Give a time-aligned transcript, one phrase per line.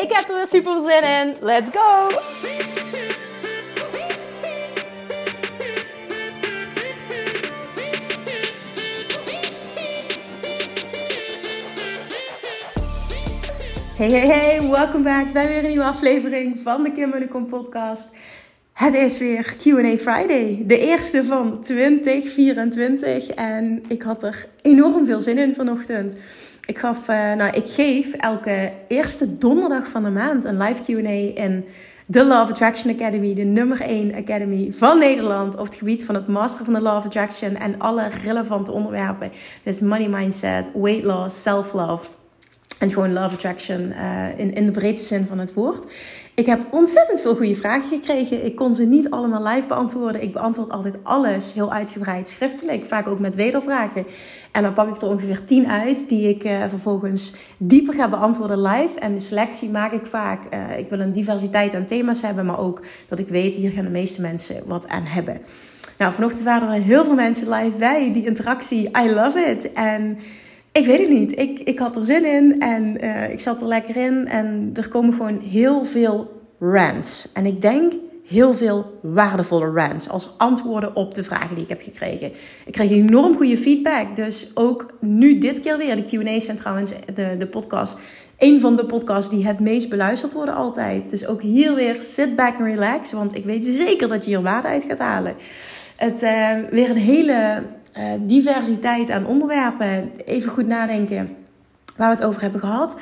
[0.00, 1.36] Ik heb er weer super zin in.
[1.40, 2.08] Let's go!
[13.96, 18.16] Hey, hey, hey, welkom back bij weer een nieuwe aflevering van de Kim Kom podcast.
[18.72, 25.20] Het is weer Q&A Friday, de eerste van 2024 en ik had er enorm veel
[25.20, 26.16] zin in vanochtend.
[26.70, 31.42] Ik, gaf, uh, nou, ik geef elke eerste donderdag van de maand een live Q&A
[31.42, 31.64] in
[32.06, 36.28] de Love Attraction Academy, de nummer 1 academy van Nederland op het gebied van het
[36.28, 39.30] master van de Love Attraction en alle relevante onderwerpen.
[39.62, 42.08] Dus money mindset, weight loss, self-love
[42.78, 45.84] en gewoon love attraction uh, in, in de breedste zin van het woord.
[46.40, 48.44] Ik heb ontzettend veel goede vragen gekregen.
[48.44, 50.22] Ik kon ze niet allemaal live beantwoorden.
[50.22, 54.06] Ik beantwoord altijd alles heel uitgebreid schriftelijk, vaak ook met wedervragen.
[54.52, 58.62] En dan pak ik er ongeveer 10 uit die ik uh, vervolgens dieper ga beantwoorden
[58.62, 58.98] live.
[58.98, 60.54] En de selectie maak ik vaak.
[60.54, 63.84] Uh, ik wil een diversiteit aan thema's hebben, maar ook dat ik weet, hier gaan
[63.84, 65.40] de meeste mensen wat aan hebben.
[65.98, 68.12] Nou, vanochtend waren er heel veel mensen live bij.
[68.12, 69.72] Die interactie, I love it.
[69.72, 70.18] En
[70.72, 71.38] ik weet het niet.
[71.38, 74.28] Ik, ik had er zin in en uh, ik zat er lekker in.
[74.28, 77.32] En er komen gewoon heel veel rants.
[77.32, 77.92] En ik denk
[78.26, 82.32] heel veel waardevolle rants als antwoorden op de vragen die ik heb gekregen.
[82.66, 84.16] Ik kreeg enorm goede feedback.
[84.16, 85.96] Dus ook nu dit keer weer.
[85.96, 87.98] De Q&A's zijn trouwens de, de podcast.
[88.38, 91.10] Een van de podcasts die het meest beluisterd worden altijd.
[91.10, 93.12] Dus ook hier weer sit back and relax.
[93.12, 95.34] Want ik weet zeker dat je hier waarde uit gaat halen.
[95.96, 97.62] Het uh, weer een hele
[97.98, 100.10] uh, diversiteit aan onderwerpen.
[100.24, 101.36] Even goed nadenken
[101.96, 102.96] waar we het over hebben gehad.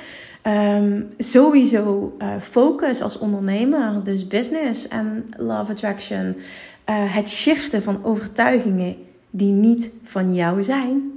[0.47, 6.37] Um, sowieso uh, focus als ondernemer, dus business en love attraction.
[6.37, 8.97] Uh, het shiften van overtuigingen
[9.31, 11.13] die niet van jou zijn.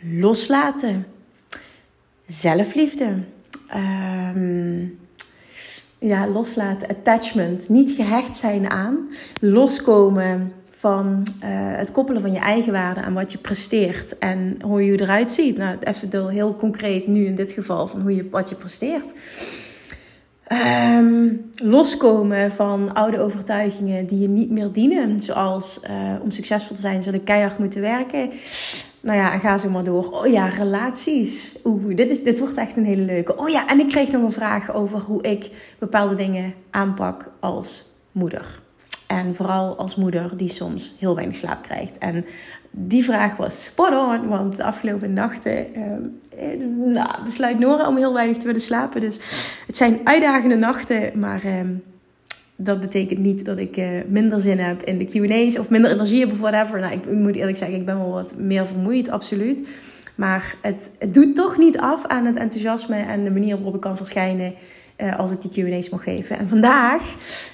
[0.00, 1.06] Loslaten.
[2.26, 3.14] Zelfliefde.
[4.34, 4.98] Um,
[5.98, 6.88] ja, loslaten.
[6.88, 7.68] Attachment.
[7.68, 9.08] Niet gehecht zijn aan.
[9.40, 14.84] Loskomen van uh, het koppelen van je eigen waarde aan wat je presteert en hoe
[14.84, 15.56] je eruit ziet.
[15.56, 19.12] Nou, even heel concreet nu in dit geval van hoe je, wat je presteert.
[20.52, 25.22] Um, loskomen van oude overtuigingen die je niet meer dienen.
[25.22, 25.90] Zoals uh,
[26.22, 28.30] om succesvol te zijn zul ik keihard moeten werken.
[29.00, 30.10] Nou ja, en ga zo maar door.
[30.10, 31.56] Oh ja, relaties.
[31.64, 33.36] Oeh, dit, is, dit wordt echt een hele leuke.
[33.36, 37.84] Oh ja, en ik kreeg nog een vraag over hoe ik bepaalde dingen aanpak als
[38.12, 38.66] moeder.
[39.08, 41.98] En vooral als moeder die soms heel weinig slaap krijgt.
[41.98, 42.24] En
[42.70, 48.14] die vraag was spot on, want de afgelopen nachten uh, nou, besluit Nora om heel
[48.14, 49.00] weinig te willen slapen.
[49.00, 49.18] Dus
[49.66, 51.52] het zijn uitdagende nachten, maar uh,
[52.56, 56.20] dat betekent niet dat ik uh, minder zin heb in de Q&A's of minder energie
[56.20, 56.80] heb of whatever.
[56.80, 59.68] Nou, ik moet eerlijk zeggen, ik ben wel wat meer vermoeid, absoluut.
[60.14, 63.80] Maar het, het doet toch niet af aan het enthousiasme en de manier waarop ik
[63.80, 64.54] kan verschijnen
[64.98, 66.38] uh, als ik die Q&A's mag geven.
[66.38, 67.02] En vandaag,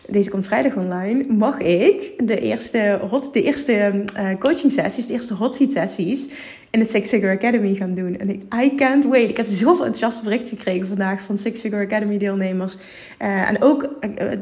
[0.08, 5.12] deze komt vrijdag online, mag ik de eerste, hot, de eerste uh, coaching sessies, de
[5.12, 6.28] eerste hot seat sessies
[6.70, 8.18] in de Six Figure Academy gaan doen.
[8.18, 9.30] En ik, I can't wait.
[9.30, 12.76] Ik heb zoveel enthousiaste berichten gekregen vandaag van Six Figure Academy deelnemers.
[13.22, 13.88] Uh, en ook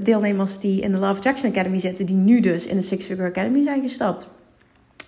[0.02, 3.28] deelnemers die in de Love Attraction Academy zitten, die nu dus in de Six Figure
[3.28, 4.28] Academy zijn gestapt.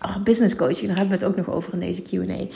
[0.02, 2.46] Oh, business coaching, daar hebben we het ook nog over in deze Q&A.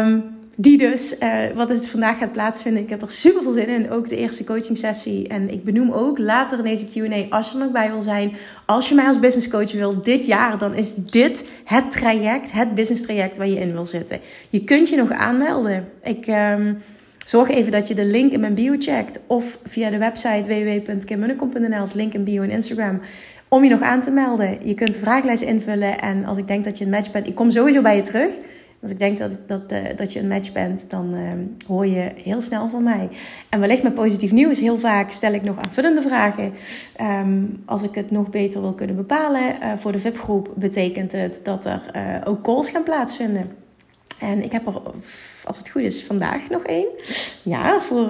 [0.00, 2.82] Um, die dus, uh, wat is het vandaag gaat plaatsvinden.
[2.82, 3.90] Ik heb er super veel zin in.
[3.90, 5.28] Ook de eerste coaching sessie.
[5.28, 8.36] En ik benoem ook later in deze QA, als je er nog bij wil zijn.
[8.66, 12.74] Als je mij als business coach wil dit jaar, dan is dit het traject, het
[12.74, 14.20] business traject waar je in wil zitten.
[14.48, 15.88] Je kunt je nog aanmelden.
[16.02, 16.26] Ik.
[16.26, 16.82] Um,
[17.26, 19.20] Zorg even dat je de link in mijn bio checkt.
[19.26, 23.00] Of via de website www.kimmunnekom.nl, link in bio en Instagram.
[23.48, 24.58] Om je nog aan te melden.
[24.62, 26.00] Je kunt de vragenlijst invullen.
[26.00, 28.32] En als ik denk dat je een match bent, ik kom sowieso bij je terug.
[28.82, 31.30] Als ik denk dat, dat, uh, dat je een match bent, dan uh,
[31.66, 33.08] hoor je heel snel van mij.
[33.48, 34.60] En wellicht met positief nieuws.
[34.60, 36.52] Heel vaak stel ik nog aanvullende vragen.
[37.00, 39.42] Um, als ik het nog beter wil kunnen bepalen.
[39.42, 41.80] Uh, voor de VIP-groep betekent het dat er
[42.24, 43.50] ook calls gaan plaatsvinden.
[44.20, 44.80] En ik heb er,
[45.44, 46.86] als het goed is, vandaag nog één.
[47.42, 48.08] Ja, voor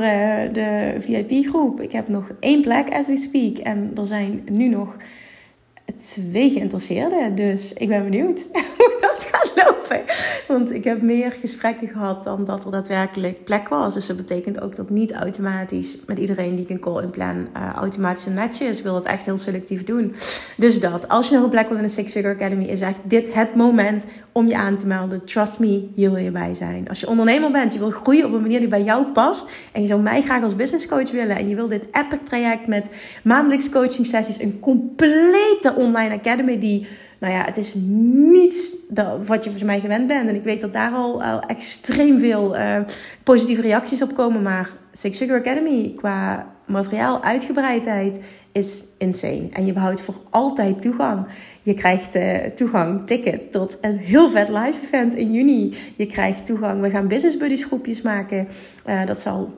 [0.52, 1.80] de VIP-groep.
[1.80, 3.58] Ik heb nog één plek as we speak.
[3.58, 4.96] En er zijn nu nog
[5.96, 7.34] twee geïnteresseerden.
[7.34, 8.46] Dus ik ben benieuwd
[8.78, 10.00] hoe dat gaat geloven.
[10.48, 13.94] Want ik heb meer gesprekken gehad dan dat er daadwerkelijk plek was.
[13.94, 17.36] Dus dat betekent ook dat niet automatisch met iedereen die ik een call in plan
[17.56, 18.78] uh, automatisch een match is.
[18.78, 20.14] Ik wil dat echt heel selectief doen.
[20.56, 22.98] Dus dat, als je nog een plek wil in de Six Figure Academy, is echt
[23.02, 24.04] dit het moment
[24.36, 25.24] om je aan te melden.
[25.24, 26.88] Trust me, hier wil je bij zijn.
[26.88, 29.50] Als je ondernemer bent, je wil groeien op een manier die bij jou past.
[29.72, 31.36] En je zou mij graag als business coach willen.
[31.36, 32.90] En je wil dit epic traject met
[33.22, 34.40] maandelijks coaching sessies.
[34.40, 36.86] Een complete online academy die
[37.18, 38.70] nou ja, het is niets
[39.26, 40.28] wat je volgens mij gewend bent.
[40.28, 42.76] En ik weet dat daar al, extreem veel uh,
[43.22, 44.42] positieve reacties op komen.
[44.42, 48.20] Maar Six Figure Academy qua materiaal, uitgebreidheid
[48.52, 49.48] is insane.
[49.52, 51.26] En je behoudt voor altijd toegang.
[51.66, 55.76] Je krijgt uh, toegang, ticket tot een heel vet live event in juni.
[55.96, 56.80] Je krijgt toegang.
[56.80, 58.48] We gaan business buddies groepjes maken.
[58.88, 59.54] Uh, dat zal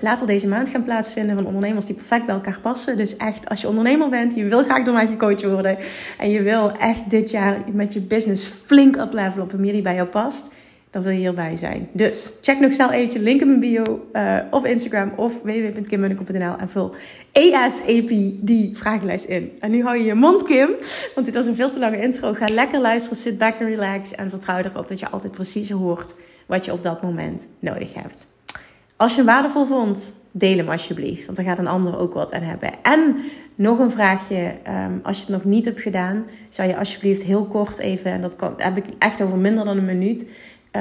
[0.00, 2.96] later deze maand gaan plaatsvinden van ondernemers die perfect bij elkaar passen.
[2.96, 5.78] Dus echt, als je ondernemer bent, je wil graag door mij gecoacht worden
[6.18, 9.82] en je wil echt dit jaar met je business flink uplevelen op een manier die
[9.82, 10.54] bij jou past,
[10.96, 11.88] dan wil je hierbij zijn.
[11.92, 16.68] Dus check nog snel eventjes link in mijn bio uh, op Instagram of www.kimmunnekom.nl en
[16.68, 16.94] vul
[17.32, 18.08] ESAP
[18.40, 19.52] die vragenlijst in.
[19.60, 20.70] En nu hou je je mond, Kim,
[21.14, 22.32] want dit was een veel te lange intro.
[22.32, 26.14] Ga lekker luisteren, sit back and relax en vertrouw erop dat je altijd precies hoort
[26.46, 28.26] wat je op dat moment nodig hebt.
[28.96, 31.24] Als je hem waardevol vond, deel hem alsjeblieft.
[31.24, 32.70] Want dan gaat een ander ook wat aan hebben.
[32.82, 33.16] En
[33.54, 34.54] nog een vraagje.
[34.68, 38.20] Um, als je het nog niet hebt gedaan, zou je alsjeblieft heel kort even, en
[38.20, 40.30] dat kan, heb ik echt over minder dan een minuut,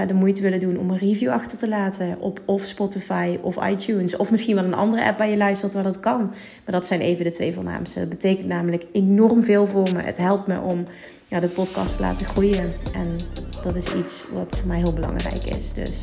[0.08, 4.18] de moeite willen doen om een review achter te laten op of Spotify of iTunes.
[4.18, 6.20] Of misschien wel een andere app waar je luistert waar dat kan.
[6.66, 8.00] Maar dat zijn even de twee voornaamste.
[8.00, 10.02] Dat betekent namelijk enorm veel voor me.
[10.02, 10.86] Het helpt me om
[11.28, 12.74] ja, de podcast te laten groeien.
[12.94, 13.16] En
[13.64, 15.74] dat is iets wat voor mij heel belangrijk is.
[15.74, 16.00] Dus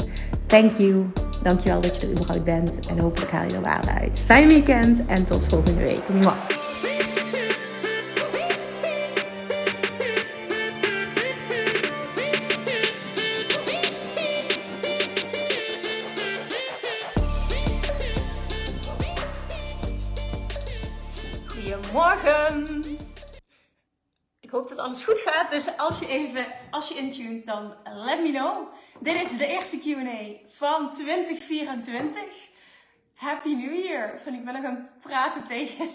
[0.46, 1.06] thank you.
[1.42, 2.86] Dankjewel dat je er überhaupt bent.
[2.86, 4.18] En hopelijk haal je er waarde uit.
[4.18, 6.00] Fijn weekend en tot volgende week.
[21.92, 22.84] Goedemorgen!
[24.40, 25.50] Ik hoop dat alles goed gaat.
[25.50, 28.68] Dus als je even, als je intuned, dan let me know.
[29.00, 32.22] Dit is de eerste Q&A van 2024.
[33.14, 34.14] Happy New Year!
[34.14, 35.90] Ik ben nog aan het praten tegen,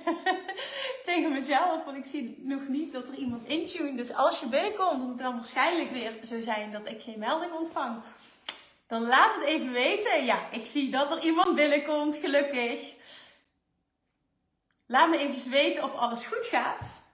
[1.03, 1.83] tegen mezelf.
[1.85, 3.95] Want ik zie nog niet dat er iemand intune.
[3.95, 7.51] Dus als je binnenkomt, dat het wel waarschijnlijk weer zo zijn dat ik geen melding
[7.51, 8.01] ontvang.
[8.87, 10.25] Dan laat het even weten.
[10.25, 12.95] Ja, ik zie dat er iemand binnenkomt, gelukkig.
[14.87, 17.05] Laat me eventjes weten of alles goed gaat.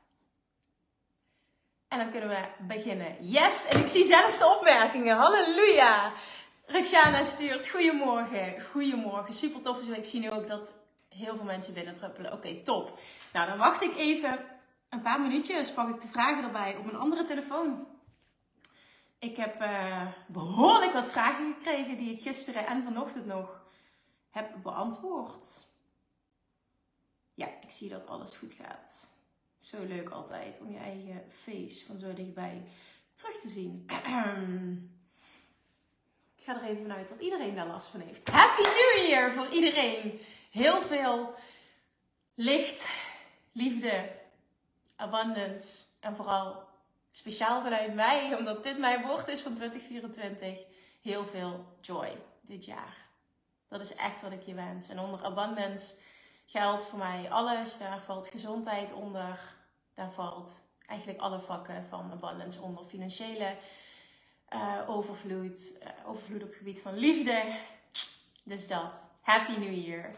[1.88, 3.16] En dan kunnen we beginnen.
[3.20, 3.68] Yes!
[3.68, 5.16] En ik zie zelfs de opmerkingen.
[5.16, 6.14] Halleluja!
[6.66, 7.68] Rexana stuurt.
[7.68, 8.62] Goedemorgen.
[8.72, 9.34] Goedemorgen.
[9.34, 9.84] Super tof.
[9.84, 10.74] Dus ik zie nu ook dat
[11.10, 12.34] heel veel mensen binnendruppelen.
[12.34, 13.00] Oké, top.
[13.34, 14.40] Nou, dan wacht ik even
[14.90, 15.72] een paar minuutjes.
[15.72, 17.88] Pak ik de vragen erbij op een andere telefoon.
[19.19, 23.62] Ik heb uh, behoorlijk wat vragen gekregen die ik gisteren en vanochtend nog
[24.30, 25.72] heb beantwoord.
[27.33, 29.09] Ja, ik zie dat alles goed gaat.
[29.56, 32.63] Zo leuk altijd om je eigen face van zo dichtbij
[33.13, 33.85] terug te zien.
[36.35, 38.30] Ik ga er even vanuit dat iedereen daar last van heeft.
[38.30, 40.19] Happy New Year voor iedereen.
[40.51, 41.35] Heel veel
[42.33, 42.89] licht,
[43.51, 44.12] liefde,
[44.95, 46.68] abundance en vooral
[47.12, 50.57] speciaal vanuit mij, omdat dit mijn woord is van 2024,
[51.02, 52.97] heel veel joy dit jaar.
[53.68, 54.90] Dat is echt wat ik je wens.
[54.90, 55.95] En onder abundance
[56.54, 57.78] geldt voor mij alles.
[57.78, 59.40] Daar valt gezondheid onder.
[59.94, 62.83] Daar valt eigenlijk alle vakken van abundance onder.
[62.83, 63.56] Financiële
[64.54, 65.78] uh, overvloed.
[65.83, 67.56] Uh, overvloed op het gebied van liefde.
[68.44, 69.07] Dus dat.
[69.22, 70.12] Happy New Year.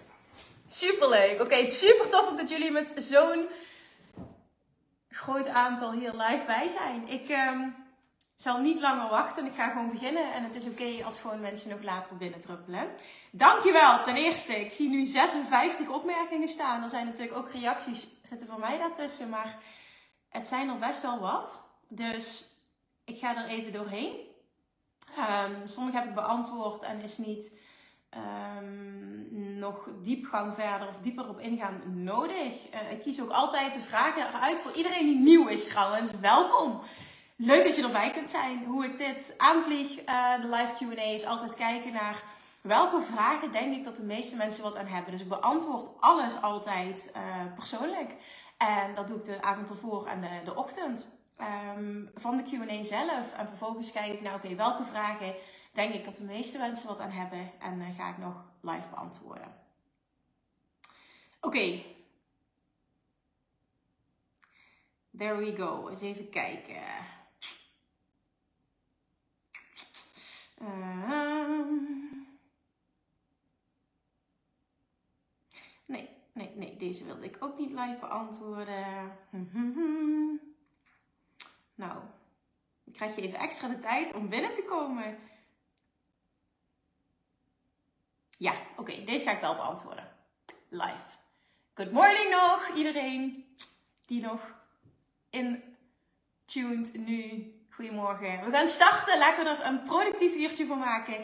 [0.68, 1.34] Superleuk.
[1.34, 3.48] Oké, okay, het is super tof dat jullie met zo'n
[5.10, 7.08] groot aantal hier live bij zijn.
[7.08, 7.76] Ik um,
[8.36, 9.46] zal niet langer wachten.
[9.46, 10.34] Ik ga gewoon beginnen.
[10.34, 12.90] En het is oké als gewoon mensen nog later binnendruppelen.
[13.32, 14.60] Dankjewel ten eerste.
[14.60, 16.84] Ik zie nu 56 opmerkingen staan.
[16.84, 19.30] Er zijn natuurlijk ook reacties zitten voor mij daartussen.
[19.30, 19.58] Maar
[20.30, 21.64] het zijn er best wel wat.
[21.88, 22.54] Dus
[23.06, 24.34] ik ga er even doorheen.
[25.18, 27.52] Um, sommige heb ik beantwoord en is niet
[28.12, 29.28] um,
[29.60, 32.74] nog diepgang verder of dieper op ingaan nodig.
[32.74, 36.12] Uh, ik kies ook altijd de vragen eruit voor iedereen die nieuw is trouwens.
[36.12, 36.82] Welkom!
[37.38, 38.66] Leuk dat je erbij kunt zijn.
[38.66, 42.24] Hoe ik dit aanvlieg, uh, de live Q&A, is altijd kijken naar
[42.62, 45.12] welke vragen denk ik dat de meeste mensen wat aan hebben.
[45.12, 48.16] Dus ik beantwoord alles altijd uh, persoonlijk.
[48.58, 51.08] En dat doe ik de avond ervoor en de, de ochtend
[51.78, 53.34] um, van de Q&A zelf.
[53.34, 55.36] En vervolgens kijk ik naar, oké, welke vragen
[55.72, 57.52] denk ik dat de meeste mensen wat aan hebben.
[57.60, 59.56] En uh, ga ik nog live beantwoorden.
[61.42, 61.82] Oké.
[65.18, 65.88] There we go.
[65.90, 66.84] Eens even kijken.
[70.56, 71.74] Ehm.
[75.86, 79.18] Nee, nee, nee, deze wilde ik ook niet live beantwoorden.
[81.76, 82.04] nou,
[82.84, 85.18] ik krijg je even extra de tijd om binnen te komen.
[88.38, 90.12] Ja, oké, deze ga ik wel beantwoorden.
[90.70, 91.06] Live.
[91.74, 93.46] Good morning nog, iedereen
[94.06, 94.56] die nog
[95.30, 95.64] in
[96.46, 98.44] tuned nu Goedemorgen.
[98.44, 99.18] We gaan starten.
[99.18, 101.16] Laten we er een productief uurtje van maken.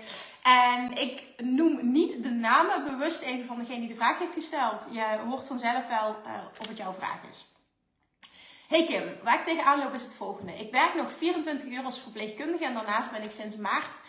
[0.43, 4.87] En ik noem niet de namen bewust even van degene die de vraag heeft gesteld.
[4.91, 7.45] Je hoort vanzelf wel uh, of het jouw vraag is.
[8.67, 10.53] Hey Kim, waar ik tegenaan loop is het volgende.
[10.53, 13.99] Ik werk nog 24 uur als verpleegkundige en daarnaast ben ik sinds maart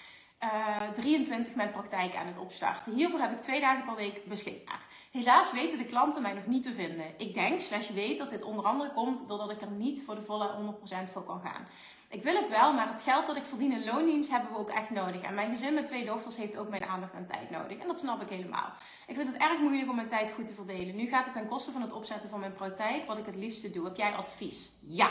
[0.42, 2.94] uh, eh, 23 mijn praktijk aan het opstarten.
[2.94, 4.80] Hiervoor heb ik twee dagen per week beschikbaar.
[5.10, 7.06] Helaas weten de klanten mij nog niet te vinden.
[7.16, 10.22] Ik denk, slash weet, dat dit onder andere komt doordat ik er niet voor de
[10.22, 10.74] volle
[11.08, 11.66] 100% voor kan gaan.
[12.12, 14.70] Ik wil het wel, maar het geld dat ik verdien in loondienst hebben we ook
[14.70, 15.22] echt nodig.
[15.22, 17.78] En mijn gezin met twee dochters heeft ook mijn aandacht en tijd nodig.
[17.78, 18.72] En dat snap ik helemaal.
[19.06, 20.96] Ik vind het erg moeilijk om mijn tijd goed te verdelen.
[20.96, 23.70] Nu gaat het ten koste van het opzetten van mijn praktijk, wat ik het liefste
[23.70, 23.84] doe.
[23.84, 24.68] Heb jij advies?
[24.80, 25.10] Ja,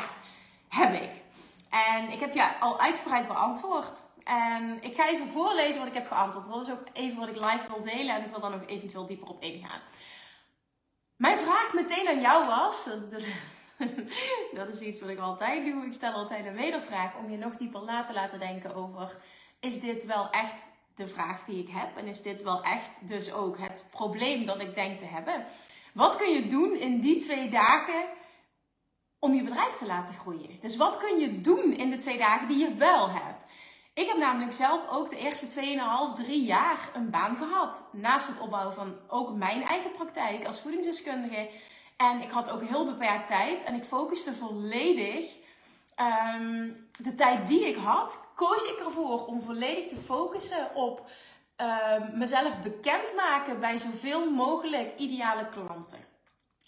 [0.67, 1.11] heb ik.
[1.69, 4.03] En ik heb je al uitgebreid beantwoord.
[4.23, 6.47] En ik ga even voorlezen wat ik heb geantwoord.
[6.47, 9.05] Dat is ook even wat ik live wil delen en ik wil dan nog eventueel
[9.05, 9.81] dieper op ingaan.
[11.15, 12.89] Mijn vraag meteen aan jou was,
[14.57, 17.57] dat is iets wat ik altijd doe, ik stel altijd een wedervraag om je nog
[17.57, 19.17] dieper na te laten denken over,
[19.59, 21.97] is dit wel echt de vraag die ik heb?
[21.97, 25.45] En is dit wel echt dus ook het probleem dat ik denk te hebben?
[25.93, 28.03] Wat kun je doen in die twee dagen
[29.19, 30.59] om je bedrijf te laten groeien?
[30.61, 33.45] Dus wat kun je doen in de twee dagen die je wel hebt?
[33.93, 35.47] Ik heb namelijk zelf ook de eerste
[36.11, 37.89] 2,5, 3 jaar een baan gehad.
[37.91, 41.49] Naast het opbouwen van ook mijn eigen praktijk als voedingsdeskundige.
[42.09, 43.63] En ik had ook heel beperkt tijd.
[43.63, 45.39] En ik focuste volledig.
[46.35, 51.09] Um, de tijd die ik had, koos ik ervoor om volledig te focussen op
[51.57, 55.99] um, mezelf bekendmaken bij zoveel mogelijk ideale klanten.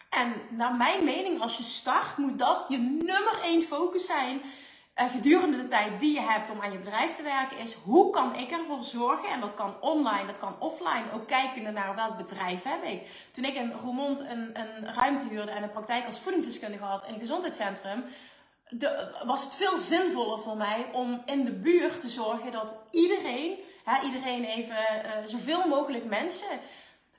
[0.10, 4.42] En naar mijn mening, als je start, moet dat je nummer één focus zijn
[5.00, 8.10] uh, gedurende de tijd die je hebt om aan je bedrijf te werken, is hoe
[8.10, 12.18] kan ik ervoor zorgen, en dat kan online, dat kan offline, ook kijkende naar welk
[12.18, 13.08] bedrijf heb ik.
[13.32, 17.14] Toen ik in Roermond een, een ruimte huurde en een praktijk als voedingsdeskundige had in
[17.14, 18.04] een gezondheidscentrum,
[18.70, 23.58] de, was het veel zinvoller voor mij om in de buurt te zorgen dat iedereen,
[23.84, 26.60] hè, iedereen even, uh, zoveel mogelijk mensen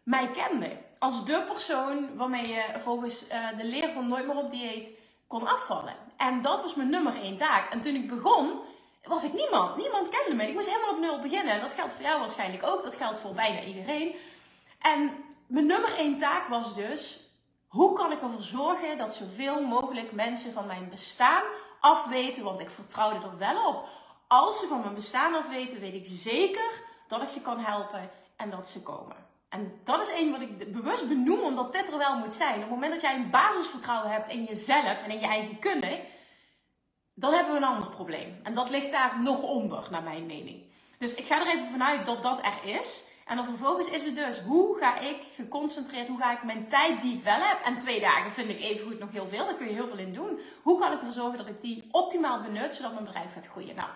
[0.03, 0.79] mij kenden.
[0.99, 5.03] Als de persoon waarmee je volgens uh, de leer van Nooit meer op dieet
[5.35, 5.95] kon afvallen.
[6.17, 7.73] En dat was mijn nummer één taak.
[7.73, 8.61] En toen ik begon,
[9.03, 9.77] was ik niemand.
[9.77, 10.49] Niemand kende me.
[10.49, 11.55] Ik moest helemaal op nul beginnen.
[11.55, 12.83] En dat geldt voor jou waarschijnlijk ook.
[12.83, 14.15] Dat geldt voor bijna iedereen.
[14.81, 17.29] En mijn nummer één taak was dus:
[17.69, 21.43] hoe kan ik ervoor zorgen dat zoveel mogelijk mensen van mijn bestaan
[21.81, 22.45] afweten?
[22.45, 23.89] Want ik vertrouwde er wel op.
[24.27, 28.51] Als ze van mijn bestaan afweten, weet ik zeker dat ik ze kan helpen en
[28.51, 29.17] dat ze komen.
[29.55, 32.55] En dat is één wat ik bewust benoem, omdat dit er wel moet zijn.
[32.55, 36.01] Op het moment dat jij een basisvertrouwen hebt in jezelf en in je eigen kunnen,
[37.15, 38.41] dan hebben we een ander probleem.
[38.43, 40.63] En dat ligt daar nog onder, naar mijn mening.
[40.99, 43.05] Dus ik ga er even vanuit dat dat er is.
[43.27, 47.01] En dan vervolgens is het dus, hoe ga ik geconcentreerd, hoe ga ik mijn tijd
[47.01, 49.55] die ik wel heb, en twee dagen vind ik even goed nog heel veel, daar
[49.55, 50.39] kun je heel veel in doen.
[50.63, 53.75] Hoe kan ik ervoor zorgen dat ik die optimaal benut, zodat mijn bedrijf gaat groeien?
[53.75, 53.89] Nou,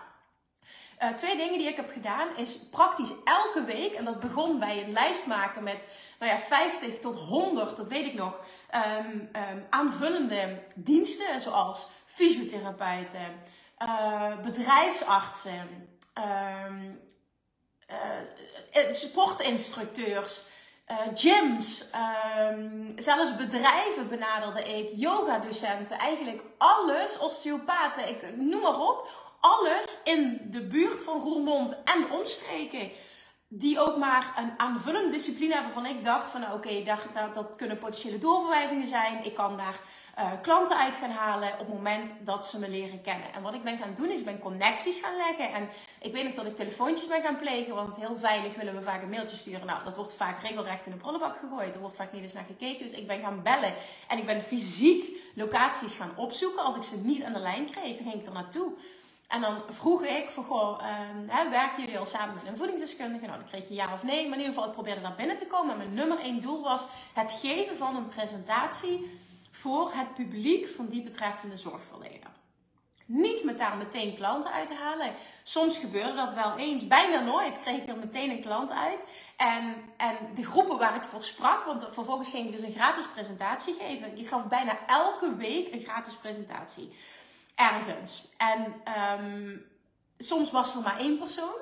[1.03, 4.83] uh, twee dingen die ik heb gedaan is praktisch elke week, en dat begon bij
[4.83, 5.87] een lijst maken met
[6.19, 8.39] nou ja, 50 tot 100, dat weet ik nog,
[8.75, 13.43] um, um, aanvullende diensten zoals fysiotherapeuten,
[13.79, 15.89] uh, bedrijfsartsen,
[16.67, 16.99] um,
[18.75, 20.45] uh, sportinstructeurs.
[21.13, 21.89] Gyms,
[22.95, 30.61] zelfs bedrijven benaderde ik, yoga-docenten, eigenlijk alles, osteopaten, ik noem maar op, alles in de
[30.61, 32.91] buurt van Roermond en omstreken.
[33.47, 36.83] Die ook maar een aanvullende discipline hebben van ik dacht van oké, okay,
[37.33, 39.25] dat kunnen potentiële doorverwijzingen zijn.
[39.25, 39.79] Ik kan daar
[40.19, 43.33] uh, klanten uit gaan halen op het moment dat ze me leren kennen.
[43.33, 45.53] En wat ik ben gaan doen is, ik ben connecties gaan leggen.
[45.53, 45.69] En
[46.01, 49.01] ik weet nog dat ik telefoontjes ben gaan plegen, want heel veilig willen we vaak
[49.01, 49.65] een mailtje sturen.
[49.65, 51.73] Nou, dat wordt vaak regelrecht in de prullenbak gegooid.
[51.73, 52.87] Er wordt vaak niet eens naar gekeken.
[52.87, 53.73] Dus ik ben gaan bellen.
[54.07, 56.63] En ik ben fysiek locaties gaan opzoeken.
[56.63, 58.73] Als ik ze niet aan de lijn kreeg, dan ging ik er naartoe.
[59.29, 60.79] En dan vroeg ik van, goh,
[61.27, 63.25] hè, werken jullie al samen met een voedingsdeskundige?
[63.25, 64.27] Nou, dan kreeg je ja of nee.
[64.27, 65.71] Maar in ieder geval, ik probeerde naar binnen te komen.
[65.71, 69.19] En mijn nummer één doel was het geven van een presentatie
[69.51, 72.31] voor het publiek van die betreffende zorgverlener.
[73.05, 75.13] Niet met daar meteen klanten uit te halen.
[75.43, 76.87] Soms gebeurde dat wel eens.
[76.87, 79.03] Bijna nooit kreeg ik er meteen een klant uit.
[79.37, 83.07] En, en de groepen waar ik voor sprak, want vervolgens ging ik dus een gratis
[83.07, 84.17] presentatie geven.
[84.17, 86.93] Ik gaf bijna elke week een gratis presentatie
[87.59, 88.27] ergens.
[88.37, 88.81] En
[89.19, 89.65] um,
[90.17, 91.55] soms was er maar één persoon.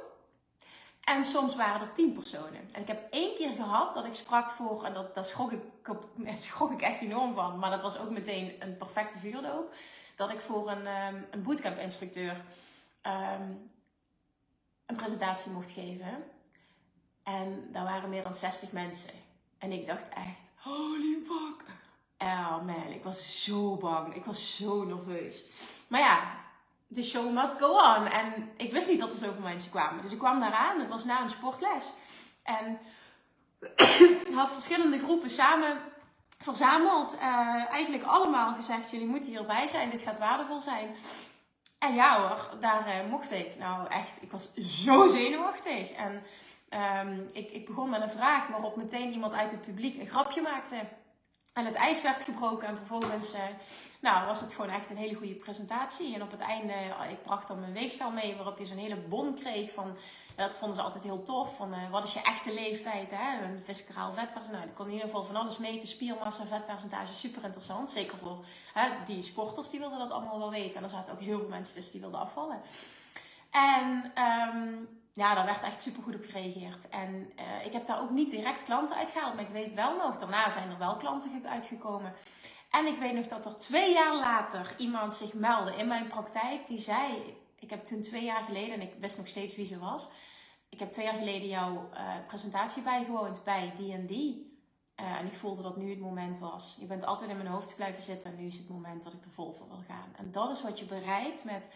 [1.04, 2.70] En soms waren er tien personen.
[2.72, 5.62] En ik heb één keer gehad dat ik sprak voor, en dat, daar schrok ik,
[6.38, 9.76] schrok ik echt enorm van, maar dat was ook meteen een perfecte vuurdoop.
[10.16, 12.42] Dat ik voor een, um, een bootcamp-instructeur
[13.02, 13.52] ehm,
[14.86, 16.24] een presentatie mocht geven.
[17.24, 19.14] En daar waren meer dan 60 mensen.
[19.58, 21.66] En ik dacht echt, holy fuck.
[22.18, 24.16] Oh man, ik was zo bang.
[24.16, 25.44] Ik was zo nerveus.
[25.88, 26.38] Maar ja,
[26.88, 28.06] de show must go on.
[28.06, 30.02] En ik wist niet dat er zoveel mensen kwamen.
[30.02, 30.80] Dus ik kwam daaraan.
[30.80, 31.94] Het was na een sportles.
[32.44, 32.80] En
[34.34, 35.78] had verschillende groepen samen
[36.38, 37.16] verzameld.
[37.16, 39.90] Uh, eigenlijk allemaal gezegd, jullie moeten hierbij zijn.
[39.90, 40.96] Dit gaat waardevol zijn.
[41.78, 43.58] En ja hoor, daar uh, mocht ik.
[43.58, 45.92] Nou echt, ik was zo zenuwachtig.
[45.92, 46.24] En
[47.08, 50.42] um, ik, ik begon met een vraag waarop meteen iemand uit het publiek een grapje
[50.42, 50.76] maakte.
[51.58, 53.40] En het ijs werd gebroken en vervolgens uh,
[54.00, 56.16] nou, was het gewoon echt een hele goede presentatie.
[56.16, 58.96] En op het einde, uh, ik bracht dan mijn weegschaal mee waarop je zo'n hele
[58.96, 59.98] bon kreeg van,
[60.36, 63.44] dat vonden ze altijd heel tof, van uh, wat is je echte leeftijd, hè?
[63.44, 64.52] een visceraal vetpercentage.
[64.52, 67.90] Nou, ik kon in ieder geval van alles meten, spiermassa, vetpercentage, super interessant.
[67.90, 70.76] Zeker voor hè, die sporters, die wilden dat allemaal wel weten.
[70.76, 72.62] En er zaten ook heel veel mensen tussen die wilden afvallen.
[73.52, 74.12] En
[74.56, 76.90] um, ja, daar werd echt super goed op gereageerd.
[76.90, 79.36] En uh, ik heb daar ook niet direct klanten uitgehaald.
[79.36, 82.14] Maar ik weet wel nog, daarna zijn er wel klanten uitgekomen.
[82.72, 86.68] En ik weet nog dat er twee jaar later iemand zich meldde in mijn praktijk.
[86.68, 89.80] Die zei, ik heb toen twee jaar geleden, en ik wist nog steeds wie ze
[89.80, 90.10] was.
[90.70, 94.12] Ik heb twee jaar geleden jouw uh, presentatie bijgewoond bij D&D.
[94.12, 94.36] Uh,
[94.96, 96.78] eh, en ik voelde dat nu het moment was.
[96.80, 98.32] Je bent altijd in mijn hoofd blijven zitten.
[98.32, 100.16] En nu is het moment dat ik er vol voor wil gaan.
[100.16, 101.70] En dat is wat je bereidt met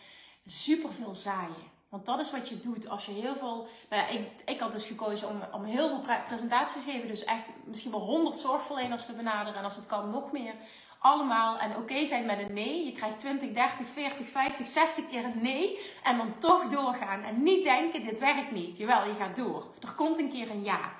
[0.45, 1.79] superveel zaaien.
[1.91, 3.67] Want dat is wat je doet als je heel veel.
[3.89, 7.07] Nou ja, ik, ik had dus gekozen om, om heel veel presentaties te geven.
[7.07, 9.59] Dus echt misschien wel 100 zorgverleners te benaderen.
[9.59, 10.53] En als het kan, nog meer.
[10.99, 12.85] Allemaal en oké zijn met een nee.
[12.85, 15.79] Je krijgt 20, 30, 40, 50, 60 keer een nee.
[16.03, 17.23] En dan toch doorgaan.
[17.23, 18.77] En niet denken: dit werkt niet.
[18.77, 19.65] Jawel, je gaat door.
[19.79, 20.91] Er komt een keer een ja.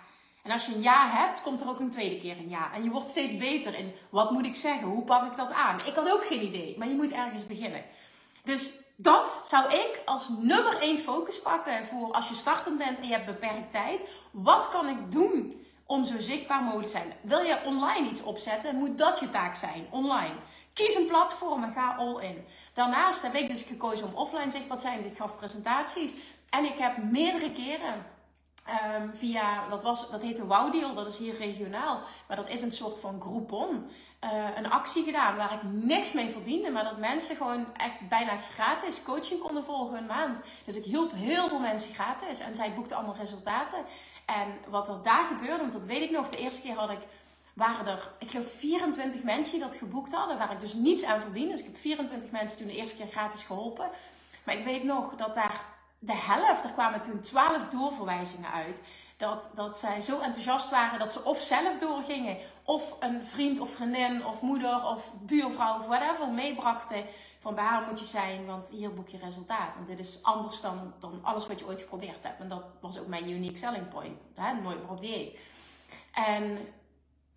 [0.43, 2.73] En als je een ja hebt, komt er ook een tweede keer een ja.
[2.73, 4.87] En je wordt steeds beter in wat moet ik zeggen?
[4.87, 5.75] Hoe pak ik dat aan?
[5.85, 7.83] Ik had ook geen idee, maar je moet ergens beginnen.
[8.43, 13.07] Dus dat zou ik als nummer één focus pakken voor als je startend bent en
[13.07, 14.01] je hebt beperkt tijd.
[14.31, 17.13] Wat kan ik doen om zo zichtbaar mogelijk te zijn?
[17.21, 20.35] Wil je online iets opzetten, moet dat je taak zijn, online.
[20.73, 22.45] Kies een platform en ga all in.
[22.73, 26.13] Daarnaast heb ik dus gekozen om offline zichtbaar te zijn, dus ik gaf presentaties.
[26.49, 28.05] En ik heb meerdere keren
[28.69, 31.99] Um, via, dat, was, dat heette Wow Deal, dat is hier regionaal.
[32.27, 33.89] Maar dat is een soort van Groupon.
[34.23, 36.69] Uh, een actie gedaan waar ik niks mee verdiende.
[36.69, 40.39] Maar dat mensen gewoon echt bijna gratis coaching konden volgen een maand.
[40.65, 42.39] Dus ik hielp heel veel mensen gratis.
[42.39, 43.79] En zij boekten allemaal resultaten.
[44.25, 46.29] En wat er daar gebeurde, want dat weet ik nog.
[46.29, 46.99] De eerste keer had ik,
[47.53, 50.37] waren er, ik geloof 24 mensen die dat geboekt hadden.
[50.37, 51.51] Waar ik dus niets aan verdiende.
[51.51, 53.89] Dus ik heb 24 mensen toen de eerste keer gratis geholpen.
[54.43, 55.65] Maar ik weet nog dat daar
[56.03, 58.81] de helft, er kwamen toen twaalf doorverwijzingen uit.
[59.17, 63.69] Dat, dat zij zo enthousiast waren dat ze of zelf doorgingen, of een vriend of
[63.69, 67.05] vriendin of moeder of buurvrouw of whatever meebrachten.
[67.39, 69.75] Van bij haar moet je zijn, want hier boek je resultaat.
[69.75, 72.39] Want dit is anders dan, dan alles wat je ooit geprobeerd hebt.
[72.39, 74.19] En dat was ook mijn unique selling point.
[74.35, 74.53] Hè?
[74.53, 75.39] Nooit meer op dieet.
[76.13, 76.57] En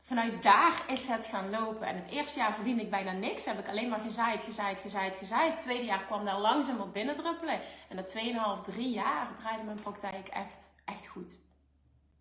[0.00, 1.86] vanuit daar is het gaan lopen.
[1.86, 3.44] En het eerste jaar verdiende ik bijna niks.
[3.44, 5.52] Heb ik alleen maar gezaaid, gezaaid, gezaaid, gezaaid.
[5.52, 7.60] Het tweede jaar kwam daar langzaam wat binnendruppelen.
[7.88, 11.43] En na 2,5, 3 jaar draaide mijn praktijk echt, echt goed.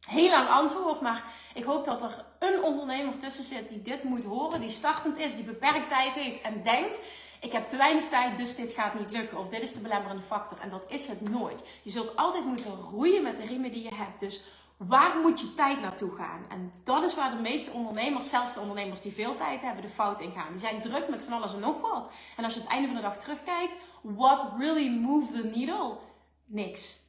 [0.07, 4.23] Heel lang antwoord, maar ik hoop dat er een ondernemer tussen zit die dit moet
[4.23, 6.99] horen, die startend is, die beperkt tijd heeft en denkt:
[7.41, 9.37] ik heb te weinig tijd, dus dit gaat niet lukken.
[9.37, 10.59] Of dit is de belemmerende factor.
[10.59, 11.63] En dat is het nooit.
[11.81, 14.19] Je zult altijd moeten roeien met de riemen die je hebt.
[14.19, 14.43] Dus
[14.77, 16.45] Waar moet je tijd naartoe gaan?
[16.49, 19.89] En dat is waar de meeste ondernemers, zelfs de ondernemers die veel tijd hebben, de
[19.89, 20.49] fout in gaan.
[20.49, 22.09] Die zijn druk met van alles en nog wat.
[22.37, 25.97] En als je het einde van de dag terugkijkt, what really moved the needle?
[26.45, 27.02] Niks.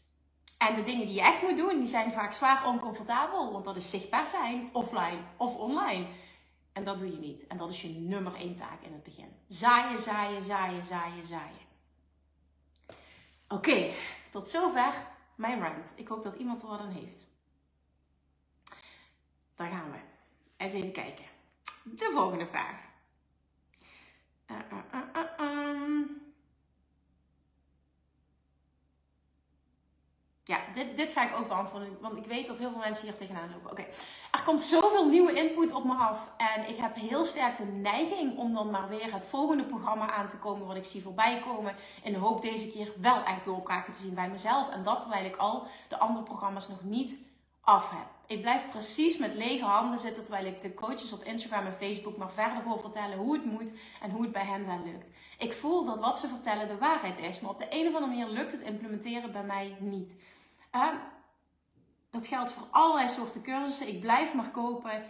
[0.59, 3.53] En de dingen die je echt moet doen, die zijn vaak zwaar oncomfortabel.
[3.53, 6.07] Want dat is zichtbaar zijn, offline of online.
[6.73, 7.47] En dat doe je niet.
[7.47, 9.37] En dat is je nummer één taak in het begin.
[9.49, 11.73] Zaaien, zaaien, zaaien, zaaien, zaaien.
[13.49, 13.91] Oké,
[14.31, 14.95] tot zover
[15.35, 15.93] mijn rant.
[15.97, 17.27] Ik hoop dat iemand er wat aan heeft.
[19.55, 19.99] Daar gaan we.
[20.57, 21.25] Eens even kijken.
[21.83, 22.93] De volgende vraag.
[24.51, 25.34] Uh, uh, uh,
[30.47, 33.17] ja, dit, dit ga ik ook beantwoorden, want ik weet dat heel veel mensen hier
[33.17, 33.71] tegenaan lopen.
[33.71, 33.85] Oké,
[34.33, 38.37] er komt zoveel nieuwe input op me af en ik heb heel sterk de neiging
[38.37, 41.75] om dan maar weer het volgende programma aan te komen wat ik zie voorbij komen.
[42.03, 44.71] In de hoop deze keer wel echt doorbraken te zien bij mezelf.
[44.71, 47.17] En dat terwijl ik al de andere programma's nog niet
[47.61, 48.07] af heb.
[48.27, 52.17] Ik blijf precies met lege handen zitten terwijl ik de coaches op Instagram en Facebook
[52.17, 55.11] maar verder wil vertellen hoe het moet en hoe het bij hen wel lukt.
[55.39, 58.07] Ik voel dat wat ze vertellen de waarheid is, maar op de een of andere
[58.07, 60.17] manier lukt het implementeren bij mij niet.
[62.11, 63.89] Dat geldt voor allerlei soorten cursussen.
[63.89, 65.05] Ik blijf maar kopen.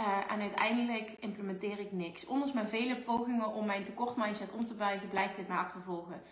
[0.00, 2.26] Uh, en uiteindelijk implementeer ik niks.
[2.26, 6.22] Ondanks mijn vele pogingen om mijn tekort mindset om te buigen, blijft dit mij achtervolgen.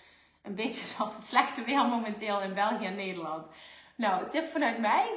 [0.42, 3.48] Een beetje zoals het slechte weer momenteel in België en Nederland.
[3.96, 5.10] Nou, tip vanuit mij.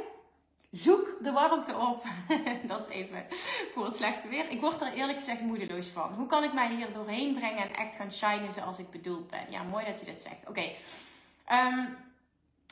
[0.69, 2.05] Zoek de warmte op.
[2.71, 3.25] dat is even
[3.73, 4.49] voor het slechte weer.
[4.49, 6.13] Ik word er eerlijk gezegd moedeloos van.
[6.13, 9.45] Hoe kan ik mij hier doorheen brengen en echt gaan shinen zoals ik bedoeld ben?
[9.49, 10.49] Ja, mooi dat je dit zegt.
[10.49, 10.69] Oké.
[11.45, 11.85] Ehm,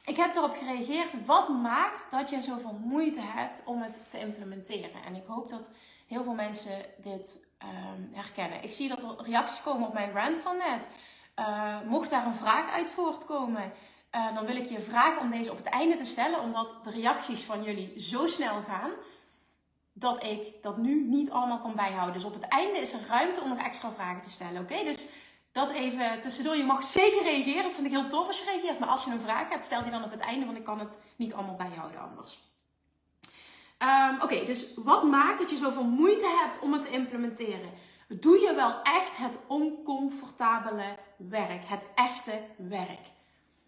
[0.10, 1.26] ik heb erop gereageerd.
[1.26, 5.04] Wat maakt dat je zoveel moeite hebt om het te implementeren?
[5.06, 5.72] En ik hoop dat
[6.08, 8.63] heel veel mensen dit um, herkennen.
[8.63, 10.89] Ik zie dat er reacties komen op mijn rant van net.
[11.39, 13.74] Uh, mocht daar een vraag uit voortkomen,
[14.15, 16.89] uh, dan wil ik je vragen om deze op het einde te stellen, omdat de
[16.89, 18.91] reacties van jullie zo snel gaan
[19.93, 22.13] dat ik dat nu niet allemaal kan bijhouden.
[22.13, 24.62] Dus op het einde is er ruimte om nog extra vragen te stellen.
[24.62, 25.08] Oké, dus
[25.60, 26.56] dat even tussendoor.
[26.56, 27.72] Je mag zeker reageren.
[27.72, 28.80] Vind ik heel tof als je reageert.
[28.80, 30.80] Maar als je een vraag hebt, stel die dan op het einde, want ik kan
[30.80, 32.39] het niet allemaal bijhouden anders.
[33.80, 37.69] Um, Oké, dus wat maakt dat je zoveel moeite hebt om het te implementeren?
[38.08, 43.08] Doe je wel echt het oncomfortabele werk, het echte werk?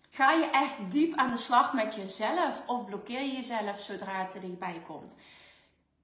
[0.10, 4.36] Ga je echt diep aan de slag met jezelf of blokkeer je jezelf zodra het
[4.36, 5.18] er dichtbij komt?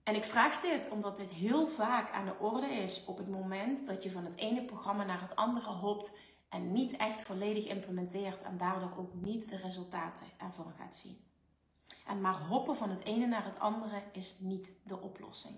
[0.08, 3.88] En ik vraag dit omdat dit heel vaak aan de orde is op het moment
[3.88, 6.18] dat je van het ene programma naar het andere hopt
[6.50, 11.18] en niet echt volledig implementeert en daardoor ook niet de resultaten ervan gaat zien.
[12.06, 15.56] En maar hoppen van het ene naar het andere is niet de oplossing.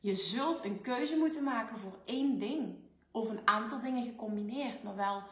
[0.00, 2.76] Je zult een keuze moeten maken voor één ding
[3.10, 5.22] of een aantal dingen gecombineerd, maar wel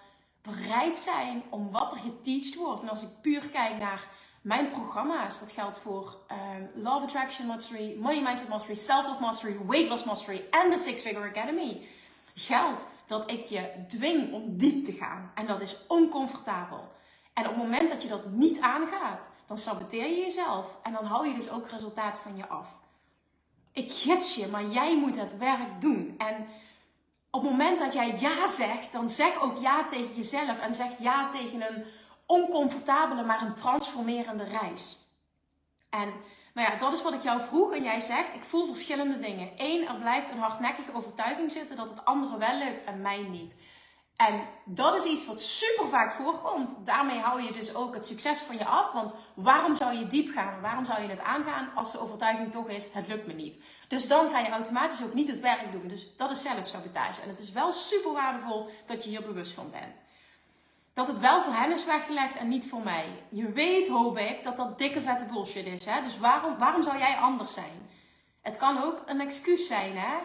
[0.43, 2.81] bereid zijn om wat er geteacht wordt.
[2.81, 4.09] En als ik puur kijk naar
[4.43, 6.19] mijn programma's, dat geldt voor
[6.57, 11.03] um, Love Attraction Mastery, Money Mindset Mastery, Self-Love Mastery, Weight Loss Mastery en de Six
[11.03, 11.87] Figure Academy.
[12.35, 15.31] Geldt dat ik je dwing om diep te gaan.
[15.35, 16.93] En dat is oncomfortabel.
[17.33, 20.79] En op het moment dat je dat niet aangaat, dan saboteer je jezelf.
[20.83, 22.79] En dan hou je dus ook resultaat van je af.
[23.73, 26.15] Ik gids je, maar jij moet het werk doen.
[26.19, 26.47] En
[27.31, 30.59] op het moment dat jij ja zegt, dan zeg ook ja tegen jezelf.
[30.59, 31.85] En zeg ja tegen een
[32.27, 34.99] oncomfortabele, maar een transformerende reis.
[35.91, 36.13] En
[36.55, 37.73] nou ja, dat is wat ik jou vroeg.
[37.73, 39.51] En jij zegt, ik voel verschillende dingen.
[39.57, 43.57] Eén, er blijft een hardnekkige overtuiging zitten dat het anderen wel lukt en mij niet.
[44.17, 46.75] En dat is iets wat super vaak voorkomt.
[46.85, 48.93] Daarmee hou je dus ook het succes van je af.
[48.93, 50.61] Want waarom zou je diep gaan?
[50.61, 53.63] Waarom zou je het aangaan als de overtuiging toch is: het lukt me niet?
[53.89, 55.89] Dus dan ga je automatisch ook niet het werk doen.
[55.89, 57.21] Dus dat is zelfsabotage.
[57.21, 60.01] En het is wel super waardevol dat je hier bewust van bent.
[60.95, 63.07] Dat het wel voor hen is weggelegd en niet voor mij.
[63.29, 65.85] Je weet, hoop ik, dat dat dikke vette bullshit is.
[65.85, 66.03] Hè?
[66.03, 67.91] Dus waarom, waarom zou jij anders zijn?
[68.41, 70.17] Het kan ook een excuus zijn, hè?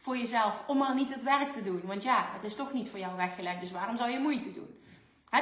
[0.00, 1.82] voor jezelf om maar niet het werk te doen.
[1.84, 4.78] Want ja, het is toch niet voor jou weggelegd, dus waarom zou je moeite doen?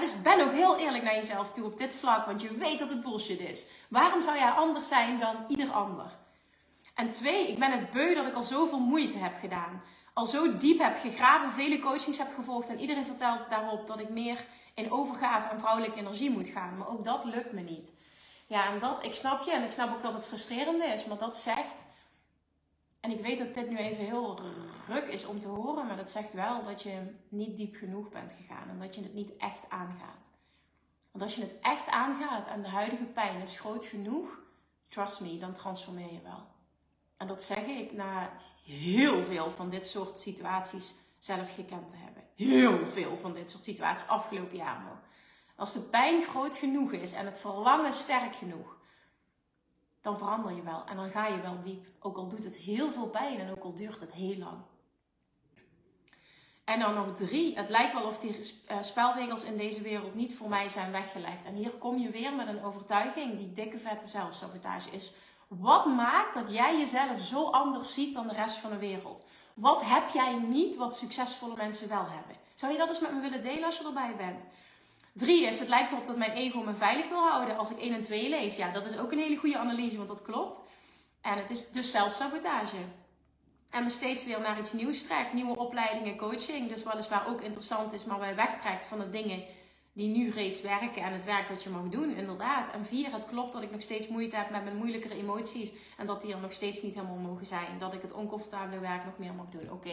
[0.01, 2.89] dus ben ook heel eerlijk naar jezelf toe op dit vlak, want je weet dat
[2.89, 3.65] het bullshit is.
[3.89, 6.17] Waarom zou jij anders zijn dan ieder ander?
[6.95, 9.83] En twee, ik ben het beu dat ik al zoveel moeite heb gedaan.
[10.19, 14.09] Al zo diep heb gegraven, vele coachings heb gevolgd en iedereen vertelt daarop dat ik
[14.09, 16.79] meer in overgave en vrouwelijke energie moet gaan.
[16.79, 17.93] Maar ook dat lukt me niet.
[18.47, 21.19] Ja, en dat, ik snap je en ik snap ook dat het frustrerend is, maar
[21.19, 21.87] dat zegt
[23.01, 24.41] en ik weet dat dit nu even heel
[24.89, 28.33] ruk is om te horen, maar dat zegt wel dat je niet diep genoeg bent
[28.33, 30.27] gegaan en dat je het niet echt aangaat.
[31.11, 34.41] Want als je het echt aangaat en de huidige pijn is groot genoeg,
[34.89, 36.47] trust me, dan transformeer je wel.
[37.17, 38.31] En dat zeg ik na
[38.69, 42.23] heel veel van dit soort situaties zelf gekend te hebben.
[42.35, 44.99] Heel veel van dit soort situaties afgelopen jaar nog.
[45.57, 48.77] Als de pijn groot genoeg is en het verlangen sterk genoeg,
[50.01, 50.85] dan verander je wel.
[50.85, 51.87] En dan ga je wel diep.
[52.01, 54.59] Ook al doet het heel veel pijn en ook al duurt het heel lang.
[56.65, 57.57] En dan nog drie.
[57.57, 61.45] Het lijkt wel of die eh, spelregels in deze wereld niet voor mij zijn weggelegd.
[61.45, 65.13] En hier kom je weer met een overtuiging die dikke vette zelfsabotage is.
[65.49, 69.25] Wat maakt dat jij jezelf zo anders ziet dan de rest van de wereld?
[69.55, 72.37] Wat heb jij niet wat succesvolle mensen wel hebben?
[72.55, 74.45] Zou je dat eens met me willen delen als je erbij bent?
[75.13, 77.95] Drie is, het lijkt erop dat mijn ego me veilig wil houden als ik 1
[77.95, 78.57] en 2 lees.
[78.57, 80.61] Ja, dat is ook een hele goede analyse, want dat klopt.
[81.21, 82.77] En het is dus zelfsabotage.
[83.71, 85.33] En me steeds weer naar iets nieuws trekt.
[85.33, 86.69] Nieuwe opleidingen, coaching.
[86.69, 89.45] Dus weliswaar ook interessant is, maar wij wegtrekt van de dingen
[89.99, 92.71] die nu reeds werken en het werk dat je mag doen, inderdaad.
[92.71, 96.07] En vier, het klopt dat ik nog steeds moeite heb met mijn moeilijkere emoties en
[96.07, 97.79] dat die er nog steeds niet helemaal mogen zijn.
[97.79, 99.73] Dat ik het oncomfortabele werk nog meer mag doen.
[99.73, 99.89] Oké,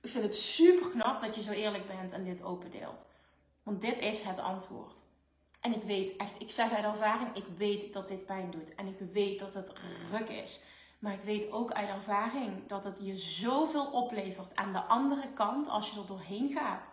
[0.00, 3.06] ik vind het super knap dat je zo eerlijk bent en dit opendeelt.
[3.62, 4.94] Want dit is het antwoord.
[5.60, 8.74] En ik weet echt, ik zeg uit ervaring, ik weet dat dit pijn doet.
[8.74, 9.72] En ik weet dat het
[10.10, 10.60] ruk is.
[10.98, 15.68] Maar ik weet ook uit ervaring dat het je zoveel oplevert aan de andere kant
[15.68, 16.90] als je er doorheen gaat.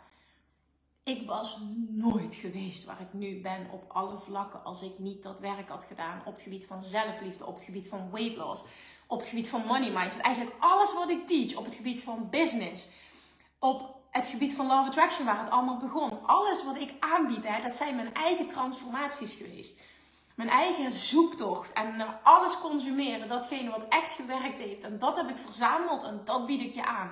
[1.04, 1.58] Ik was
[1.90, 5.84] nooit geweest waar ik nu ben op alle vlakken als ik niet dat werk had
[5.84, 8.64] gedaan op het gebied van zelfliefde, op het gebied van weight loss,
[9.08, 10.22] op het gebied van money mindset.
[10.22, 12.90] Eigenlijk alles wat ik teach op het gebied van business,
[13.60, 16.28] op het gebied van love attraction waar het allemaal begon.
[16.28, 19.82] Alles wat ik aanbied, hè, dat zijn mijn eigen transformaties geweest.
[20.36, 24.84] Mijn eigen zoektocht en alles consumeren, datgene wat echt gewerkt heeft.
[24.84, 27.12] En dat heb ik verzameld en dat bied ik je aan.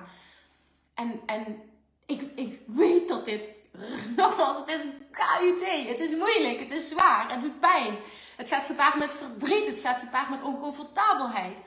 [0.94, 1.62] En, en
[2.06, 3.42] ik, ik weet dat dit
[4.16, 5.88] nogmaals, het is een KUT.
[5.88, 7.96] Het is moeilijk, het is zwaar, het doet pijn.
[8.36, 11.58] Het gaat gepaard met verdriet, het gaat gepaard met oncomfortabelheid.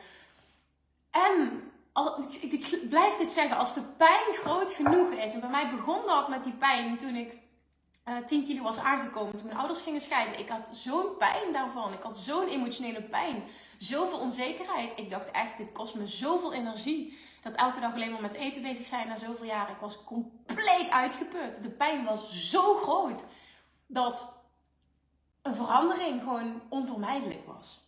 [1.12, 1.64] En
[2.42, 5.34] ik, ik, blijf dit zeggen, als de pijn groot genoeg is.
[5.34, 8.78] En bij mij begon dat met die pijn toen ik uh, eh, 10 kilo was
[8.78, 9.36] aangekomen.
[9.36, 10.40] Toen mijn ouders gingen scheiden.
[10.40, 11.94] Ik had zo'n pijn daarvan.
[11.94, 13.44] Ik had zo'n emotionele pijn.
[13.78, 14.92] Zoveel onzekerheid.
[14.96, 18.62] Ik dacht echt, dit kost me zoveel energie dat elke dag alleen maar met eten
[18.62, 19.74] bezig zijn na zoveel jaren.
[19.74, 21.62] Ik was compleet uitgeput.
[21.62, 23.26] De pijn was zo groot
[23.88, 24.42] dat
[25.42, 27.84] een verandering gewoon onvermijdelijk was.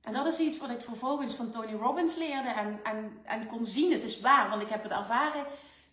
[0.00, 3.64] En dat is iets wat ik vervolgens van Tony Robbins leerde en, en, en kon
[3.64, 3.92] zien.
[3.92, 5.46] Het is waar, want ik heb het ervaren.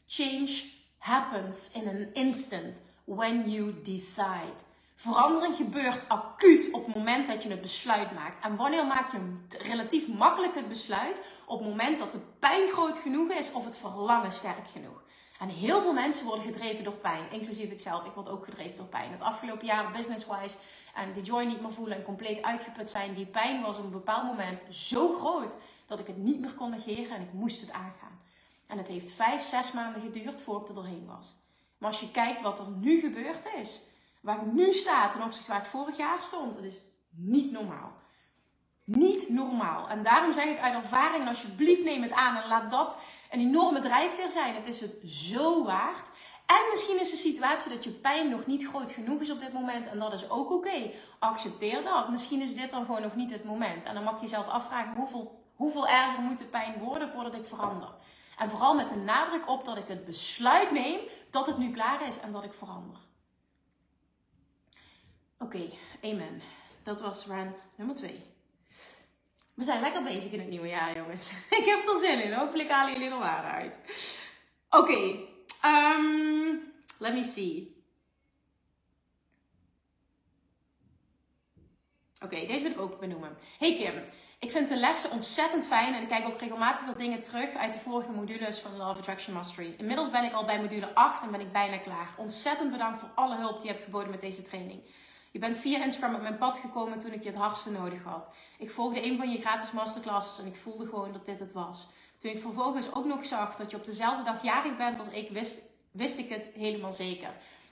[0.05, 0.63] Change
[0.97, 4.65] happens in an instant when you decide.
[4.99, 8.43] Verandering gebeurt acuut op het moment dat je het besluit maakt.
[8.43, 11.21] En wanneer maak je relatief makkelijk het besluit?
[11.45, 15.03] Op het moment dat de pijn groot genoeg is of het verlangen sterk genoeg.
[15.39, 18.05] En heel veel mensen worden gedreven door pijn, inclusief ikzelf.
[18.05, 19.11] Ik word ook gedreven door pijn.
[19.11, 20.55] Het afgelopen jaar business-wise
[20.95, 23.13] en de joy niet meer voelen en compleet uitgeput zijn.
[23.13, 25.57] Die pijn was op een bepaald moment zo groot
[25.87, 28.19] dat ik het niet meer kon negeren en ik moest het aangaan.
[28.67, 31.35] En het heeft vijf, zes maanden geduurd voordat ik er doorheen was.
[31.77, 33.81] Maar als je kijkt wat er nu gebeurd is,
[34.21, 37.91] waar ik nu sta ten opzichte waar ik vorig jaar stond, dat is niet normaal.
[38.83, 39.89] Niet normaal.
[39.89, 42.97] En daarom zeg ik uit ervaring, alsjeblieft neem het aan en laat dat
[43.31, 44.55] een enorme drijfveer zijn.
[44.55, 46.09] Het is het zo waard.
[46.45, 49.53] En misschien is de situatie dat je pijn nog niet groot genoeg is op dit
[49.53, 49.87] moment.
[49.87, 50.91] En dat is ook oké.
[51.19, 52.09] Accepteer dat.
[52.09, 53.83] Misschien is dit dan gewoon nog niet het moment.
[53.83, 57.45] En dan mag je jezelf afvragen hoeveel, hoeveel erger moet de pijn worden voordat ik
[57.45, 57.89] verander.
[58.37, 60.99] En vooral met de nadruk op dat ik het besluit neem
[61.29, 63.06] dat het nu klaar is en dat ik verander.
[65.39, 65.69] Oké,
[66.03, 66.41] amen.
[66.83, 68.23] Dat was rant nummer 2.
[69.53, 71.31] We zijn lekker bezig in het nieuwe jaar, jongens.
[71.59, 72.33] ik heb er zin in.
[72.33, 73.79] Hopelijk halen jullie er waarde uit.
[74.69, 74.97] Oké,
[75.65, 77.75] um, let me see.
[82.23, 83.37] Oké, deze wil ik ook benoemen.
[83.59, 84.03] Hey Kim,
[84.39, 87.73] ik vind de lessen ontzettend fijn en ik kijk ook regelmatig wat dingen terug uit
[87.73, 89.75] de vorige modules van Love Attraction Mastery.
[89.77, 92.13] Inmiddels ben ik al bij module 8 en ben ik bijna klaar.
[92.17, 94.81] Ontzettend bedankt voor alle hulp die je hebt geboden met deze training.
[95.37, 98.29] Je bent via Instagram op mijn pad gekomen toen ik je het hardste nodig had.
[98.57, 101.87] Ik volgde een van je gratis masterclasses en ik voelde gewoon dat dit het was.
[102.17, 105.29] Toen ik vervolgens ook nog zag dat je op dezelfde dag jarig bent als ik,
[105.29, 107.29] wist, wist ik het helemaal zeker.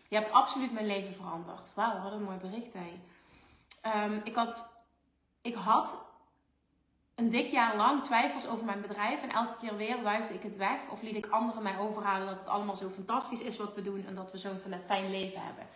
[0.08, 1.71] Je hebt absoluut mijn leven veranderd.
[1.73, 2.99] Wauw, wat een mooi bericht hè.
[4.06, 4.84] Um, ik, had,
[5.41, 6.06] ik had
[7.15, 9.21] een dik jaar lang twijfels over mijn bedrijf.
[9.21, 10.80] En elke keer weer wuifde ik het weg.
[10.91, 14.06] Of liet ik anderen mij overhalen dat het allemaal zo fantastisch is wat we doen.
[14.08, 15.67] En dat we zo'n fijn leven hebben.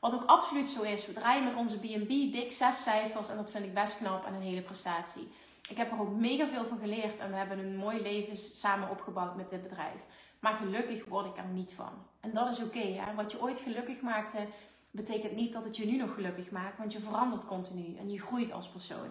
[0.00, 1.06] Wat ook absoluut zo is.
[1.06, 3.28] We draaien met onze B&B dik zes cijfers.
[3.28, 5.28] En dat vind ik best knap en een hele prestatie.
[5.68, 7.18] Ik heb er ook mega veel van geleerd.
[7.18, 10.06] En we hebben een mooi leven samen opgebouwd met dit bedrijf.
[10.40, 11.92] Maar gelukkig word ik er niet van.
[12.20, 12.78] En dat is oké.
[12.78, 14.46] Okay, Wat je ooit gelukkig maakte,
[14.90, 16.78] betekent niet dat het je nu nog gelukkig maakt.
[16.78, 17.96] Want je verandert continu.
[17.96, 19.08] En je groeit als persoon.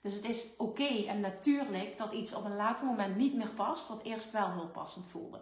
[0.00, 3.88] Dus het is oké en natuurlijk dat iets op een later moment niet meer past,
[3.88, 5.40] wat eerst wel heel passend voelde.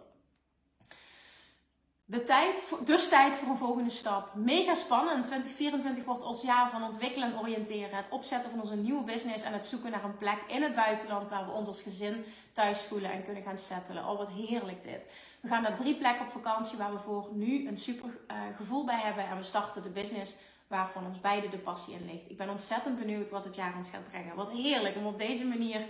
[2.07, 4.35] De tijd, dus tijd voor een volgende stap.
[4.35, 5.25] Mega spannend.
[5.25, 7.97] 2024 wordt ons jaar van ontwikkelen en oriënteren.
[7.97, 11.29] Het opzetten van onze nieuwe business en het zoeken naar een plek in het buitenland
[11.29, 14.09] waar we ons als gezin thuis voelen en kunnen gaan settelen.
[14.09, 15.11] Oh, wat heerlijk dit.
[15.39, 18.85] We gaan naar drie plekken op vakantie waar we voor nu een super uh, gevoel
[18.85, 19.27] bij hebben.
[19.27, 20.35] En we starten de business
[20.67, 22.29] waarvan ons beide de passie in ligt.
[22.29, 24.35] Ik ben ontzettend benieuwd wat het jaar ons gaat brengen.
[24.35, 25.85] Wat heerlijk om op deze manier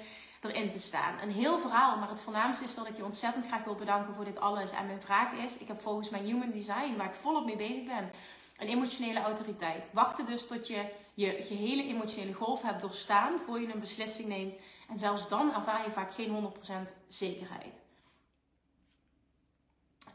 [0.46, 1.20] erin te staan.
[1.22, 4.26] Een heel verhaal, maar het voornaamste is dat ik je ontzettend graag wil bedanken voor
[4.26, 4.72] dit alles.
[4.72, 7.86] En mijn vraag is, ik heb volgens mijn human design, waar ik volop mee bezig
[7.86, 8.12] ben,
[8.58, 9.90] een emotionele autoriteit.
[9.92, 14.56] Wachten dus tot je je gehele emotionele golf hebt doorstaan voor je een beslissing neemt.
[14.90, 16.72] En zelfs dan ervaar je vaak geen 100%
[17.08, 17.82] zekerheid.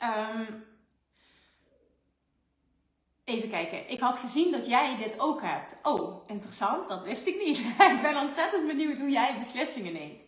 [0.03, 0.65] Um,
[3.31, 3.91] Even kijken.
[3.91, 5.77] Ik had gezien dat jij dit ook hebt.
[5.83, 6.89] Oh, interessant.
[6.89, 7.59] Dat wist ik niet.
[7.97, 10.27] ik ben ontzettend benieuwd hoe jij beslissingen neemt.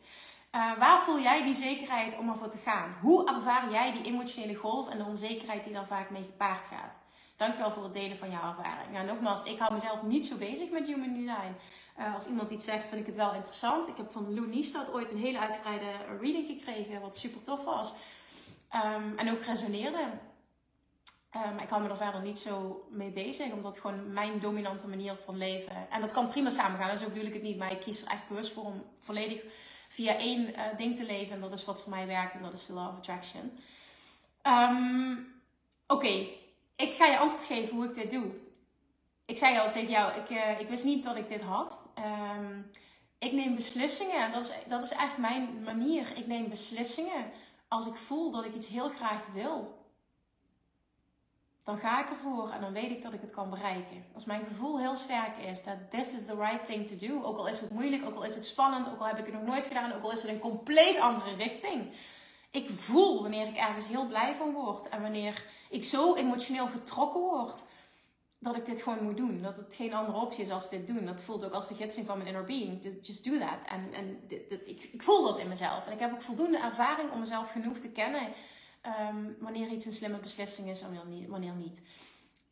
[0.54, 2.94] Uh, waar voel jij die zekerheid om ervoor te gaan?
[3.00, 6.92] Hoe ervaar jij die emotionele golf en de onzekerheid die daar vaak mee gepaard gaat?
[7.36, 8.92] Dankjewel voor het delen van jouw ervaring.
[8.92, 11.56] Nou, nogmaals, ik hou mezelf niet zo bezig met human design.
[11.98, 13.88] Uh, als iemand iets zegt, vind ik het wel interessant.
[13.88, 17.92] Ik heb van Lou Niestad ooit een hele uitgebreide reading gekregen, wat super tof was.
[18.74, 20.08] Um, en ook resoneerde.
[21.36, 25.16] Um, ik hou me er verder niet zo mee bezig, omdat gewoon mijn dominante manier
[25.16, 25.90] van leven.
[25.90, 27.58] En dat kan prima samengaan, dus zo bedoel ik het niet.
[27.58, 29.42] Maar ik kies er echt bewust voor om volledig
[29.88, 31.34] via één uh, ding te leven.
[31.34, 33.58] En dat is wat voor mij werkt en dat is de Law of Attraction.
[34.42, 35.32] Um,
[35.86, 36.26] Oké,
[36.76, 38.30] ik ga je antwoord geven hoe ik dit doe.
[39.26, 41.88] Ik zei al tegen jou, ik, uh, ik wist niet dat ik dit had.
[41.98, 42.70] Um,
[43.18, 46.16] ik neem beslissingen, dat is, dat is echt mijn manier.
[46.16, 47.30] Ik neem beslissingen
[47.68, 49.81] als ik voel dat ik iets heel graag wil
[51.64, 54.04] dan ga ik ervoor en dan weet ik dat ik het kan bereiken.
[54.14, 57.38] Als mijn gevoel heel sterk is dat this is the right thing to do, ook
[57.38, 59.44] al is het moeilijk, ook al is het spannend, ook al heb ik het nog
[59.44, 61.92] nooit gedaan, ook al is het een compleet andere richting.
[62.50, 67.20] Ik voel wanneer ik ergens heel blij van word en wanneer ik zo emotioneel getrokken
[67.20, 67.62] word
[68.38, 69.42] dat ik dit gewoon moet doen.
[69.42, 71.06] Dat het geen andere optie is als dit doen.
[71.06, 72.82] Dat voelt ook als de gidsing van mijn inner being.
[73.02, 73.58] Just, do that.
[73.66, 74.22] En, en
[74.64, 75.86] ik voel dat in mezelf.
[75.86, 78.32] En ik heb ook voldoende ervaring om mezelf genoeg te kennen
[78.82, 81.82] Ehm, wanneer iets een slimme beslissing is en wanneer niet.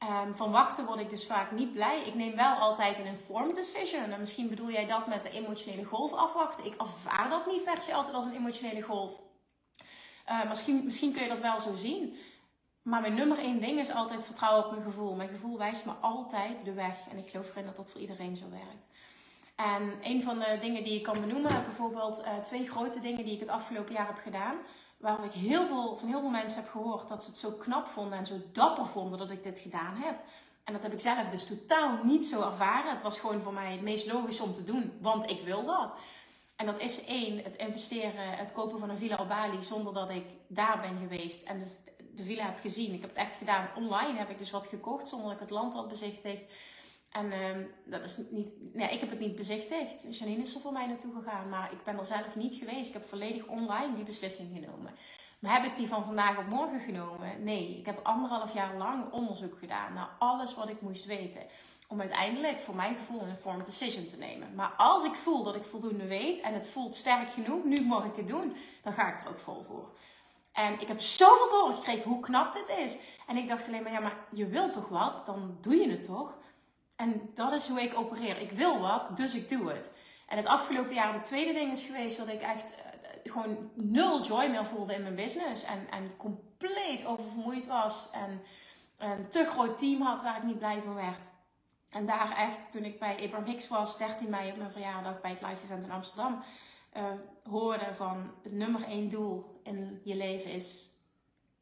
[0.02, 2.02] Um, van wachten word ik dus vaak niet blij.
[2.06, 4.10] Ik neem wel altijd een informed decision.
[4.10, 6.64] En misschien bedoel jij dat met de emotionele golf afwachten.
[6.64, 9.20] Ik ervaar dat niet per se altijd als een emotionele golf.
[10.28, 12.16] Uh, misschien, misschien kun je dat wel zo zien.
[12.82, 15.14] Maar mijn nummer één ding is altijd vertrouwen op mijn gevoel.
[15.14, 16.98] Mijn gevoel wijst me altijd de weg.
[17.10, 18.88] En ik geloof erin dat dat voor iedereen zo werkt.
[19.56, 23.34] En een van de dingen die ik kan benoemen, bijvoorbeeld uh, twee grote dingen die
[23.34, 24.56] ik het afgelopen jaar heb gedaan
[25.00, 27.86] waarvan ik heel veel, van heel veel mensen heb gehoord dat ze het zo knap
[27.86, 30.18] vonden en zo dapper vonden dat ik dit gedaan heb.
[30.64, 32.90] En dat heb ik zelf dus totaal niet zo ervaren.
[32.90, 35.94] Het was gewoon voor mij het meest logisch om te doen, want ik wil dat.
[36.56, 40.10] En dat is één, het investeren, het kopen van een villa op Bali zonder dat
[40.10, 41.64] ik daar ben geweest en de,
[42.14, 42.94] de villa heb gezien.
[42.94, 45.50] Ik heb het echt gedaan online, heb ik dus wat gekocht zonder dat ik het
[45.50, 46.42] land had bezichtigd.
[47.10, 50.18] En uh, dat is niet, nee, ik heb het niet bezichtigd.
[50.18, 52.88] Janine is er voor mij naartoe gegaan, maar ik ben er zelf niet geweest.
[52.88, 54.94] Ik heb volledig online die beslissing genomen.
[55.38, 57.44] Maar heb ik die van vandaag op morgen genomen?
[57.44, 61.42] Nee, ik heb anderhalf jaar lang onderzoek gedaan naar alles wat ik moest weten.
[61.88, 64.54] Om uiteindelijk voor mijn gevoel een informed decision te nemen.
[64.54, 68.04] Maar als ik voel dat ik voldoende weet en het voelt sterk genoeg, nu mag
[68.04, 69.88] ik het doen, dan ga ik er ook vol voor.
[70.52, 72.98] En ik heb zoveel doorgekregen hoe knap dit is.
[73.26, 75.22] En ik dacht alleen maar, ja, maar je wilt toch wat?
[75.26, 76.38] Dan doe je het toch?
[77.00, 78.40] En dat is hoe ik opereer.
[78.40, 79.94] Ik wil wat, dus ik doe het.
[80.28, 84.22] En het afgelopen jaar, de tweede ding is geweest dat ik echt uh, gewoon nul
[84.22, 85.62] joy meer voelde in mijn business.
[85.62, 88.10] En, en compleet oververmoeid was.
[88.10, 88.42] En
[88.98, 91.28] een te groot team had waar ik niet blij van werd.
[91.90, 95.30] En daar echt, toen ik bij Abraham Hicks was, 13 mei op mijn verjaardag bij
[95.30, 96.42] het live event in Amsterdam,
[96.96, 97.04] uh,
[97.50, 100.94] hoorde van het nummer één doel in je leven is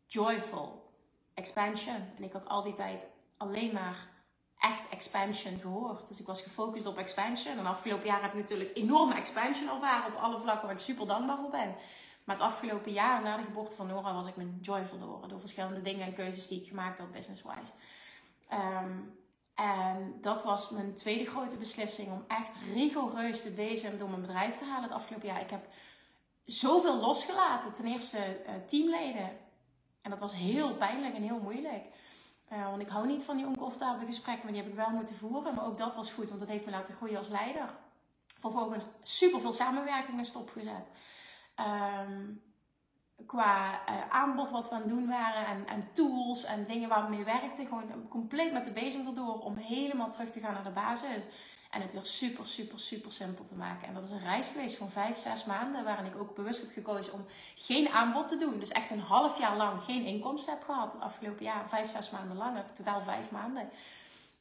[0.06, 0.92] joyful
[1.34, 2.12] expansion.
[2.16, 4.16] En ik had al die tijd alleen maar
[4.58, 6.08] echt expansion gehoord.
[6.08, 7.58] Dus ik was gefocust op expansion.
[7.58, 11.06] En afgelopen jaar heb ik natuurlijk enorme expansion ervaren op alle vlakken waar ik super
[11.06, 11.74] dankbaar voor ben.
[12.24, 15.28] Maar het afgelopen jaar, na de geboorte van Nora, was ik mijn joy verloren.
[15.28, 17.72] Door verschillende dingen en keuzes die ik gemaakt had, business-wise.
[18.52, 19.16] Um,
[19.54, 24.58] en dat was mijn tweede grote beslissing om echt rigoureus te bezig door mijn bedrijf
[24.58, 25.40] te halen het afgelopen jaar.
[25.40, 25.68] Ik heb
[26.44, 27.72] zoveel losgelaten.
[27.72, 29.30] Ten eerste uh, teamleden.
[30.02, 31.84] En dat was heel pijnlijk en heel moeilijk.
[32.52, 35.14] Uh, want ik hou niet van die oncomfortabele gesprekken, maar die heb ik wel moeten
[35.14, 35.54] voeren.
[35.54, 37.68] Maar ook dat was goed, want dat heeft me laten groeien als leider.
[38.38, 40.90] Vervolgens super veel samenwerkingen stopgezet.
[42.06, 42.42] Um,
[43.26, 47.04] qua uh, aanbod wat we aan het doen waren en, en, tools en dingen waar
[47.04, 47.66] we mee werkten.
[47.66, 51.22] Gewoon compleet met de bezem erdoor om helemaal terug te gaan naar de basis.
[51.70, 53.88] En het weer super, super, super simpel te maken.
[53.88, 55.84] En dat is een reis geweest van vijf, zes maanden.
[55.84, 58.58] Waarin ik ook bewust heb gekozen om geen aanbod te doen.
[58.58, 60.92] Dus echt een half jaar lang geen inkomsten heb gehad.
[60.92, 62.58] Het afgelopen jaar, vijf, zes maanden lang.
[62.58, 63.70] Of totaal vijf maanden.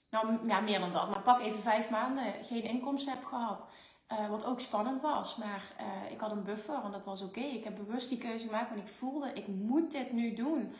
[0.09, 1.09] Nou, ja, meer dan dat.
[1.09, 3.67] Maar pak even vijf maanden geen inkomsten heb gehad.
[4.11, 5.35] Uh, wat ook spannend was.
[5.35, 7.39] Maar uh, ik had een buffer en dat was oké.
[7.39, 8.69] Ik heb bewust die keuze gemaakt.
[8.69, 10.75] Want ik voelde, ik moet dit nu doen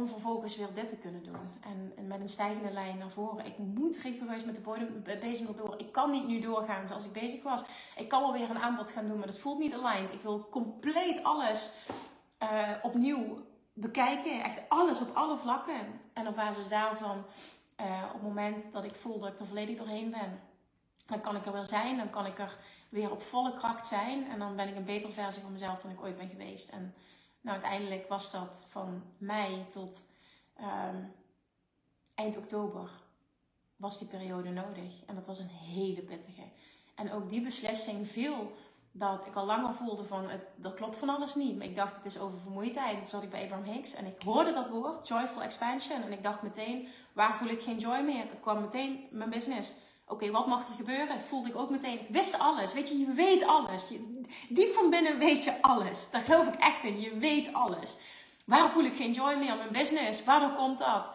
[0.00, 1.50] om vervolgens weer dit te kunnen doen.
[1.60, 3.46] En, en, met een stijgende lijn naar voren.
[3.46, 5.74] Ik moet rigoureus met de bodem bezig door.
[5.78, 7.62] Ik kan niet nu doorgaan zoals ik bezig was.
[7.96, 10.12] Ik kan wel weer een aanbod gaan doen, maar dat voelt niet aligned.
[10.12, 11.72] Ik wil compleet alles
[12.42, 14.42] uh, opnieuw bekijken.
[14.42, 16.00] Echt alles op alle vlakken.
[16.12, 17.24] En op basis daarvan,
[17.80, 20.40] uh, op het moment dat ik voel dat ik er volledig doorheen ben,
[21.06, 21.96] dan kan ik er weer zijn.
[21.96, 22.58] Dan kan ik er
[22.88, 24.28] weer op volle kracht zijn.
[24.30, 26.68] En dan ben ik een betere versie van mezelf dan ik ooit ben geweest.
[26.68, 26.94] En
[27.40, 30.06] nou, uiteindelijk was dat van mei tot
[30.60, 31.14] um,
[32.14, 32.90] eind oktober
[33.76, 35.04] was die periode nodig.
[35.06, 36.42] En dat was een hele pittige.
[36.94, 38.52] En ook die beslissing viel
[38.92, 41.56] dat ik al langer voelde van, het, dat klopt van alles niet.
[41.56, 42.96] Maar ik dacht, het is over vermoeidheid.
[42.96, 46.02] Toen zat ik bij Abraham Hicks en ik hoorde dat woord, joyful expansion.
[46.02, 48.22] En ik dacht meteen, waar voel ik geen joy meer?
[48.28, 49.72] Het kwam meteen mijn business.
[50.10, 51.20] Oké, wat mag er gebeuren?
[51.20, 52.00] Voelde ik ook meteen.
[52.00, 52.72] Ik wist alles.
[52.72, 53.88] Weet je, je weet alles.
[53.88, 56.10] Je, diep van binnen weet je alles.
[56.10, 57.00] Daar geloof ik echt in.
[57.00, 57.96] Je weet alles.
[58.44, 59.56] Waar voel ik geen joy meer?
[59.56, 60.24] Mijn business.
[60.24, 61.10] Waardoor komt dat?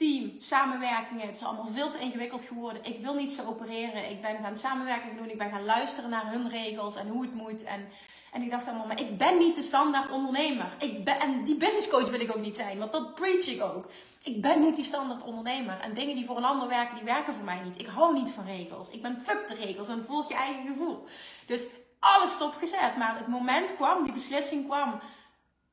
[0.00, 1.26] team, samenwerkingen.
[1.26, 2.84] Het is allemaal veel te ingewikkeld geworden.
[2.84, 4.10] Ik wil niet zo opereren.
[4.10, 5.30] Ik ben gaan samenwerking doen.
[5.30, 7.62] Ik ben gaan luisteren naar hun regels en hoe het moet.
[7.64, 7.88] En,
[8.32, 10.74] en ik dacht allemaal, maar ik ben niet de standaard ondernemer.
[10.78, 13.62] Ik ben, en die business coach wil ik ook niet zijn, want dat preach ik
[13.62, 13.84] ook.
[14.22, 15.80] Ik ben niet die standaard ondernemer.
[15.80, 17.78] En dingen die voor een ander werken, die werken voor mij niet.
[17.80, 18.90] Ik hou niet van regels.
[18.90, 21.04] Ik ben fuck de regels en volg je eigen gevoel.
[21.46, 21.66] Dus
[21.98, 22.96] alles stopgezet.
[22.96, 25.00] Maar het moment kwam, die beslissing kwam.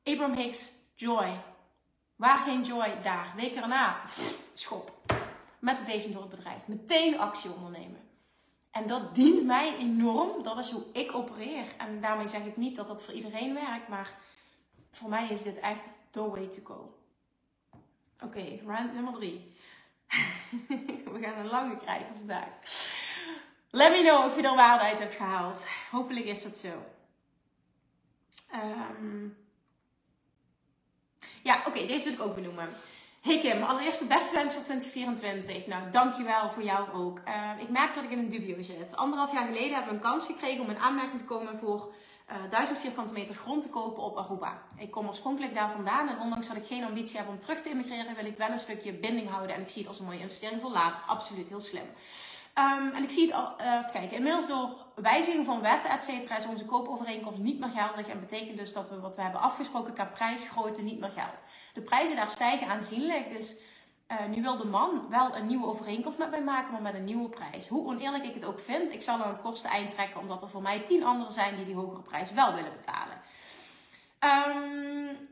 [0.04, 1.40] Abraham Hicks, joy.
[2.16, 3.32] Waar geen joy, daar.
[3.36, 4.00] Weken erna,
[4.54, 4.92] schop.
[5.58, 6.66] Met de bezem door het bedrijf.
[6.66, 8.00] Meteen actie ondernemen.
[8.70, 10.42] En dat dient mij enorm.
[10.42, 11.64] Dat is hoe ik opereer.
[11.78, 13.88] En daarmee zeg ik niet dat dat voor iedereen werkt.
[13.88, 14.10] Maar
[14.92, 16.92] voor mij is dit echt the way to go.
[18.20, 19.56] Oké, okay, round nummer drie.
[21.12, 22.48] We gaan een lange krijgen vandaag.
[23.70, 25.66] Let me know of je er waarde uit hebt gehaald.
[25.90, 26.84] Hopelijk is dat zo.
[28.54, 29.36] Um,
[31.42, 32.68] ja, oké, deze wil ik ook benoemen.
[33.20, 35.66] Hey Kim, allereerst de beste wens voor 2024.
[35.66, 37.20] Nou, dankjewel voor jou ook.
[37.28, 38.96] Uh, ik merk dat ik in een dubio zit.
[38.96, 41.94] Anderhalf jaar geleden hebben we een kans gekregen om in aanmerking te komen voor
[42.28, 44.62] eh, 1000 vierkante meter grond te kopen op Aruba.
[44.76, 47.70] Ik kom oorspronkelijk daar vandaan en ondanks dat ik geen ambitie heb om terug te
[47.70, 50.20] immigreren, wil ik wel een stukje binding houden en ik zie het als een mooie
[50.20, 51.02] investering voor later.
[51.06, 51.86] Absoluut heel slim.
[52.58, 56.02] Um, en ik zie het al, uh, even kijken, inmiddels door wijziging van wetten, et
[56.02, 58.08] cetera, is onze koopovereenkomst niet meer geldig.
[58.08, 61.44] En betekent dus dat we wat we hebben afgesproken qua prijsgrootte niet meer geldt.
[61.72, 63.56] De prijzen daar stijgen aanzienlijk, dus
[64.12, 67.04] uh, nu wil de man wel een nieuwe overeenkomst met mij maken, maar met een
[67.04, 67.68] nieuwe prijs.
[67.68, 70.48] Hoe oneerlijk ik het ook vind, ik zal aan het kosten eind trekken, omdat er
[70.48, 73.20] voor mij tien anderen zijn die die hogere prijs wel willen betalen.
[74.20, 75.28] Um,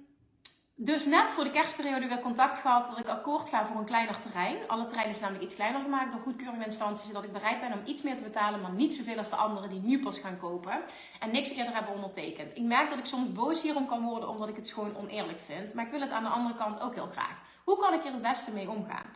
[0.78, 4.18] dus net voor de kerstperiode weer contact gehad dat ik akkoord ga voor een kleiner
[4.18, 4.56] terrein.
[4.66, 7.06] Alle terreinen zijn namelijk iets kleiner gemaakt door goedkeuringinstanties.
[7.06, 9.68] Zodat ik bereid ben om iets meer te betalen, maar niet zoveel als de anderen
[9.68, 10.80] die nu pas gaan kopen.
[11.20, 12.56] En niks eerder hebben ondertekend.
[12.56, 15.74] Ik merk dat ik soms boos hierom kan worden omdat ik het gewoon oneerlijk vind.
[15.74, 17.38] Maar ik wil het aan de andere kant ook heel graag.
[17.66, 19.06] Hoe kan ik er het beste mee omgaan?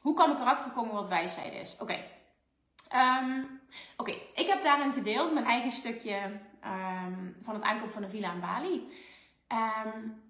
[0.00, 1.76] Hoe kan ik erachter komen wat wijsheid is?
[1.80, 2.04] Oké.
[2.88, 3.42] Ehm,
[3.96, 6.16] oké, ik heb daarin gedeeld mijn eigen stukje
[6.64, 8.92] um, van het aankoop van de villa in Bali.
[9.52, 10.24] Um,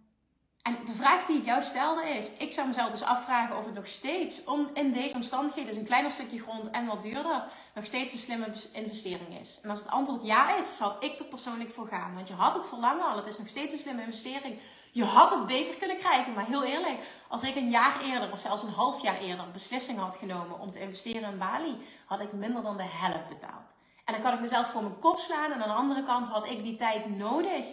[0.62, 3.74] en de vraag die ik jou stelde is: ik zou mezelf dus afvragen of het
[3.74, 7.84] nog steeds om, in deze omstandigheden, dus een kleiner stukje grond en wat duurder, nog
[7.84, 9.60] steeds een slimme investering is.
[9.62, 12.14] En als het antwoord ja is, zal ik er persoonlijk voor gaan.
[12.14, 14.58] Want je had het verlangen al, het is nog steeds een slimme investering.
[14.90, 16.98] Je had het beter kunnen krijgen, maar heel eerlijk,
[17.28, 20.70] als ik een jaar eerder of zelfs een half jaar eerder beslissing had genomen om
[20.70, 23.74] te investeren in Bali, had ik minder dan de helft betaald.
[24.04, 26.50] En dan kan ik mezelf voor mijn kop slaan en aan de andere kant had
[26.50, 27.64] ik die tijd nodig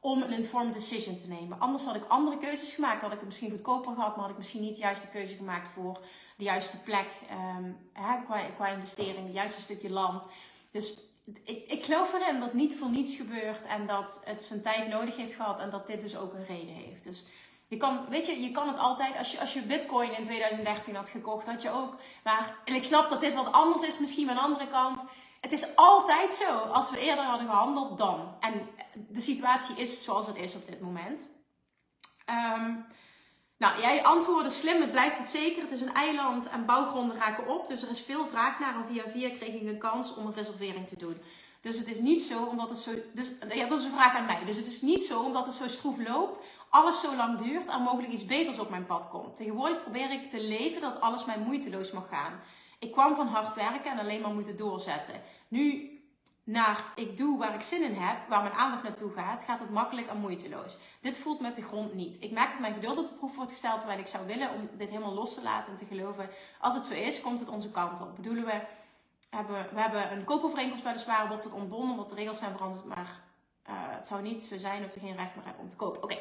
[0.00, 1.60] om een informed decision te nemen.
[1.60, 3.02] Anders had ik andere keuzes gemaakt.
[3.02, 5.68] Had ik het misschien goedkoper gehad, maar had ik misschien niet de juiste keuze gemaakt
[5.68, 6.00] voor
[6.36, 7.08] de juiste plek
[8.24, 10.26] qua, qua investering, het juiste stukje land.
[10.70, 11.00] Dus
[11.44, 15.16] ik, ik geloof erin dat niet voor niets gebeurt en dat het zijn tijd nodig
[15.16, 17.04] heeft gehad en dat dit dus ook een reden heeft.
[17.04, 17.26] Dus
[17.68, 20.94] je kan, weet je, je kan het altijd, als je, als je Bitcoin in 2013
[20.94, 24.28] had gekocht, had je ook, maar, en ik snap dat dit wat anders is, misschien
[24.28, 25.04] aan de andere kant.
[25.40, 26.58] Het is altijd zo.
[26.58, 28.36] Als we eerder hadden gehandeld, dan.
[28.40, 31.28] En de situatie is zoals het is op dit moment.
[32.30, 32.86] Um,
[33.56, 35.62] nou, jij antwoordde slim, het blijft het zeker.
[35.62, 37.68] Het is een eiland en bouwgronden raken op.
[37.68, 38.74] Dus er is veel vraag naar.
[38.74, 41.20] En via via kreeg ik een kans om een reservering te doen.
[41.60, 42.90] Dus het is niet zo omdat het zo.
[43.14, 44.44] Dus, ja, dat is een vraag aan mij.
[44.44, 46.40] Dus het is niet zo omdat het zo stroef loopt,
[46.70, 49.36] alles zo lang duurt en mogelijk iets beters op mijn pad komt.
[49.36, 52.40] Tegenwoordig probeer ik te leven dat alles mij moeiteloos mag gaan.
[52.78, 55.22] Ik kwam van hard werken en alleen maar moeten doorzetten.
[55.48, 55.92] Nu
[56.44, 59.70] naar ik doe waar ik zin in heb, waar mijn aandacht naartoe gaat, gaat het
[59.70, 60.76] makkelijk en moeiteloos.
[61.00, 62.16] Dit voelt met de grond niet.
[62.20, 64.62] Ik merk dat mijn geduld op de proef wordt gesteld terwijl ik zou willen om
[64.78, 66.30] dit helemaal los te laten en te geloven.
[66.60, 68.16] Als het zo is, komt het onze kant op.
[68.16, 68.60] Bedoelen we,
[69.30, 73.20] hebben, we hebben een koopovereenkomst zwaar, wordt het ontbonden omdat de regels zijn veranderd, maar
[73.68, 76.02] uh, het zou niet zo zijn dat we geen recht meer hebben om te kopen.
[76.02, 76.18] Oké,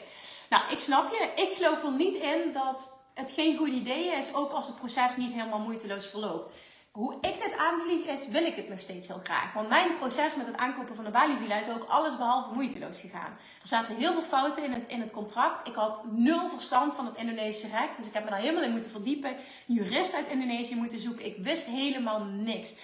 [0.49, 1.31] nou ik snap je.
[1.35, 5.15] Ik geloof er niet in dat het geen goed idee is, ook als het proces
[5.15, 6.51] niet helemaal moeiteloos verloopt.
[6.91, 9.53] Hoe ik dit aanvlieg is, wil ik het nog steeds heel graag.
[9.53, 12.99] Want mijn proces met het aankopen van de Bali Villa is ook alles behalve moeiteloos
[12.99, 13.37] gegaan.
[13.61, 15.67] Er zaten heel veel fouten in het, in het contract.
[15.67, 17.97] Ik had nul verstand van het Indonesische recht.
[17.97, 19.35] Dus ik heb me daar helemaal in moeten verdiepen.
[19.65, 21.25] Jurist uit Indonesië moeten zoeken.
[21.25, 22.75] Ik wist helemaal niks.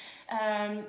[0.68, 0.86] Um,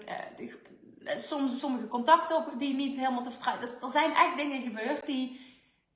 [1.17, 3.67] soms sommige contacten op die niet helemaal te vertrouwen.
[3.67, 5.41] Dus er zijn echt dingen gebeurd die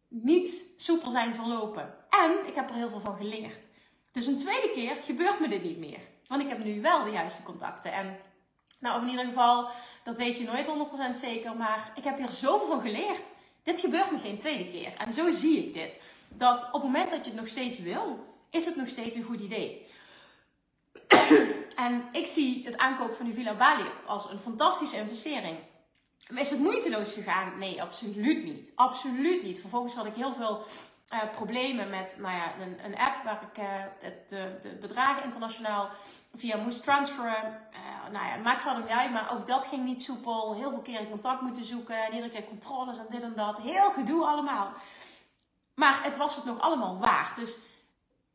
[0.09, 1.95] niet soepel zijn verlopen.
[2.11, 3.67] En ik heb er heel veel van geleerd.
[4.13, 6.01] Dus een tweede keer gebeurt me dit niet meer.
[6.27, 7.93] Want ik heb nu wel de juiste contacten.
[7.93, 8.19] En
[8.79, 9.69] nou, in ieder geval,
[10.05, 10.67] dat weet je nooit
[11.15, 11.57] 100% zeker.
[11.57, 13.29] Maar ik heb hier zoveel van geleerd.
[13.63, 14.93] Dit gebeurt me geen tweede keer.
[14.99, 16.01] En zo zie ik dit.
[16.29, 19.23] Dat op het moment dat je het nog steeds wil, is het nog steeds een
[19.23, 19.87] goed idee.
[21.79, 25.59] En ik zie het aankopen van die Villa Bali als een fantastische investering.
[26.35, 27.59] Is het moeiteloos gegaan?
[27.59, 28.73] Nee, absoluut niet.
[28.75, 29.61] Absoluut niet.
[29.61, 30.65] Vervolgens had ik heel veel
[31.13, 33.83] uh, problemen met nou ja, een, een app waar ik uh,
[34.29, 35.89] de, bedragen internationaal
[36.35, 37.69] via moest transferen.
[37.73, 40.55] Uh, nou ja, maakt verder niet uit, maar ook dat ging niet soepel.
[40.55, 43.59] Heel veel keer in contact moeten zoeken en iedere keer controles en dit en dat.
[43.59, 44.73] Heel gedoe allemaal.
[45.75, 47.37] Maar het was het nog allemaal waard.
[47.37, 47.59] Dus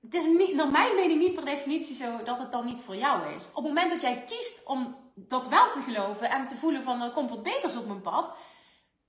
[0.04, 2.96] het is niet, naar mijn mening niet per definitie zo dat het dan niet voor
[2.96, 3.48] jou is.
[3.48, 7.02] Op het moment dat jij kiest om dat wel te geloven en te voelen van
[7.02, 8.36] er komt wat beters op mijn pad,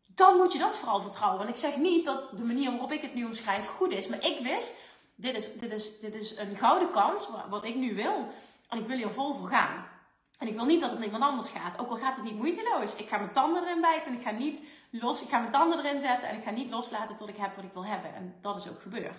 [0.06, 1.38] dan moet je dat vooral vertrouwen.
[1.38, 4.24] Want ik zeg niet dat de manier waarop ik het nu omschrijf goed is, maar
[4.24, 4.80] ik wist,
[5.14, 8.28] dit is, dit is, dit is een gouden kans, wat ik nu wil.
[8.68, 9.86] En ik wil hier vol voor gaan.
[10.38, 11.78] En ik wil niet dat het iemand anders gaat.
[11.78, 12.96] Ook al gaat het niet moeiteloos.
[12.96, 15.22] Ik ga mijn tanden erin bijten en ik ga niet los.
[15.22, 17.64] Ik ga mijn tanden erin zetten en ik ga niet loslaten tot ik heb wat
[17.64, 18.14] ik wil hebben.
[18.14, 19.18] En dat is ook gebeurd.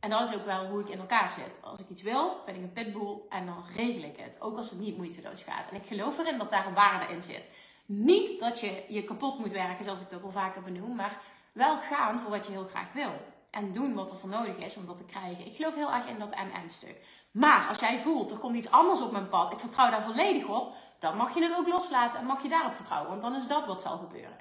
[0.00, 1.58] En dat is ook wel hoe ik in elkaar zit.
[1.62, 4.40] Als ik iets wil, ben ik een pitbull en dan regel ik het.
[4.40, 5.68] Ook als het niet moeiteloos gaat.
[5.68, 7.50] En ik geloof erin dat daar waarde in zit.
[7.86, 11.20] Niet dat je je kapot moet werken, zoals ik dat al vaker benoem, maar
[11.52, 13.12] wel gaan voor wat je heel graag wil.
[13.50, 15.46] En doen wat er voor nodig is om dat te krijgen.
[15.46, 17.04] Ik geloof heel erg in dat en-en-stuk.
[17.30, 20.46] Maar als jij voelt, er komt iets anders op mijn pad, ik vertrouw daar volledig
[20.46, 23.10] op, dan mag je het ook loslaten en mag je daarop vertrouwen.
[23.10, 24.38] Want dan is dat wat zal gebeuren.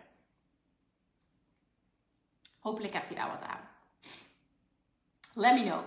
[2.60, 3.68] Hopelijk heb je daar wat aan.
[5.36, 5.84] Let me know.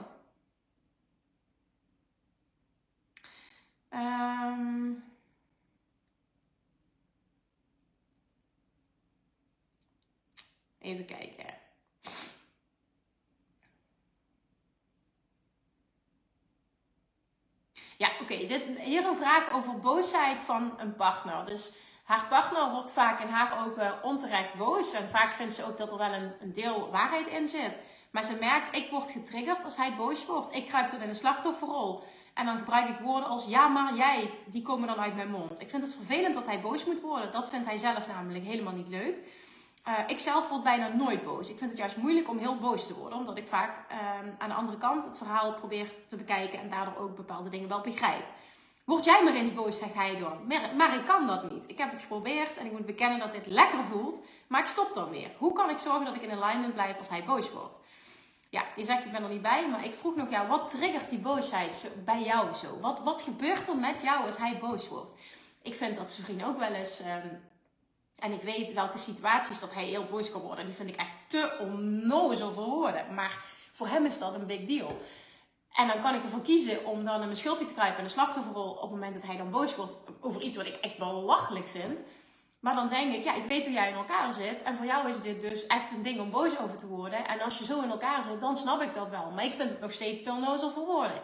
[3.93, 5.05] Um,
[10.79, 11.61] even kijken.
[17.97, 18.35] Ja, oké.
[18.81, 21.45] Hier een vraag over boosheid van een partner.
[21.45, 21.73] Dus
[22.05, 24.93] haar partner wordt vaak in haar ogen onterecht boos.
[24.93, 27.79] En vaak vindt ze ook dat er wel een, een deel waarheid in zit.
[28.13, 30.55] Maar ze merkt, ik word getriggerd als hij boos wordt.
[30.55, 32.05] Ik kruip er in een slachtofferrol.
[32.35, 34.31] En dan gebruik ik woorden als ja, maar jij.
[34.47, 35.61] Die komen dan uit mijn mond.
[35.61, 37.33] Ik vind het vervelend dat hij boos moet worden.
[37.33, 39.17] Dat vindt hij zelf namelijk helemaal niet leuk.
[39.89, 41.51] Uh, ik zelf word bijna nooit boos.
[41.51, 43.19] Ik vind het juist moeilijk om heel boos te worden.
[43.19, 43.99] Omdat ik vaak uh,
[44.39, 46.59] aan de andere kant het verhaal probeer te bekijken.
[46.59, 48.25] En daardoor ook bepaalde dingen wel begrijp.
[48.85, 50.47] Word jij maar eens boos, zegt hij dan.
[50.47, 51.71] Maar, maar ik kan dat niet.
[51.71, 54.21] Ik heb het geprobeerd en ik moet bekennen dat dit lekker voelt.
[54.49, 55.31] Maar ik stop dan weer.
[55.39, 57.81] Hoe kan ik zorgen dat ik in alignment blijf als hij boos wordt?
[58.53, 61.11] Ja, je zegt ik ben er niet bij, maar ik vroeg nog jou, wat triggert
[61.11, 62.81] die boosheid bij jou zo?
[62.81, 65.15] Wat, wat gebeurt er met jou als hij boos wordt?
[65.63, 67.43] Ik vind dat vriend ook wel eens, um,
[68.19, 70.67] en ik weet welke situaties dat hij heel boos kan worden.
[70.67, 73.15] Die vind ik echt te onnozel voor woorden.
[73.15, 75.01] Maar voor hem is dat een big deal.
[75.73, 78.11] En dan kan ik ervoor kiezen om dan in mijn schulpje te kruipen en een
[78.11, 81.67] slachtofferrol op het moment dat hij dan boos wordt over iets wat ik echt belachelijk
[81.67, 82.03] vind.
[82.63, 84.63] Maar dan denk ik, ja, ik weet hoe jij in elkaar zit.
[84.63, 87.27] En voor jou is dit dus echt een ding om boos over te worden.
[87.27, 89.31] En als je zo in elkaar zit, dan snap ik dat wel.
[89.31, 91.21] Maar ik vind het nog steeds veel nozel voor woorden.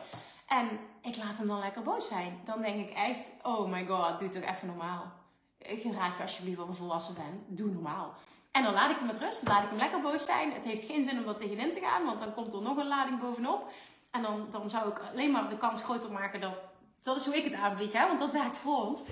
[0.46, 0.68] En
[1.02, 2.40] ik laat hem dan lekker boos zijn.
[2.44, 5.12] Dan denk ik echt, oh my god, doe toch even normaal.
[5.58, 7.58] Gedraag je alsjeblieft als een volwassen bent.
[7.58, 8.14] Doe normaal.
[8.50, 9.48] En dan laat ik hem met rust.
[9.48, 10.52] Laat ik hem lekker boos zijn.
[10.52, 12.04] Het heeft geen zin om dat tegenin te gaan.
[12.04, 13.70] Want dan komt er nog een lading bovenop.
[14.10, 16.54] En dan, dan zou ik alleen maar de kans groter maken dat...
[17.02, 18.06] Dat is hoe ik het aanvlieg, hè.
[18.06, 19.02] Want dat werkt voor ons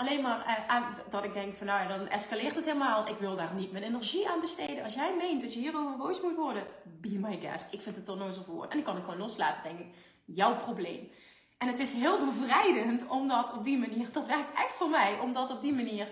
[0.00, 3.08] alleen maar uh, dat ik denk van nou, dan escaleert het helemaal.
[3.08, 4.84] Ik wil daar niet mijn energie aan besteden.
[4.84, 6.66] Als jij meent dat je hierover boos moet worden,
[7.00, 7.72] be my guest.
[7.72, 8.66] Ik vind het er nooit zo voor.
[8.68, 9.94] En ik kan het gewoon loslaten, denk ik.
[10.24, 11.10] Jouw probleem.
[11.58, 15.18] En het is heel bevrijdend om dat op die manier, dat werkt echt voor mij,
[15.18, 16.08] om dat op die manier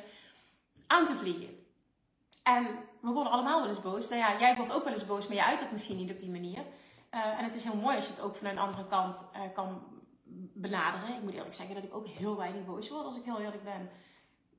[0.87, 1.67] aan te vliegen.
[2.43, 2.67] En
[3.01, 4.09] we worden allemaal wel eens boos.
[4.09, 6.21] Nou ja, jij wordt ook wel eens boos, maar je uit het misschien niet op
[6.21, 6.65] die manier.
[7.15, 9.41] Uh, en het is heel mooi als je het ook van een andere kant uh,
[9.55, 9.83] kan
[10.55, 11.17] benaderen.
[11.17, 13.65] Ik moet eerlijk zeggen dat ik ook heel weinig boos word als ik heel eerlijk
[13.65, 13.91] ben.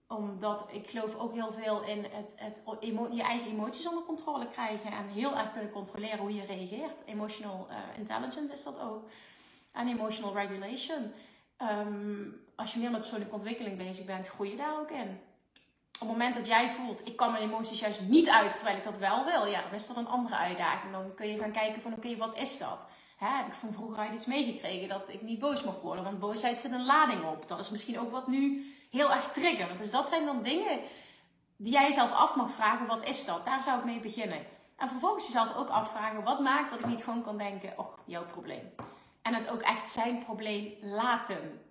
[0.07, 2.63] Omdat ik geloof ook heel veel in het, het
[3.11, 4.91] je eigen emoties onder controle krijgen.
[4.91, 7.03] En heel erg kunnen controleren hoe je reageert.
[7.05, 9.09] Emotional uh, intelligence is dat ook.
[9.73, 11.11] En emotional regulation.
[11.61, 15.19] Um, als je meer met persoonlijke ontwikkeling bezig bent, groei je daar ook in.
[16.01, 18.83] Op het moment dat jij voelt, ik kan mijn emoties juist niet uit, terwijl ik
[18.83, 20.91] dat wel wil, ja, dan is dat een andere uitdaging.
[20.91, 22.87] Dan kun je gaan kijken van, oké, wat is dat?
[23.19, 26.03] Hè, heb ik van vroeger uit iets meegekregen dat ik niet boos mag worden.
[26.03, 27.47] Want boosheid zit een lading op.
[27.47, 29.77] Dat is misschien ook wat nu heel erg triggert.
[29.77, 30.79] Dus dat zijn dan dingen
[31.57, 32.87] die jij jezelf af mag vragen.
[32.87, 33.45] Wat is dat?
[33.45, 34.45] Daar zou ik mee beginnen.
[34.77, 36.23] En vervolgens jezelf ook afvragen.
[36.23, 37.73] Wat maakt dat ik niet gewoon kan denken.
[37.77, 38.73] Och, jouw probleem.
[39.21, 41.61] En het ook echt zijn probleem laten.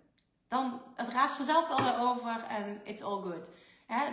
[0.49, 3.51] Dan, het raast vanzelf wel over en it's all good.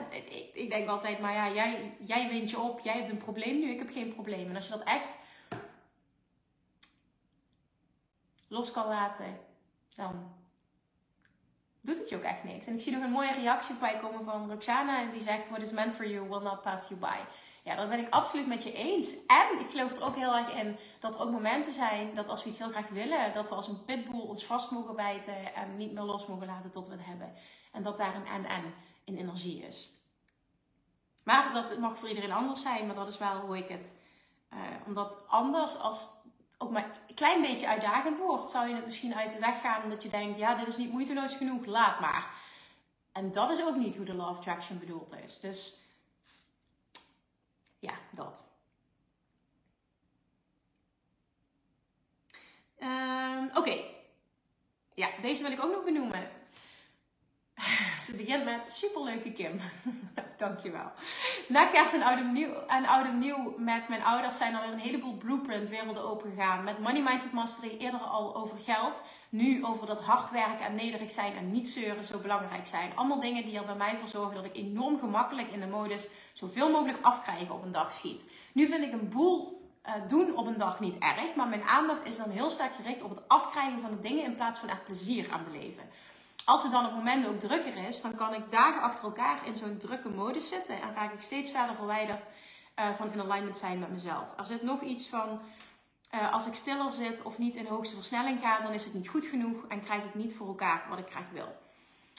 [0.09, 2.79] ik, ik, denk altijd, maar ja, jij, jij wint je op.
[2.79, 4.49] Jij hebt een probleem nu, ik heb geen probleem.
[4.49, 5.17] En als je dat echt
[8.47, 9.39] los kan laten,
[9.95, 10.33] dan
[11.81, 12.65] doet het je ook echt niks.
[12.65, 15.01] En ik zie nog een mooie reactie voorbij komen van Roxana.
[15.01, 17.17] En die zegt, what is meant for you will not pass you by.
[17.63, 19.25] Ja, dat ben ik absoluut met je eens.
[19.25, 22.43] En ik geloof er ook heel erg in dat er ook momenten zijn dat als
[22.43, 25.75] we iets heel graag willen, dat we als een pitbull ons vast mogen bijten en
[25.77, 27.33] niet meer los mogen laten tot we het hebben.
[27.71, 28.73] En dat daar een en-en
[29.03, 29.89] in energie is.
[31.23, 34.03] Maar dat mag voor iedereen anders zijn, maar dat is wel hoe ik het
[34.55, 36.09] Uh, omdat anders, als
[36.58, 39.84] ook maar een klein beetje uitdagend wordt, zou je het misschien uit de weg gaan
[39.84, 42.34] omdat je denkt, ja, dit is niet moeiteloos genoeg, laat maar.
[43.12, 45.39] En dat is ook niet hoe de Law of Attraction bedoeld is.
[45.39, 45.78] Dus
[47.80, 48.43] ja, dat.
[52.80, 53.84] Um, Oké.
[54.93, 56.30] Ja, deze wil ik ook nog benoemen.
[58.01, 59.59] Ze begint met superleuke Kim.
[60.38, 60.91] Dankjewel.
[61.47, 64.80] Na kerst en oud, nieuw, en oud nieuw met mijn ouders zijn er weer een
[64.80, 66.63] heleboel blueprint werelden opengegaan.
[66.63, 69.01] Met Money Mindset Mastery eerder al over geld.
[69.30, 72.91] Nu over dat hard werken en nederig zijn en niet zeuren zo belangrijk zijn.
[72.95, 76.07] Allemaal dingen die er bij mij voor zorgen dat ik enorm gemakkelijk in de modus
[76.34, 78.26] zoveel mogelijk afkrijgen op een dag schiet.
[78.51, 79.55] Nu vind ik een boel
[79.88, 81.36] uh, doen op een dag niet erg.
[81.36, 84.36] Maar mijn aandacht is dan heel sterk gericht op het afkrijgen van de dingen in
[84.36, 85.84] plaats van er plezier aan beleven.
[86.45, 89.55] Als het dan op momenten ook drukker is, dan kan ik dagen achter elkaar in
[89.55, 92.27] zo'n drukke modus zitten en raak ik steeds verder verwijderd
[92.79, 94.25] uh, van in alignment zijn met mezelf.
[94.37, 95.39] Er zit nog iets van,
[96.15, 99.07] uh, als ik stiller zit of niet in hoogste versnelling ga, dan is het niet
[99.07, 101.63] goed genoeg en krijg ik niet voor elkaar wat ik graag wil.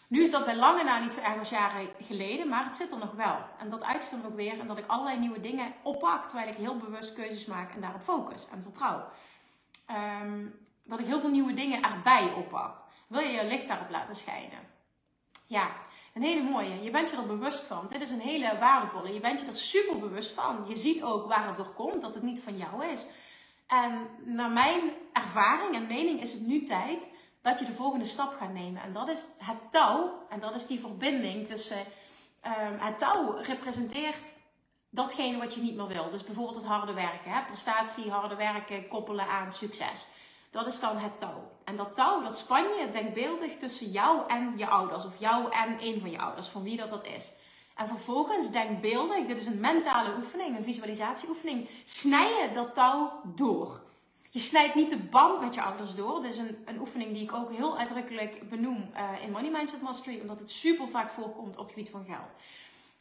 [0.09, 2.93] Nu is dat bij lange na niet zo erg als jaren geleden, maar het zit
[2.93, 3.39] er nog wel.
[3.59, 6.77] En dat uitstelt ook weer en dat ik allerlei nieuwe dingen oppak, terwijl ik heel
[6.77, 9.05] bewust keuzes maak en daarop focus en vertrouw.
[10.23, 12.86] Um, dat ik heel veel nieuwe dingen erbij oppak.
[13.07, 14.59] Wil je je licht daarop laten schijnen?
[15.47, 15.71] Ja,
[16.15, 16.83] een hele mooie.
[16.83, 17.87] Je bent je er bewust van.
[17.89, 19.15] Dit is een hele waardevolle.
[19.15, 20.65] Je bent je er super bewust van.
[20.69, 23.07] Je ziet ook waar het door komt, dat het niet van jou is.
[23.67, 27.11] En naar mijn ervaring en mening is het nu tijd
[27.43, 28.83] dat je de volgende stap gaat nemen.
[28.83, 30.27] En dat is het touw.
[30.29, 31.79] En dat is die verbinding tussen.
[31.79, 34.33] Um, het touw representeert
[34.91, 36.11] datgene wat je niet meer wil.
[36.11, 37.31] Dus bijvoorbeeld het harde werken.
[37.31, 37.43] Hè?
[37.45, 40.07] Prestatie, harde werken koppelen aan succes.
[40.51, 41.51] Dat is dan het touw.
[41.65, 45.05] En dat touw, dat span je denkbeeldig tussen jou en je ouders.
[45.05, 47.33] Of jou en een van je ouders, van wie dat, dat is.
[47.75, 53.81] En vervolgens denkbeeldig, dit is een mentale oefening, een visualisatieoefening, snij je dat touw door.
[54.31, 56.23] Je snijdt niet de band met je ouders door.
[56.23, 59.83] Dit is een, een oefening die ik ook heel uitdrukkelijk benoem uh, in Money Mindset
[59.83, 62.35] Mastery, omdat het super vaak voorkomt op het gebied van geld.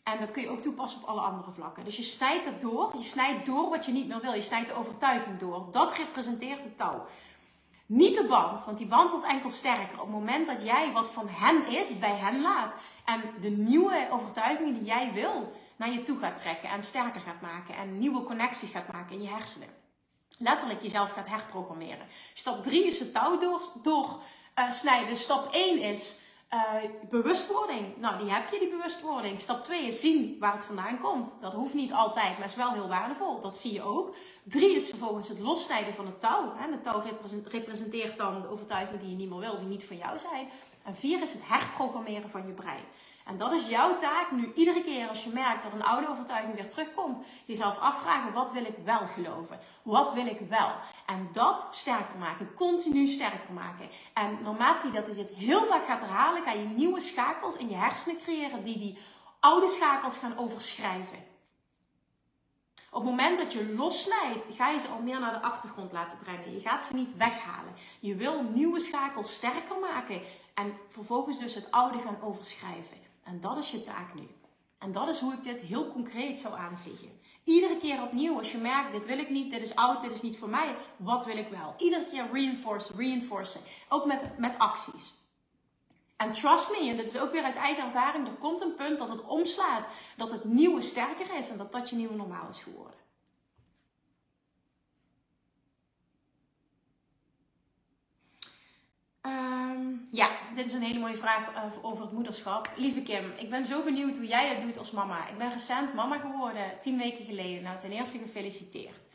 [0.03, 1.85] En dat kun je ook toepassen op alle andere vlakken.
[1.85, 2.91] Dus je snijdt het door.
[2.97, 4.33] Je snijdt door wat je niet meer wil.
[4.33, 5.67] Je snijdt de overtuiging door.
[5.71, 7.05] Dat representeert het touw.
[7.85, 11.11] Niet de band, want die band wordt enkel sterker op het moment dat jij wat
[11.11, 12.73] van hen is bij hen laat.
[13.05, 17.41] En de nieuwe overtuigingen die jij wil naar je toe gaat trekken en sterker gaat
[17.41, 17.75] maken.
[17.75, 19.67] En nieuwe connecties gaat maken in je hersenen.
[20.37, 22.07] Letterlijk jezelf gaat herprogrammeren.
[22.33, 23.83] Stap 3 is het touw doorsnijden.
[23.83, 25.15] Door, uh.
[25.15, 26.19] Stap 1 is
[26.53, 27.97] uh, bewustwording.
[27.97, 29.41] Nou, die heb je, die bewustwording.
[29.41, 31.35] Stap 2 is zien waar het vandaan komt.
[31.41, 33.39] Dat hoeft niet altijd, maar is wel heel waardevol.
[33.39, 34.15] Dat zie je ook.
[34.43, 36.53] 3 is vervolgens het lossnijden van het touw.
[36.55, 37.03] Het touw
[37.49, 40.49] representeert dan de overtuigingen die je niet meer wil, die niet van jou zijn.
[40.83, 42.83] En 4 is het herprogrammeren van je brein.
[43.25, 46.55] En dat is jouw taak nu iedere keer als je merkt dat een oude overtuiging
[46.55, 47.19] weer terugkomt.
[47.45, 49.59] Jezelf afvragen, wat wil ik wel geloven?
[49.81, 50.71] Wat wil ik wel?
[51.05, 53.89] En dat sterker maken, continu sterker maken.
[54.13, 57.75] En naarmate dat je dit heel vaak gaat herhalen, ga je nieuwe schakels in je
[57.75, 58.97] hersenen creëren die die
[59.39, 61.17] oude schakels gaan overschrijven.
[62.89, 66.17] Op het moment dat je lossnijdt, ga je ze al meer naar de achtergrond laten
[66.17, 66.53] brengen.
[66.53, 67.73] Je gaat ze niet weghalen.
[67.99, 70.21] Je wil nieuwe schakels sterker maken
[70.53, 73.04] en vervolgens dus het oude gaan overschrijven.
[73.25, 74.27] En dat is je taak nu.
[74.77, 77.19] En dat is hoe ik dit heel concreet zou aanvliegen.
[77.43, 80.21] Iedere keer opnieuw, als je merkt, dit wil ik niet, dit is oud, dit is
[80.21, 81.73] niet voor mij, wat wil ik wel?
[81.77, 83.61] Iedere keer reinforce, reinforcen.
[83.89, 85.13] Ook met, met acties.
[86.15, 88.99] En trust me, en dit is ook weer uit eigen ervaring, er komt een punt
[88.99, 92.63] dat het omslaat, dat het nieuwe sterker is en dat dat je nieuwe normaal is
[92.63, 93.04] geworden.
[99.25, 102.69] Um, ja, dit is een hele mooie vraag uh, over het moederschap.
[102.75, 105.27] Lieve Kim, ik ben zo benieuwd hoe jij het doet als mama.
[105.27, 107.63] Ik ben recent mama geworden, tien weken geleden.
[107.63, 109.09] Nou, ten eerste gefeliciteerd.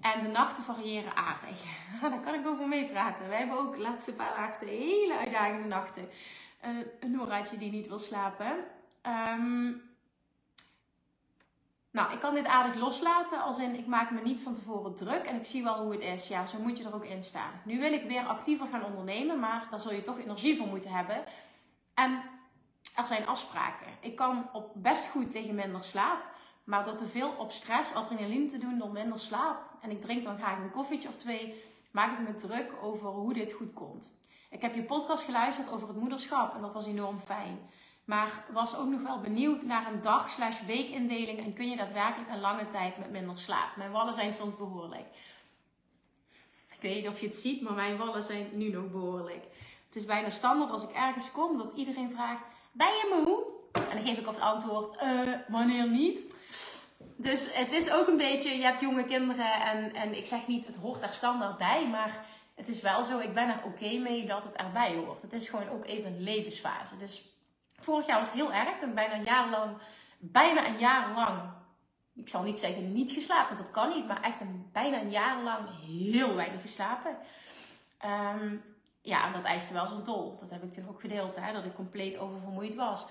[0.00, 1.64] En de nachten variëren aardig.
[2.00, 3.28] Daar kan ik over meepraten.
[3.28, 6.08] Wij hebben ook de laatste paar nachten hele uitdagende nachten.
[6.66, 8.52] Uh, een Noraatje die niet wil slapen.
[9.06, 9.82] Um,
[11.90, 15.24] nou, ik kan dit aardig loslaten, als in ik maak me niet van tevoren druk
[15.24, 16.28] en ik zie wel hoe het is.
[16.28, 17.50] Ja, zo moet je er ook in staan.
[17.64, 20.90] Nu wil ik weer actiever gaan ondernemen, maar daar zul je toch energie voor moeten
[20.90, 21.24] hebben.
[21.94, 22.22] En
[22.96, 23.86] er zijn afspraken.
[24.00, 26.24] Ik kan op best goed tegen minder slaap,
[26.64, 30.24] maar door te veel op stress, adrenaline te doen door minder slaap, en ik drink
[30.24, 34.18] dan graag een koffietje of twee, maak ik me druk over hoe dit goed komt.
[34.50, 37.58] Ik heb je podcast geluisterd over het moederschap en dat was enorm fijn.
[38.08, 41.38] Maar was ook nog wel benieuwd naar een dag slash weekindeling.
[41.38, 43.76] En kun je daadwerkelijk een lange tijd met minder slaap?
[43.76, 45.06] Mijn wallen zijn soms behoorlijk.
[46.74, 49.44] Ik weet niet of je het ziet, maar mijn wallen zijn nu nog behoorlijk.
[49.86, 52.42] Het is bijna standaard als ik ergens kom dat iedereen vraagt:
[52.72, 53.44] Ben je moe?
[53.72, 56.36] En dan geef ik het antwoord: uh, Wanneer niet?
[57.16, 60.66] Dus het is ook een beetje, je hebt jonge kinderen en, en ik zeg niet,
[60.66, 64.26] het hoort daar standaard bij, maar het is wel zo, ik ben er oké mee
[64.26, 65.22] dat het erbij hoort.
[65.22, 66.96] Het is gewoon ook even een levensfase.
[66.96, 67.37] Dus
[67.78, 69.76] vorig jaar was het heel erg, toen bijna een jaar lang,
[70.18, 71.40] bijna een jaar lang,
[72.14, 75.42] ik zal niet zeggen niet geslapen, dat kan niet, maar echt een, bijna een jaar
[75.42, 77.16] lang heel weinig geslapen.
[77.98, 78.56] Ehm,
[79.02, 80.36] ja, en dat eiste wel zo'n dol.
[80.36, 83.06] Dat heb ik toen ook gedeeld, hè, dat ik compleet oververmoeid was.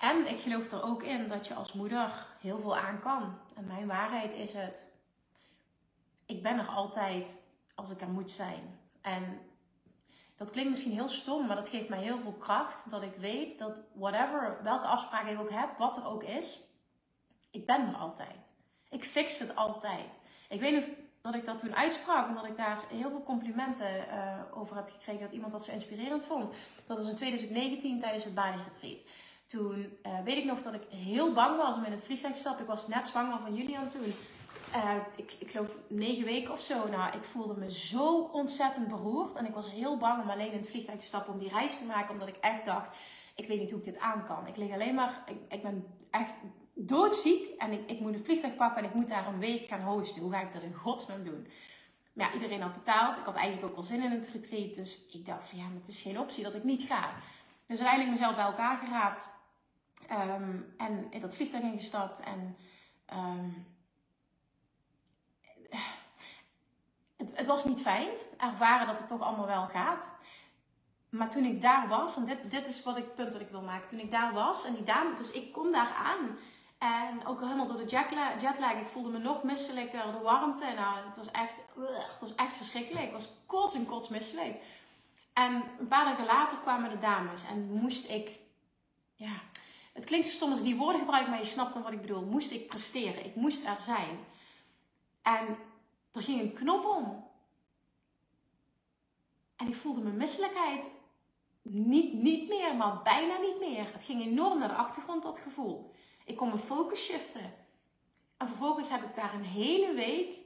[0.00, 3.38] En ik geloof er ook in dat je als moeder heel veel aan kan.
[3.56, 4.86] En mijn waarheid is het.
[6.26, 7.42] Ik ben er altijd
[7.74, 8.78] als ik er moet zijn.
[9.00, 9.40] En
[10.40, 12.90] dat klinkt misschien heel stom, maar dat geeft mij heel veel kracht.
[12.90, 16.60] Dat ik weet dat whatever, welke afspraak ik ook heb, wat er ook is,
[17.50, 18.52] ik ben er altijd.
[18.88, 20.20] Ik fix het altijd.
[20.48, 20.84] Ik weet nog
[21.20, 24.90] dat ik dat toen uitsprak en dat ik daar heel veel complimenten uh, over heb
[24.90, 25.20] gekregen.
[25.20, 26.52] Dat iemand dat zo inspirerend vond.
[26.86, 29.04] Dat was in 2019 tijdens het Bali Retreat.
[29.46, 32.40] Toen uh, weet ik nog dat ik heel bang was om in het vliegtuig te
[32.40, 32.62] stappen.
[32.62, 34.14] Ik was net zwanger van Julian toen.
[34.74, 36.88] Uh, ik, ik geloof negen weken of zo.
[36.88, 39.36] Nou, ik voelde me zo ontzettend beroerd.
[39.36, 41.78] En ik was heel bang om alleen in het vliegtuig te stappen om die reis
[41.78, 42.12] te maken.
[42.12, 42.96] Omdat ik echt dacht,
[43.34, 44.46] ik weet niet hoe ik dit aan kan.
[44.46, 46.32] Ik lig alleen maar, ik, ik ben echt
[46.74, 47.48] doodziek.
[47.58, 50.22] En ik, ik moet een vliegtuig pakken en ik moet daar een week gaan hosten.
[50.22, 51.46] Hoe ga ik dat in godsnaam doen?
[52.12, 53.16] Maar ja, iedereen had betaald.
[53.16, 54.74] Ik had eigenlijk ook wel zin in het retreat.
[54.74, 57.12] Dus ik dacht van ja, maar het is geen optie dat ik niet ga.
[57.66, 59.28] Dus uiteindelijk mezelf bij elkaar geraapt.
[60.10, 62.20] Um, en in dat vliegtuig ingestapt.
[62.20, 62.56] En
[63.12, 63.66] um,
[67.16, 68.08] het, het, was niet fijn.
[68.36, 70.12] Ervaren dat het toch allemaal wel gaat.
[71.08, 73.62] Maar toen ik daar was, en dit, dit is wat ik, punt wat ik wil
[73.62, 73.88] maken.
[73.88, 76.38] Toen ik daar was en die dame, dus ik kom daar aan.
[76.78, 77.84] En ook helemaal door de
[78.40, 78.72] jetlag.
[78.72, 80.66] Ik voelde me nog misselijker, de warmte.
[80.76, 83.04] Nou, het was echt, het was echt verschrikkelijk.
[83.04, 84.56] Ik was kots en kots misselijk.
[85.32, 88.38] En een paar dagen later kwamen de dames en moest ik,
[89.14, 89.32] ja,
[89.92, 92.22] het klinkt zo stom als die woorden gebruik, maar je snapt dan wat ik bedoel.
[92.22, 93.24] Moest ik presteren.
[93.24, 94.18] Ik moest er zijn.
[95.22, 95.58] En
[96.12, 97.28] er ging een knop om.
[99.56, 100.90] En ik voelde mijn misselijkheid
[101.62, 103.92] niet, niet meer, maar bijna niet meer.
[103.92, 105.94] Het ging enorm naar de achtergrond, dat gevoel.
[106.24, 107.54] Ik kon mijn focus shiften.
[108.36, 110.38] En vervolgens heb ik daar een hele week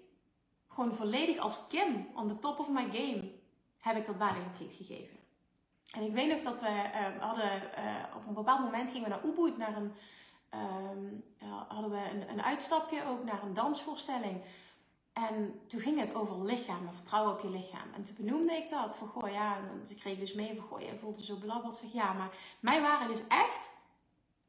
[0.69, 3.33] gewoon volledig als Kim, on the top of my game,
[3.79, 5.19] heb ik dat retreat gegeven.
[5.91, 9.15] En ik weet nog dat we uh, hadden, uh, op een bepaald moment gingen we
[9.15, 9.95] naar Ubud, naar een,
[11.43, 14.41] uh, hadden we een, een, uitstapje ook naar een dansvoorstelling.
[15.15, 17.93] En toen ging het over lichaam, vertrouwen op je lichaam.
[17.93, 20.81] En toen benoemde ik dat, van goh ja, en ze kregen dus mee van goh,
[20.81, 21.75] je voelt je zo belabberd.
[21.75, 23.71] Zeg ja, maar mijn waarheid is echt,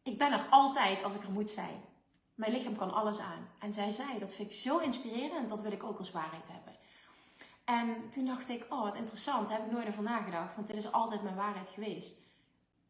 [0.04, 1.82] ik ben er altijd als ik er moet zijn.
[2.36, 3.50] Mijn lichaam kan alles aan.
[3.60, 6.76] En zij zei, dat vind ik zo inspirerend, dat wil ik ook als waarheid hebben.
[7.66, 10.56] En toen dacht ik, oh wat interessant, daar heb ik nooit over nagedacht.
[10.56, 12.22] Want dit is altijd mijn waarheid geweest.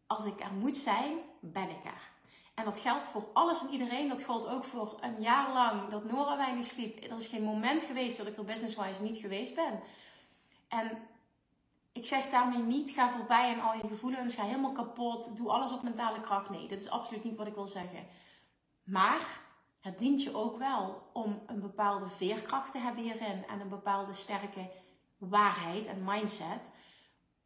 [0.08, 2.14] Als ik er moet zijn, ben ik er.
[2.56, 4.08] En dat geldt voor alles en iedereen.
[4.08, 7.03] Dat geldt ook voor een jaar lang dat Nora weinig sliep.
[7.03, 9.80] Er is geen moment geweest dat ik er business-wise niet geweest ben.
[10.68, 11.08] En
[11.91, 15.72] ik zeg daarmee niet, ga voorbij aan al je gevoelens, ga helemaal kapot, doe alles
[15.72, 16.49] op mentale kracht.
[16.49, 18.08] Nee, dat is absoluut niet wat ik wil zeggen.
[18.84, 19.41] Maar
[19.80, 24.14] het dient je ook wel om een bepaalde veerkracht te hebben hierin en een bepaalde
[24.14, 24.70] sterke
[25.18, 26.70] waarheid en mindset,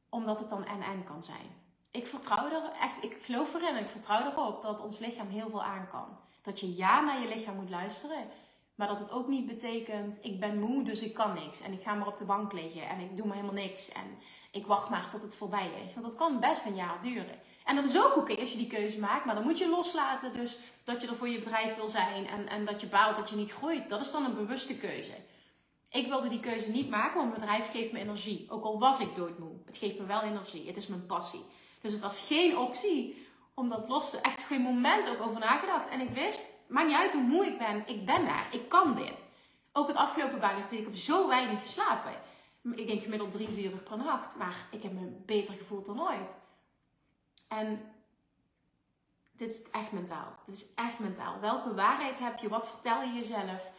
[0.09, 1.58] omdat het dan en-en kan zijn.
[1.91, 5.49] Ik vertrouw er echt, ik geloof erin en ik vertrouw erop dat ons lichaam heel
[5.49, 6.17] veel aan kan.
[6.41, 8.27] Dat je ja naar je lichaam moet luisteren,
[8.75, 11.61] maar dat het ook niet betekent, ik ben moe, dus ik kan niks.
[11.61, 13.91] En ik ga maar op de bank liggen en ik doe maar helemaal niks.
[13.91, 14.17] En
[14.51, 15.93] ik wacht maar tot het voorbij is.
[15.93, 17.39] Want dat kan best een jaar duren.
[17.65, 20.33] En dat is ook oké als je die keuze maakt, maar dan moet je loslaten.
[20.33, 23.29] Dus dat je er voor je bedrijf wil zijn en, en dat je baalt dat
[23.29, 23.89] je niet groeit.
[23.89, 25.13] Dat is dan een bewuste keuze.
[25.89, 28.45] Ik wilde die keuze niet maken, want mijn bedrijf geeft me energie.
[28.49, 29.57] Ook al was ik doodmoe.
[29.65, 30.67] Het geeft me wel energie.
[30.67, 31.43] Het is mijn passie.
[31.81, 34.21] Dus het was geen optie om dat los.
[34.21, 35.89] Echt geen moment ook over nagedacht.
[35.89, 37.83] En ik wist, maakt niet uit hoe moe ik ben.
[37.87, 38.47] Ik ben daar.
[38.51, 39.25] Ik kan dit.
[39.71, 42.11] Ook het afgelopen paar ik heb zo weinig geslapen.
[42.75, 44.35] Ik denk gemiddeld drie, vier uur per nacht.
[44.35, 46.35] Maar ik heb me beter gevoeld dan ooit.
[47.47, 47.93] En
[49.31, 50.35] dit is echt mentaal.
[50.45, 51.39] Dit is echt mentaal.
[51.39, 52.49] Welke waarheid heb je?
[52.49, 53.71] Wat vertel je jezelf?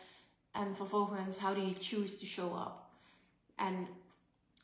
[0.51, 2.73] En vervolgens, how do you choose to show up?
[3.55, 3.89] En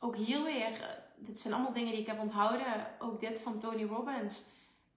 [0.01, 2.87] ook hier weer, eh, dit zijn allemaal dingen die ik heb onthouden.
[2.99, 4.45] Ook dit van Tony Robbins.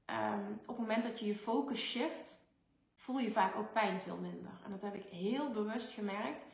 [0.05, 2.37] Um, op het moment dat je je focus shift,
[2.95, 4.51] voel je vaak ook pijn veel minder.
[4.65, 6.45] En dat heb ik heel bewust gemerkt.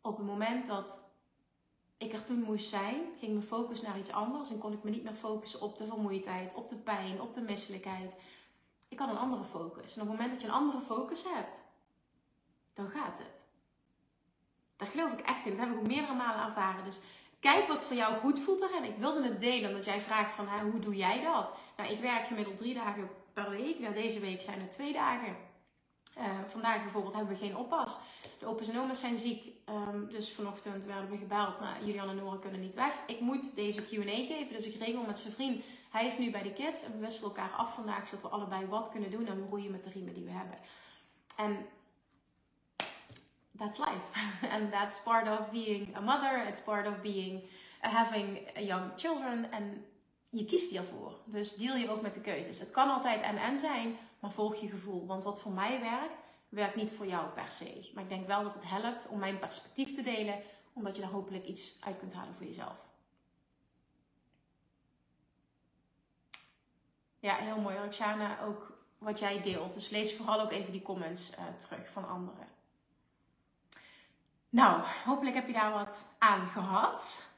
[0.00, 1.00] Op het moment dat
[1.98, 4.90] ik er toen moest zijn, ging mijn focus naar iets anders en kon ik me
[4.90, 8.16] niet meer focussen op de vermoeidheid, op de pijn, op de misselijkheid.
[8.88, 9.96] Ik had een andere focus.
[9.96, 11.62] En op het moment dat je een andere focus hebt,
[12.72, 13.46] dan gaat het.
[14.76, 15.50] Daar geloof ik echt in.
[15.50, 16.84] Dat heb ik ook meerdere malen ervaren.
[16.84, 17.00] Dus
[17.40, 18.84] kijk wat voor jou goed voelt erin.
[18.84, 21.52] Ik wilde het delen omdat jij vraagt van hoe doe jij dat?
[21.76, 23.78] Nou, ik werk gemiddeld drie dagen per week.
[23.78, 25.36] Nou, deze week zijn het twee dagen.
[26.18, 27.96] Uh, vandaag bijvoorbeeld hebben we geen oppas.
[28.38, 29.46] De opa's en oma's zijn ziek.
[29.68, 31.60] Um, dus vanochtend werden we gebeld.
[31.60, 32.92] Nou, Julian en Nora kunnen niet weg.
[33.06, 34.52] Ik moet deze Q&A geven.
[34.52, 35.64] Dus ik regel met zijn vriend.
[35.90, 36.84] Hij is nu bij de kids.
[36.84, 38.08] En we wisselen elkaar af vandaag.
[38.08, 39.26] Zodat we allebei wat kunnen doen.
[39.26, 40.58] En we roeien met de riemen die we hebben.
[41.36, 41.66] En
[43.58, 44.06] that's life.
[44.54, 46.46] and that's part of being a mother.
[46.48, 47.42] It's part of being
[47.84, 49.52] uh, having young children.
[49.52, 49.84] En
[50.30, 51.12] je kiest hiervoor.
[51.24, 52.58] Dus deal je ook met de keuzes.
[52.58, 55.06] Het kan altijd en-en zijn, maar volg je gevoel.
[55.06, 57.90] Want wat voor mij werkt, werkt niet voor jou per se.
[57.94, 60.42] Maar ik denk wel dat het helpt om mijn perspectief te delen,
[60.72, 62.86] omdat je daar hopelijk iets uit kunt halen voor jezelf.
[67.20, 67.76] Ja, heel mooi.
[67.76, 69.74] Roxana, ook wat jij deelt.
[69.74, 72.57] Dus lees vooral ook even die comments uh, terug van anderen.
[74.50, 77.32] Nou, hopelijk heb je daar wat aan gehad.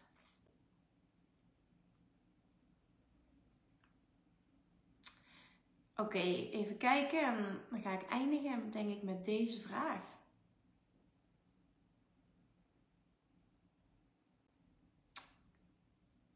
[5.97, 7.61] Oké, even kijken.
[7.71, 10.19] Dan ga ik eindigen, denk ik, met deze vraag.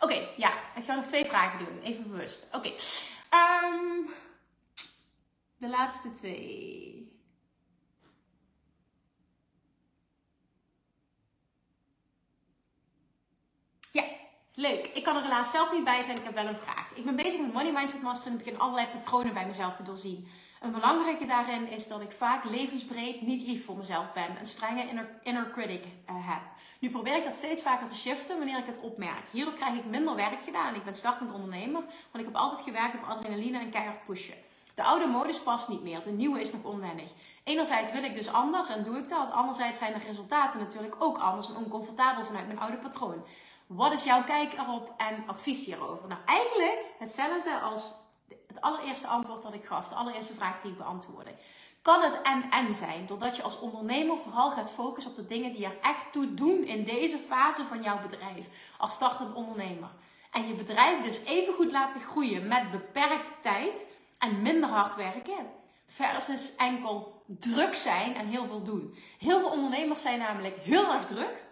[0.00, 1.80] Oké, ja, ik ga nog twee vragen doen.
[1.82, 2.48] Even bewust.
[2.54, 2.68] Oké.
[2.68, 4.10] Um,
[5.56, 6.94] de laatste twee.
[13.92, 14.04] Ja,
[14.54, 14.86] leuk.
[14.86, 16.16] Ik kan er helaas zelf niet bij zijn.
[16.16, 16.90] Ik heb wel een vraag.
[16.94, 19.82] Ik ben bezig met Money Mindset Master en ik begin allerlei patronen bij mezelf te
[19.82, 20.28] doorzien.
[20.60, 24.38] Een belangrijke daarin is dat ik vaak levensbreed niet lief voor mezelf ben.
[24.38, 26.42] Een strenge inner, critic uh, heb.
[26.78, 29.28] Nu probeer ik dat steeds vaker te shiften wanneer ik het opmerk.
[29.30, 30.74] Hierdoor krijg ik minder werk gedaan.
[30.74, 34.34] Ik ben startend ondernemer, want ik heb altijd gewerkt op adrenaline en keihard pushen.
[34.74, 36.02] De oude modus past niet meer.
[36.02, 37.10] De nieuwe is nog onwennig.
[37.44, 39.30] Enerzijds wil ik dus anders en doe ik dat.
[39.32, 43.24] Anderzijds zijn de resultaten natuurlijk ook anders en oncomfortabel vanuit mijn oude patroon.
[43.66, 46.08] Wat is jouw kijk erop en advies hierover?
[46.08, 47.92] Nou, eigenlijk hetzelfde als
[48.56, 49.88] het allereerste antwoord dat ik gaf.
[49.88, 51.34] De allereerste vraag die ik beantwoordde.
[51.82, 53.06] Kan het en-en zijn?
[53.06, 56.64] Doordat je als ondernemer vooral gaat focussen op de dingen die er echt toe doen
[56.64, 58.46] in deze fase van jouw bedrijf.
[58.78, 59.88] Als startend ondernemer.
[60.30, 63.86] En je bedrijf dus even goed laten groeien met beperkte tijd
[64.18, 65.46] en minder hard werken.
[65.86, 68.98] Versus enkel druk zijn en heel veel doen.
[69.18, 71.44] Heel veel ondernemers zijn namelijk heel erg druk.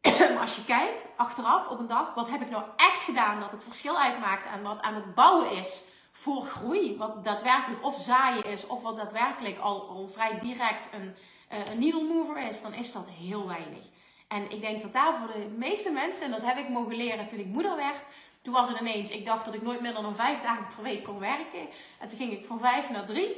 [0.32, 3.50] maar als je kijkt achteraf op een dag, wat heb ik nou echt gedaan dat
[3.50, 6.96] het verschil uitmaakt en wat aan het bouwen is voor groei.
[6.96, 11.14] Wat daadwerkelijk of zaaien is, of wat daadwerkelijk al, al vrij direct een,
[11.52, 13.84] uh, een needle mover is, dan is dat heel weinig.
[14.28, 17.26] En ik denk dat daar voor de meeste mensen, en dat heb ik mogen leren
[17.26, 18.04] toen ik moeder werd,
[18.42, 21.04] toen was het ineens, ik dacht dat ik nooit meer dan vijf dagen per week
[21.04, 21.68] kon werken.
[21.98, 23.36] En toen ging ik van vijf naar drie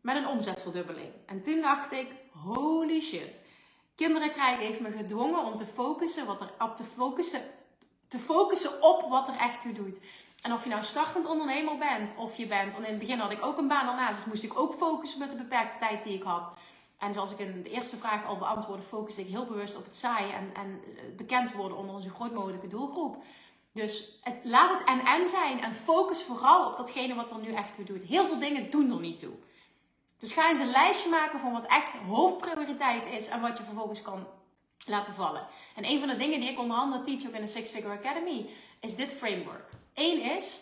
[0.00, 1.12] met een omzetverdubbeling.
[1.26, 2.06] En toen dacht ik,
[2.44, 3.40] holy shit.
[3.94, 7.40] Kinderen krijgen heeft me gedwongen om te focussen, wat er, op te focussen,
[8.08, 10.00] te focussen op wat er echt toe doet.
[10.42, 13.32] En of je nou startend ondernemer bent, of je bent, want in het begin had
[13.32, 16.14] ik ook een baan daarnaast, dus moest ik ook focussen met de beperkte tijd die
[16.14, 16.52] ik had.
[16.98, 19.96] En zoals ik in de eerste vraag al beantwoordde, focuste ik heel bewust op het
[19.96, 20.80] saaien en, en
[21.16, 23.22] bekend worden onder onze groot mogelijke doelgroep.
[23.72, 27.74] Dus het, laat het en-en zijn en focus vooral op datgene wat er nu echt
[27.74, 28.04] toe doet.
[28.04, 29.34] Heel veel dingen doen er niet toe.
[30.18, 34.02] Dus ga eens een lijstje maken van wat echt hoofdprioriteit is en wat je vervolgens
[34.02, 34.26] kan
[34.88, 35.46] laten vallen.
[35.74, 37.98] En een van de dingen die ik onder andere teach ook in de Six Figure
[37.98, 39.68] Academy is dit framework.
[39.94, 40.60] Eén is,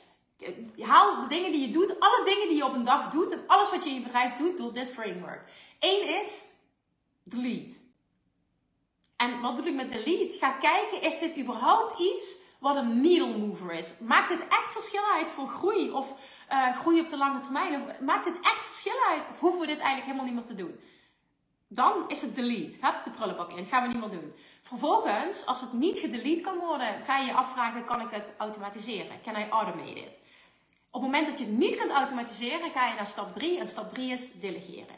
[0.78, 3.44] haal de dingen die je doet, alle dingen die je op een dag doet en
[3.46, 5.50] alles wat je in je bedrijf doet, door dit framework.
[5.78, 6.44] Eén is,
[7.24, 7.74] delete.
[9.16, 10.38] En wat bedoel ik met delete?
[10.38, 13.98] Ga kijken, is dit überhaupt iets wat een needle mover is.
[13.98, 16.14] Maakt het echt verschil uit voor groei of
[16.52, 17.74] uh, groei op de lange termijn?
[17.74, 19.26] Of maakt het echt verschil uit?
[19.32, 20.80] Of hoeven we dit eigenlijk helemaal niet meer te doen?
[21.68, 22.76] Dan is het delete.
[22.80, 23.66] Heb de prullenbak in.
[23.66, 24.32] Gaan we niet meer doen.
[24.62, 29.20] Vervolgens, als het niet gedelete kan worden, ga je je afvragen: kan ik het automatiseren?
[29.22, 30.20] Can I automate it?
[30.90, 33.58] Op het moment dat je het niet kunt automatiseren, ga je naar stap 3.
[33.58, 34.96] En stap 3 is delegeren.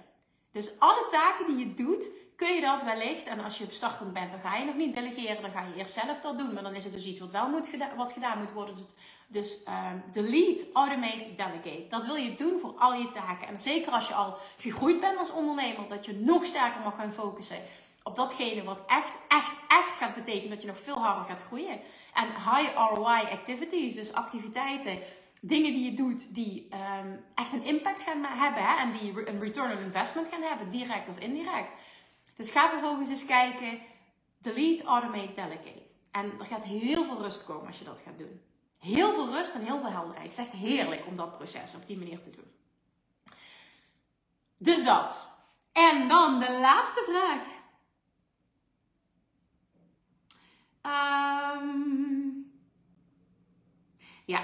[0.52, 4.30] Dus alle taken die je doet, kun je dat wellicht, en als je startend bent,
[4.30, 6.54] dan ga je nog niet delegeren, dan ga je eerst zelf dat doen.
[6.54, 8.74] Maar dan is het dus iets wat wel moet wat gedaan moet worden.
[8.74, 8.86] Dus,
[9.30, 11.86] dus um, delete, automate, delegate.
[11.88, 13.48] Dat wil je doen voor al je taken.
[13.48, 17.12] En zeker als je al gegroeid bent als ondernemer, dat je nog sterker mag gaan
[17.12, 17.58] focussen
[18.02, 21.80] op datgene wat echt, echt, echt gaat betekenen dat je nog veel harder gaat groeien.
[22.14, 24.98] En high ROI activities, dus activiteiten,
[25.40, 26.68] dingen die je doet die
[27.02, 30.70] um, echt een impact gaan hebben hè, en die een return on investment gaan hebben,
[30.70, 31.72] direct of indirect.
[32.36, 33.80] Dus ga vervolgens eens kijken.
[34.38, 35.86] Delete, automate, delegate.
[36.10, 38.40] En er gaat heel veel rust komen als je dat gaat doen.
[38.78, 40.22] Heel veel rust en heel veel helderheid.
[40.22, 42.52] Het is echt heerlijk om dat proces op die manier te doen.
[44.56, 45.30] Dus dat.
[45.72, 47.56] En dan de laatste vraag.
[51.62, 52.52] Um,
[54.24, 54.42] ja.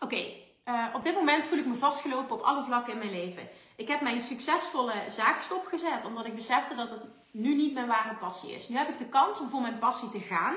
[0.00, 0.42] Oké.
[0.64, 3.48] Eh, op dit moment voel ik me vastgelopen op alle vlakken in mijn leven.
[3.76, 8.14] Ik heb mijn succesvolle zaak stopgezet omdat ik besefte dat het nu niet mijn ware
[8.14, 8.68] passie is.
[8.68, 10.54] Nu heb ik de kans om voor mijn passie te gaan.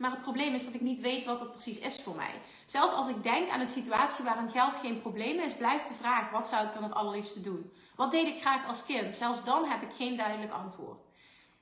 [0.00, 2.40] Maar het probleem is dat ik niet weet wat het precies is voor mij.
[2.66, 6.30] Zelfs als ik denk aan een situatie waarin geld geen probleem is, blijft de vraag:
[6.30, 7.72] wat zou ik dan het allerliefste doen?
[7.96, 9.14] Wat deed ik graag als kind?
[9.14, 11.06] Zelfs dan heb ik geen duidelijk antwoord.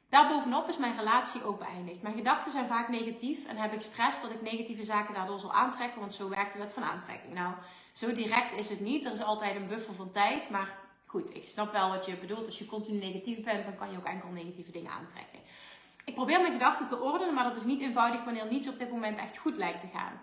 [0.09, 2.03] Daarbovenop is mijn relatie ook beëindigd.
[2.03, 5.53] Mijn gedachten zijn vaak negatief en heb ik stress dat ik negatieve zaken daardoor zal
[5.53, 7.35] aantrekken, want zo werkt de wet van aantrekking.
[7.35, 7.55] Nou,
[7.93, 9.05] zo direct is het niet.
[9.05, 12.47] Er is altijd een buffer van tijd, maar goed, ik snap wel wat je bedoelt.
[12.47, 15.41] Als je continu negatief bent, dan kan je ook enkel negatieve dingen aantrekken.
[16.09, 18.91] Ik probeer mijn gedachten te ordenen, maar dat is niet eenvoudig wanneer niets op dit
[18.91, 20.21] moment echt goed lijkt te gaan.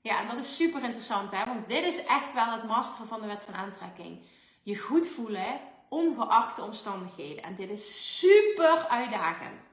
[0.00, 1.44] Ja, en dat is super interessant, hè?
[1.44, 4.20] want dit is echt wel het masteren van de wet van aantrekking.
[4.62, 7.42] Je goed voelen, ongeacht de omstandigheden.
[7.42, 9.68] En dit is super uitdagend.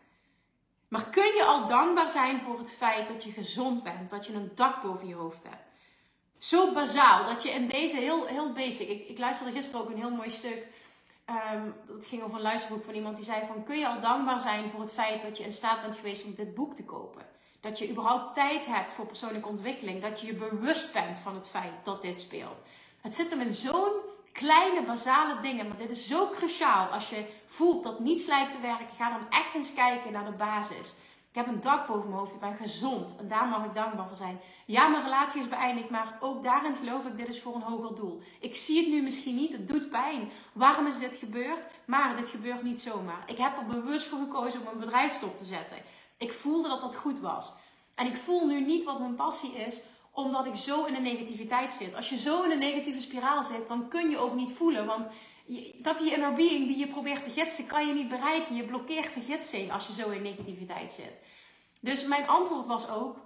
[0.87, 4.33] Maar kun je al dankbaar zijn voor het feit dat je gezond bent, dat je
[4.33, 5.63] een dak boven je hoofd hebt?
[6.37, 8.89] Zo bazaal dat je in deze heel, heel basic.
[8.89, 10.67] Ik, ik luisterde gisteren ook een heel mooi stuk
[11.29, 13.63] Um, dat ging over een luisterboek van iemand die zei van...
[13.63, 16.33] Kun je al dankbaar zijn voor het feit dat je in staat bent geweest om
[16.33, 17.25] dit boek te kopen?
[17.59, 20.01] Dat je überhaupt tijd hebt voor persoonlijke ontwikkeling.
[20.01, 22.61] Dat je je bewust bent van het feit dat dit speelt.
[23.01, 23.91] Het zit hem in zo'n
[24.31, 25.67] kleine, basale dingen.
[25.67, 26.87] Maar dit is zo cruciaal.
[26.87, 30.31] Als je voelt dat niets lijkt te werken, ga dan echt eens kijken naar de
[30.37, 30.93] basis.
[31.35, 32.33] Ik heb een dak boven mijn hoofd.
[32.33, 33.15] Ik ben gezond.
[33.19, 34.39] En daar mag ik dankbaar voor zijn.
[34.65, 35.89] Ja, mijn relatie is beëindigd.
[35.89, 38.21] Maar ook daarin geloof ik, dit is voor een hoger doel.
[38.39, 39.51] Ik zie het nu misschien niet.
[39.51, 40.29] Het doet pijn.
[40.53, 41.67] Waarom is dit gebeurd?
[41.85, 43.23] Maar dit gebeurt niet zomaar.
[43.25, 45.77] Ik heb er bewust voor gekozen om mijn bedrijf stop te zetten.
[46.17, 47.53] Ik voelde dat dat goed was.
[47.95, 49.81] En ik voel nu niet wat mijn passie is
[50.15, 51.95] omdat ik zo in de negativiteit zit.
[51.95, 54.85] Als je zo in een negatieve spiraal zit, dan kun je ook niet voelen.
[54.85, 55.07] Want
[55.81, 58.55] dat je inner being die je probeert te gidsen, kan je niet bereiken.
[58.55, 61.19] Je blokkeert de gidsing als je zo in negativiteit zit.
[61.79, 63.17] Dus mijn antwoord was ook: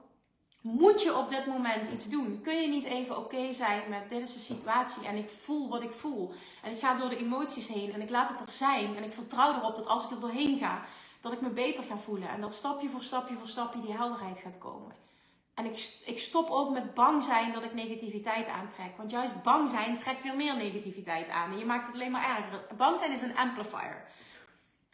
[0.62, 2.42] moet je op dit moment iets doen?
[2.42, 5.84] Kun je niet even oké zijn met dit is de situatie en ik voel wat
[5.84, 6.34] ik voel.
[6.64, 8.96] En ik ga door de emoties heen en ik laat het er zijn.
[8.96, 10.82] En ik vertrouw erop dat als ik er doorheen ga,
[11.22, 12.30] dat ik me beter ga voelen.
[12.30, 15.09] En dat stapje voor stapje voor stapje die helderheid gaat komen.
[15.60, 18.97] En ik, ik stop ook met bang zijn dat ik negativiteit aantrek.
[18.97, 21.51] Want juist bang zijn trekt veel meer negativiteit aan.
[21.51, 22.76] En je maakt het alleen maar erger.
[22.78, 24.05] Bang zijn is een amplifier.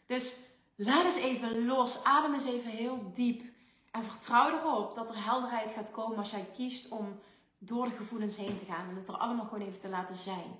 [0.06, 0.36] Dus
[0.76, 2.04] laat eens even los.
[2.04, 3.42] Adem eens even heel diep.
[3.90, 7.18] En vertrouw erop dat er helderheid gaat komen als jij kiest om
[7.58, 8.88] door de gevoelens heen te gaan.
[8.88, 10.58] En het er allemaal gewoon even te laten zijn.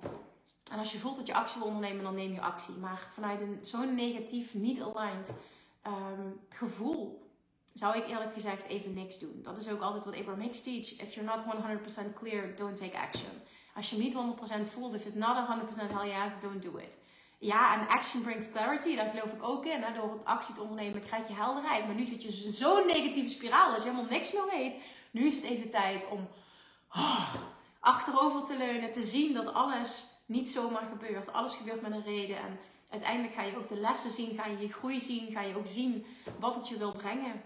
[0.73, 2.75] En als je voelt dat je actie wil ondernemen, dan neem je actie.
[2.75, 5.35] Maar vanuit zo'n negatief, niet aligned
[5.87, 7.26] um, gevoel
[7.79, 9.41] zou ik eerlijk gezegd even niks doen.
[9.43, 11.01] Dat is ook altijd wat Abraham Hicks teach.
[11.01, 13.31] If you're not 100% clear, don't take action.
[13.75, 14.19] Als je niet 100%
[14.65, 16.99] voelt, if it's not 100% hell yes, don't do it.
[17.39, 19.83] Ja, en action brings clarity, daar geloof ik ook in.
[19.83, 19.95] Hè?
[19.95, 21.87] Door actie te ondernemen krijg je helderheid.
[21.87, 24.75] Maar nu zit je in zo'n negatieve spiraal dat je helemaal niks meer weet.
[25.11, 26.29] Nu is het even tijd om
[26.95, 27.35] oh,
[27.81, 31.33] achterover te leunen, te zien dat alles niet zomaar gebeurt.
[31.33, 32.37] Alles gebeurt met een reden.
[32.37, 32.59] En
[32.91, 35.67] uiteindelijk ga je ook de lessen zien, ga je je groei zien, ga je ook
[35.67, 36.07] zien
[36.39, 37.43] wat het je wil brengen.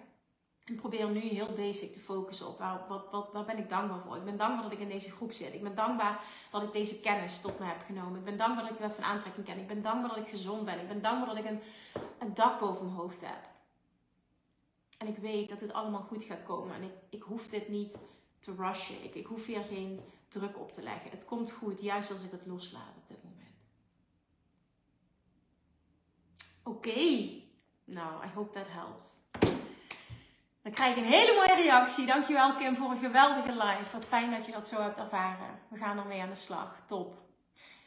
[0.71, 4.01] Ik probeer nu heel basic te focussen op waar, wat, wat, waar ben ik dankbaar
[4.01, 4.17] voor.
[4.17, 5.55] Ik ben dankbaar dat ik in deze groep zit.
[5.55, 8.19] Ik ben dankbaar dat ik deze kennis tot me heb genomen.
[8.19, 9.59] Ik ben dankbaar dat ik de wet van aantrekking ken.
[9.59, 10.81] Ik ben dankbaar dat ik gezond ben.
[10.81, 11.61] Ik ben dankbaar dat ik een,
[12.19, 13.49] een dak boven mijn hoofd heb.
[14.99, 16.75] En ik weet dat het allemaal goed gaat komen.
[16.75, 17.99] En ik, ik hoef dit niet
[18.39, 19.05] te rushen.
[19.05, 21.11] Ik, ik hoef hier geen druk op te leggen.
[21.11, 23.71] Het komt goed, juist als ik het loslaat op dit moment.
[26.63, 27.31] Oké.
[27.85, 29.20] Nou, I hope that helps.
[30.73, 32.07] Krijg ik een hele mooie reactie.
[32.07, 33.93] Dankjewel Kim voor een geweldige live.
[33.93, 35.61] Wat fijn dat je dat zo hebt ervaren.
[35.69, 36.83] We gaan ermee aan de slag.
[36.87, 37.19] Top.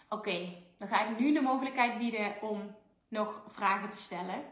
[0.09, 2.75] Oké, dan ga ik nu de mogelijkheid bieden om
[3.07, 4.43] nog vragen te stellen.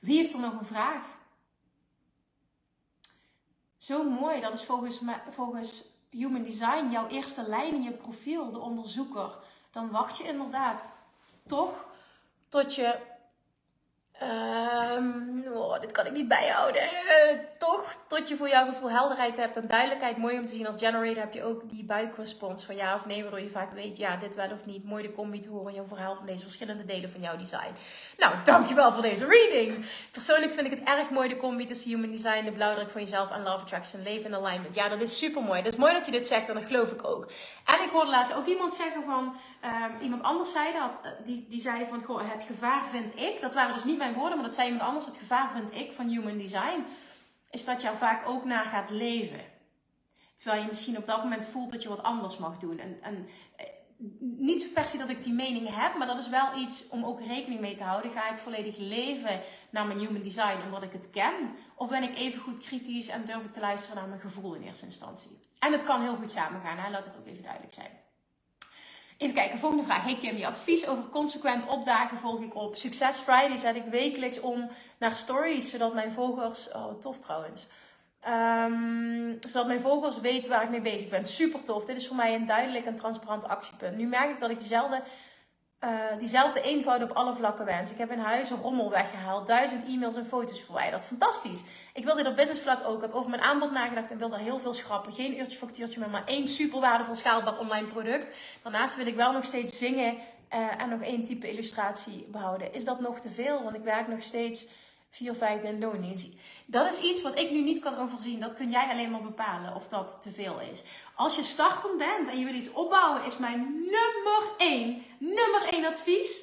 [0.00, 1.04] Wie heeft er nog een vraag?
[3.76, 8.58] Zo mooi, dat is volgens, volgens Human Design jouw eerste lijn in je profiel, de
[8.58, 9.38] onderzoeker.
[9.70, 10.88] Dan wacht je inderdaad
[11.46, 11.86] toch
[12.48, 12.98] tot je
[14.22, 16.82] Um, oh, dit kan ik niet bijhouden.
[16.82, 20.16] Uh, toch, tot je voor jouw gevoel helderheid hebt en duidelijkheid.
[20.16, 23.22] Mooi om te zien als generator heb je ook die buikrespons van ja of nee,
[23.22, 24.84] waardoor je vaak weet, ja, dit wel of niet.
[24.84, 27.74] Mooi de combi te horen in jouw verhaal van deze verschillende delen van jouw design.
[28.18, 29.86] Nou, dankjewel voor deze reading.
[30.10, 33.30] Persoonlijk vind ik het erg mooi, de combi tussen human design, de blauwdruk van jezelf
[33.30, 34.74] en love attraction, leven in alignment.
[34.74, 35.58] Ja, dat is super mooi.
[35.58, 37.30] Het is mooi dat je dit zegt en dat geloof ik ook.
[37.64, 41.46] En ik hoorde laatst ook iemand zeggen van, um, iemand anders zei dat, eh, die,
[41.48, 43.40] die zei van, het gevaar vind ik.
[43.40, 45.06] Dat waren dus niet mijn woorden, maar dat zei iemand anders.
[45.06, 46.84] Het gevaar vind ik van human design
[47.50, 49.40] is dat je er vaak ook naar gaat leven.
[50.34, 52.78] Terwijl je misschien op dat moment voelt dat je wat anders mag doen.
[52.78, 53.66] En, en eh,
[54.20, 57.20] niet per se dat ik die mening heb, maar dat is wel iets om ook
[57.20, 58.10] rekening mee te houden.
[58.10, 59.40] Ga ik volledig leven
[59.70, 61.56] naar mijn human design omdat ik het ken?
[61.74, 64.62] Of ben ik even goed kritisch en durf ik te luisteren naar mijn gevoel in
[64.62, 65.40] eerste instantie?
[65.58, 66.90] En het kan heel goed samengaan, hè?
[66.90, 68.03] laat het ook even duidelijk zijn.
[69.24, 70.02] Even kijken, volgende vraag.
[70.02, 72.76] Hey Kim, je advies over consequent opdagen volg ik op.
[72.76, 76.72] Success Friday zet ik wekelijks om naar stories, zodat mijn volgers...
[76.72, 77.66] Oh, tof trouwens.
[78.28, 81.24] Um, zodat mijn volgers weten waar ik mee bezig ben.
[81.24, 81.84] Super tof.
[81.84, 83.96] Dit is voor mij een duidelijk en transparant actiepunt.
[83.96, 85.02] Nu merk ik dat ik diezelfde,
[85.84, 87.90] uh, diezelfde eenvoud op alle vlakken wens.
[87.90, 91.04] Ik heb in huis een rommel weggehaald, duizend e-mails en foto's verwijderd.
[91.04, 91.62] Fantastisch.
[91.92, 92.96] Ik wil dit op businessvlak ook.
[92.96, 95.12] Ik heb over mijn aanbod nagedacht en wil daar heel veel schrappen.
[95.12, 98.32] Geen uurtje factuurtje, maar maar één super waardevol schaalbaar online product.
[98.62, 100.14] Daarnaast wil ik wel nog steeds zingen
[100.54, 102.72] uh, en nog één type illustratie behouden.
[102.72, 103.62] Is dat nog te veel?
[103.62, 104.66] Want ik werk nog steeds
[105.16, 106.28] vier, en loondienst.
[106.66, 108.40] Dat is iets wat ik nu niet kan overzien.
[108.40, 110.84] Dat kun jij alleen maar bepalen of dat te veel is.
[111.14, 115.84] Als je startend bent en je wil iets opbouwen, is mijn nummer één, nummer één
[115.84, 116.42] advies.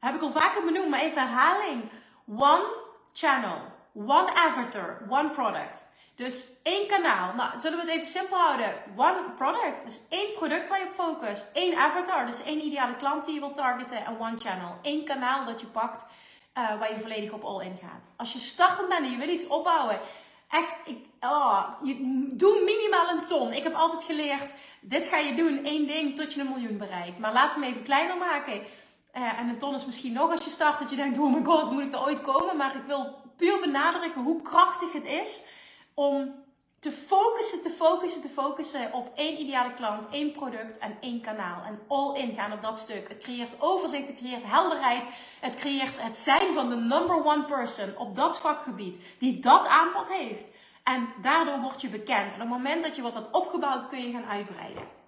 [0.00, 1.82] Heb ik al vaker benoemd, maar even herhaling.
[2.36, 2.64] One
[3.12, 3.58] channel,
[3.94, 5.90] one avatar, one product.
[6.14, 7.34] Dus één kanaal.
[7.34, 8.74] Nou, zullen we het even simpel houden?
[8.96, 9.84] One product.
[9.84, 11.50] Dus één product waar je op focust.
[11.52, 12.26] Één avatar.
[12.26, 14.04] Dus één ideale klant die je wilt targeten.
[14.04, 14.76] En one channel.
[14.82, 16.04] Eén kanaal dat je pakt
[16.58, 18.04] uh, waar je volledig op all in gaat.
[18.16, 20.00] Als je startend bent en je wil iets opbouwen,
[20.48, 21.94] echt, ik, oh, je,
[22.32, 23.52] doe minimaal een ton.
[23.52, 27.18] Ik heb altijd geleerd, dit ga je doen, één ding, tot je een miljoen bereikt.
[27.18, 28.54] Maar laat hem even kleiner maken.
[29.14, 31.44] Uh, en een ton is misschien nog als je start, dat je denkt, oh my
[31.44, 32.56] god, moet ik er ooit komen?
[32.56, 35.42] Maar ik wil puur benadrukken hoe krachtig het is
[35.94, 36.41] om
[36.82, 41.62] te focussen, te focussen, te focussen op één ideale klant, één product en één kanaal.
[41.64, 43.08] En all in gaan op dat stuk.
[43.08, 45.04] Het creëert overzicht, het creëert helderheid.
[45.40, 50.08] Het creëert het zijn van de number one person op dat vakgebied die dat aanbod
[50.08, 50.50] heeft.
[50.82, 52.26] En daardoor word je bekend.
[52.26, 55.01] En op het moment dat je wat hebt opgebouwd, kun je gaan uitbreiden.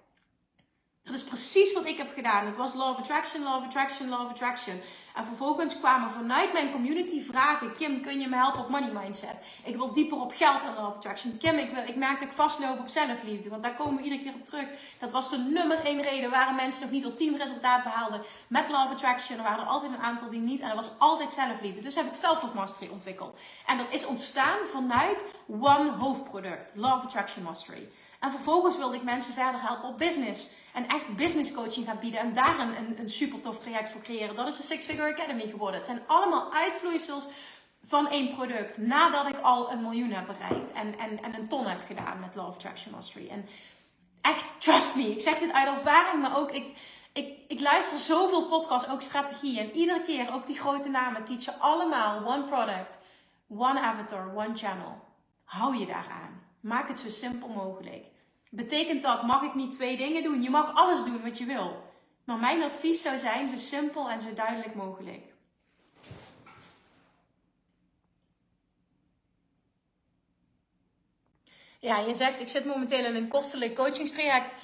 [1.05, 2.45] Dat is precies wat ik heb gedaan.
[2.45, 4.81] Het was Law of Attraction, Law of Attraction, Law of Attraction.
[5.15, 7.75] En vervolgens kwamen vanuit mijn community vragen.
[7.75, 9.35] Kim, kun je me helpen op money mindset?
[9.63, 11.37] Ik wil dieper op geld dan Law of Attraction.
[11.37, 13.49] Kim, ik, ik merk dat ik vastloop op zelfliefde.
[13.49, 14.67] Want daar komen we iedere keer op terug.
[14.99, 18.69] Dat was de nummer één reden waarom mensen nog niet al tien resultaat behaalden met
[18.69, 19.37] Law of Attraction.
[19.37, 20.61] Er waren altijd een aantal die niet.
[20.61, 21.81] En dat was altijd zelfliefde.
[21.81, 23.39] Dus heb ik Self Mastery ontwikkeld.
[23.65, 26.71] En dat is ontstaan vanuit one hoofdproduct.
[26.75, 27.89] Law of Attraction Mastery.
[28.19, 30.49] En vervolgens wilde ik mensen verder helpen op business.
[30.73, 32.19] En echt business coaching gaan bieden.
[32.19, 34.35] En daar een, een, super tof traject voor creëren.
[34.35, 35.75] Dat is de Six Figure Academy geworden.
[35.75, 37.27] Het zijn allemaal uitvloeisels
[37.83, 38.77] van één product.
[38.77, 40.71] Nadat ik al een miljoen heb bereikt.
[40.71, 43.27] En, en, en een ton heb gedaan met Law of Attraction Mastery.
[43.27, 43.47] En
[44.21, 45.11] echt, trust me.
[45.11, 46.21] Ik zeg dit uit ervaring.
[46.21, 46.77] Maar ook, ik,
[47.13, 48.89] ik, ik luister zoveel podcasts.
[48.89, 49.59] Ook strategie.
[49.59, 52.97] En iedere keer, ook die grote namen, teachen allemaal one product.
[53.47, 55.03] One avatar, one channel.
[55.43, 56.44] Hou je daaraan.
[56.65, 58.05] Maak het zo simpel mogelijk.
[58.51, 60.41] Betekent dat, mag ik niet twee dingen doen?
[60.41, 61.83] Je mag alles doen wat je wil.
[62.23, 65.23] Maar mijn advies zou zijn zo simpel en zo duidelijk mogelijk.
[71.79, 74.51] Ja, je zegt, ik zit momenteel in een kostelijk coachingstraject.
[74.51, 74.59] Uh,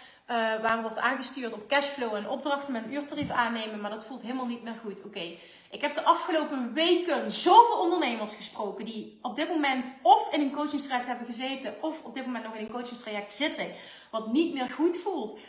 [0.61, 3.81] waar wordt aangestuurd op cashflow en opdrachten met een uurtarief aannemen.
[3.81, 5.03] Maar dat voelt helemaal niet meer goed.
[5.03, 5.37] Oké,
[5.71, 10.51] ik heb de afgelopen weken zoveel ondernemers gesproken die op dit moment of in een
[10.51, 13.67] coachingstraject hebben gezeten of op dit moment nog in een coachingstraject zitten,
[14.11, 15.39] wat niet meer goed voelt.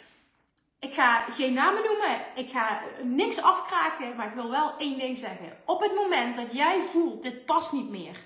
[0.79, 5.19] Ik ga geen namen noemen, ik ga niks afkraken, maar ik wil wel één ding
[5.19, 5.57] zeggen.
[5.65, 8.17] Op het moment dat jij voelt, dit past niet meer,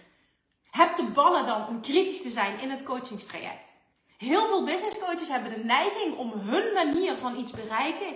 [0.71, 3.73] heb de ballen dan om kritisch te zijn in het coachingstraject.
[4.17, 8.15] Heel veel business coaches hebben de neiging om hun manier van iets bereiken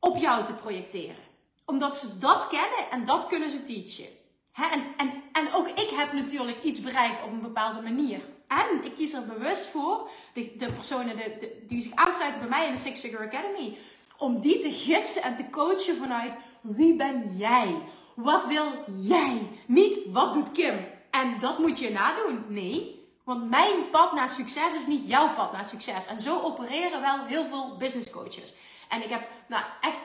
[0.00, 1.27] op jou te projecteren
[1.68, 4.06] omdat ze dat kennen en dat kunnen ze teachen.
[4.54, 8.20] en, en, en ook ik heb natuurlijk iets bereikt op een bepaalde manier.
[8.46, 12.66] En ik kies er bewust voor, de, de personen de, die zich aansluiten bij mij
[12.66, 13.76] in de Six Figure Academy,
[14.16, 17.74] om die te gidsen en te coachen vanuit wie ben jij?
[18.14, 19.48] Wat wil jij?
[19.66, 20.86] Niet wat doet Kim?
[21.10, 22.44] En dat moet je nadoen.
[22.48, 26.06] Nee, want mijn pad naar succes is niet jouw pad naar succes.
[26.06, 28.54] En zo opereren wel heel veel business coaches.
[28.88, 29.98] En ik heb nou echt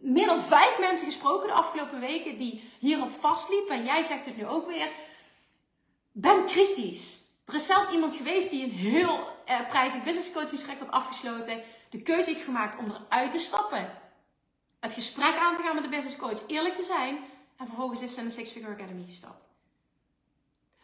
[0.00, 3.74] meer dan vijf mensen gesproken de afgelopen weken die hierop vastliepen.
[3.74, 4.88] En jij zegt het nu ook weer.
[6.12, 7.18] Ben kritisch.
[7.44, 11.62] Er is zelfs iemand geweest die een heel uh, prijzig business had afgesloten.
[11.90, 13.98] De keuze heeft gemaakt om eruit te stappen.
[14.80, 16.46] Het gesprek aan te gaan met de business coach.
[16.46, 17.18] Eerlijk te zijn.
[17.56, 19.48] En vervolgens is ze in de Six Figure Academy gestapt.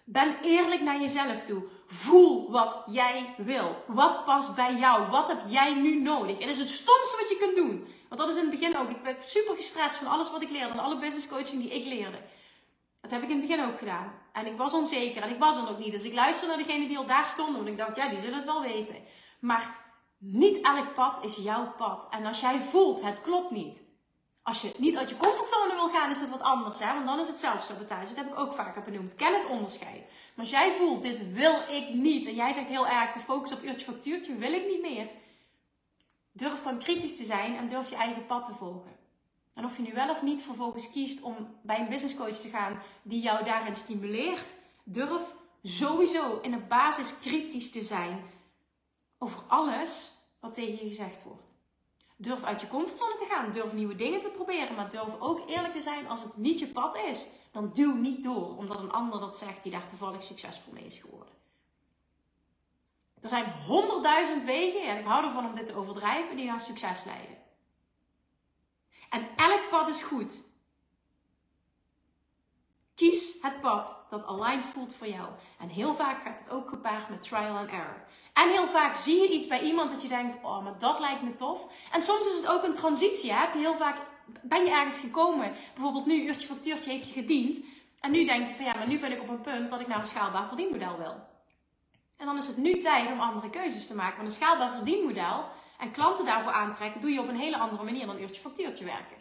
[0.05, 1.63] Ben eerlijk naar jezelf toe.
[1.87, 3.85] Voel wat jij wil.
[3.87, 5.11] Wat past bij jou?
[5.11, 6.39] Wat heb jij nu nodig?
[6.39, 7.87] Het is het stomste wat je kunt doen.
[8.09, 8.91] Want dat is in het begin ook.
[8.91, 10.73] Ik ben super gestrest van alles wat ik leerde.
[10.73, 12.19] En alle business coaching die ik leerde.
[13.01, 14.13] Dat heb ik in het begin ook gedaan.
[14.33, 15.23] En ik was onzeker.
[15.23, 15.93] En ik was er nog niet.
[15.93, 17.57] Dus ik luisterde naar degene die al daar stonden.
[17.57, 18.97] Want ik dacht, ja, die zullen het wel weten.
[19.41, 19.85] Maar
[20.19, 22.07] Niet elk pad is jouw pad.
[22.11, 23.83] En als jij voelt, het klopt niet.
[24.43, 26.79] Als je niet uit je comfortzone wil gaan, is het wat anders.
[26.79, 26.95] Hè?
[26.95, 28.07] Want dan is het zelfsabotage.
[28.07, 29.15] Dat heb ik ook vaker benoemd.
[29.15, 30.03] Ken het onderscheid.
[30.35, 32.27] Maar als jij voelt, dit wil ik niet.
[32.27, 35.09] En jij zegt heel erg, de focus op uurtje factuurtje wil ik niet meer.
[36.37, 38.97] Durf dan kritisch te zijn en durf je eigen pad te volgen.
[39.55, 42.49] En of je nu wel of niet vervolgens kiest om bij een business coach te
[42.49, 44.55] gaan die jou daarin stimuleert,
[44.85, 48.25] durf sowieso in de basis kritisch te zijn
[49.19, 51.55] over alles wat tegen je gezegd wordt.
[52.17, 55.75] Durf uit je comfortzone te gaan, durf nieuwe dingen te proberen, maar durf ook eerlijk
[55.75, 57.27] te zijn als het niet je pad is.
[57.51, 60.99] Dan duw niet door omdat een ander dat zegt die daar toevallig succesvol mee is
[60.99, 61.35] geworden.
[63.23, 67.05] Er zijn honderdduizend wegen, en ik hou ervan om dit te overdrijven, die naar succes
[67.05, 67.37] leiden.
[69.11, 70.45] En elk pad is goed.
[72.95, 75.29] Kies het pad dat aligned voelt voor jou.
[75.59, 78.05] En heel vaak gaat het ook gepaard met trial and error.
[78.33, 81.23] En heel vaak zie je iets bij iemand dat je denkt, oh, maar dat lijkt
[81.23, 81.67] me tof.
[81.93, 83.33] En soms is het ook een transitie.
[83.33, 83.39] Hè?
[83.39, 83.97] Heb je heel vaak,
[84.43, 87.65] ben je ergens gekomen, bijvoorbeeld nu, uurtje factuurtje heeft je gediend.
[88.01, 89.87] En nu denk je van ja, maar nu ben ik op een punt dat ik
[89.87, 91.36] naar een schaalbaar verdienmodel wil.
[92.17, 94.17] En dan is het nu tijd om andere keuzes te maken.
[94.17, 95.45] Want een schaalbaar verdienmodel
[95.79, 99.17] en klanten daarvoor aantrekken, doe je op een hele andere manier dan uurtje factuurtje werken.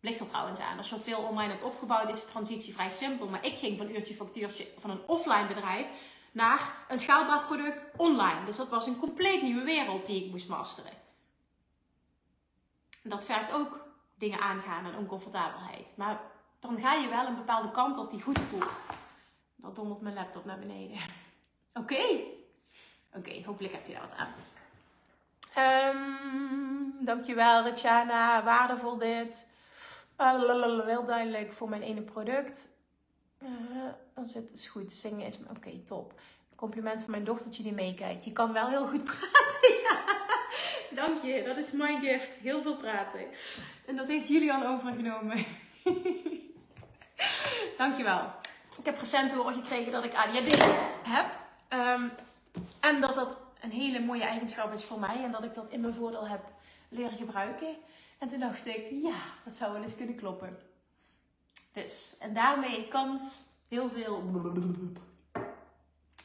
[0.00, 0.76] Ligt er trouwens aan.
[0.76, 3.26] Als je al veel online hebt opgebouwd, is de transitie vrij simpel.
[3.28, 5.88] Maar ik ging van uurtje factuurtje van een offline bedrijf
[6.32, 8.44] naar een schaalbaar product online.
[8.44, 10.92] Dus dat was een compleet nieuwe wereld die ik moest masteren.
[13.02, 15.92] Dat vergt ook dingen aangaan en oncomfortabelheid.
[15.96, 16.20] Maar
[16.58, 18.78] dan ga je wel een bepaalde kant op die goed voelt.
[19.56, 20.98] Dat dondert mijn laptop naar beneden.
[21.74, 22.38] Oké.
[23.14, 24.32] Oké, hopelijk heb je daar wat aan.
[25.56, 28.44] Um, dankjewel, Rixana.
[28.44, 29.46] Waardevol dit.
[30.18, 32.68] Uh, heel duidelijk voor mijn ene product.
[33.42, 33.48] Uh,
[34.14, 34.92] als het is goed.
[34.92, 36.20] Zingen is oké, top.
[36.54, 38.24] Compliment van mijn dochtertje die meekijkt.
[38.24, 39.78] Die kan wel heel goed praten.
[41.00, 42.34] Dank je, dat is mijn gift.
[42.34, 43.20] Heel veel praten.
[43.86, 45.44] En dat heeft Julian overgenomen.
[47.78, 48.32] Dankjewel.
[48.78, 50.62] Ik heb recent horen gekregen dat ik ADHD
[51.02, 51.38] heb.
[51.98, 52.10] Um,
[52.80, 55.24] en dat dat een hele mooie eigenschap is voor mij.
[55.24, 56.44] En dat ik dat in mijn voordeel heb
[56.88, 57.76] leren gebruiken.
[58.18, 60.58] En toen dacht ik, ja, dat zou wel eens kunnen kloppen.
[61.72, 64.22] Dus, en daarmee komt heel veel.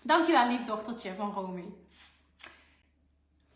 [0.01, 1.73] Dankjewel, lief dochtertje van Romy.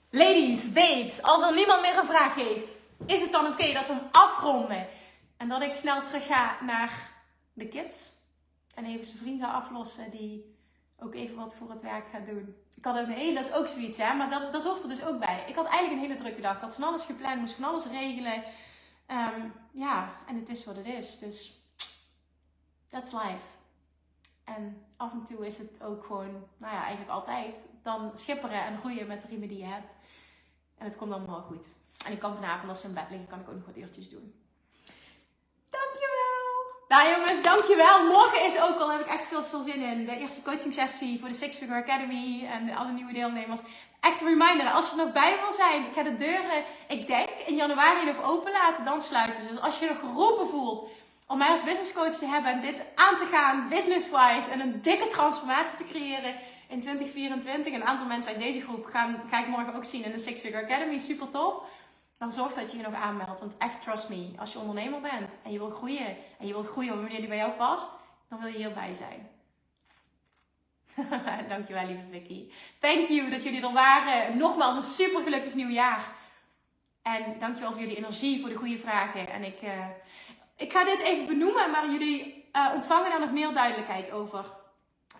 [0.09, 2.71] Ladies, babes, als er niemand meer een vraag heeft,
[3.05, 4.87] is het dan oké dat we hem afronden?
[5.37, 7.11] En dat ik snel terug ga naar
[7.53, 8.11] de kids.
[8.75, 10.58] En even zijn vriend ga aflossen die
[10.99, 12.55] ook even wat voor het werk gaat doen.
[12.75, 14.89] Ik had ook een hele, dat is ook zoiets, hè, maar dat, dat hoort er
[14.89, 15.43] dus ook bij.
[15.47, 16.55] Ik had eigenlijk een hele drukke dag.
[16.55, 18.43] Ik had van alles gepland, moest van alles regelen.
[19.07, 21.17] Um, ja, en het is wat het is.
[21.17, 21.63] Dus,
[22.87, 23.45] that's life.
[24.43, 28.77] En af en toe is het ook gewoon, nou ja, eigenlijk altijd, dan schipperen en
[28.77, 29.95] groeien met de riemen die je hebt.
[30.77, 31.67] En het komt allemaal goed.
[32.05, 34.09] En ik kan vanavond als ze in bed liggen, kan ik ook nog wat uurtjes
[34.09, 34.33] doen.
[36.89, 38.03] Nou jongens, dankjewel.
[38.03, 40.05] Morgen is ook al, heb ik echt veel, veel zin in.
[40.05, 43.61] De eerste coaching sessie voor de Six Figure Academy en alle nieuwe deelnemers.
[43.99, 47.07] Echt een reminder, als je er nog bij wil zijn, ik ga de deuren, ik
[47.07, 49.49] denk, in januari nog open laten, dan sluiten ze.
[49.49, 50.89] Dus als je nog geroepen voelt
[51.27, 54.81] om mij als business coach te hebben en dit aan te gaan, business-wise, en een
[54.81, 56.33] dikke transformatie te creëren
[56.67, 57.73] in 2024.
[57.73, 60.39] Een aantal mensen uit deze groep gaan, ga ik morgen ook zien in de Six
[60.39, 60.97] Figure Academy.
[60.97, 61.53] Super tof
[62.19, 63.39] dan zorg dat je je nog aanmeldt.
[63.39, 66.63] Want echt, trust me, als je ondernemer bent en je wil groeien, en je wil
[66.63, 67.91] groeien op een manier die bij jou past,
[68.29, 69.29] dan wil je hierbij zijn.
[71.49, 72.51] Dankjewel, lieve Vicky.
[72.79, 74.37] Thank you dat jullie er waren.
[74.37, 76.15] Nogmaals, een super gelukkig nieuwjaar.
[77.01, 79.29] En dankjewel voor jullie energie, voor de goede vragen.
[79.29, 79.85] En ik, uh,
[80.55, 84.45] ik ga dit even benoemen, maar jullie uh, ontvangen daar nog meer duidelijkheid over.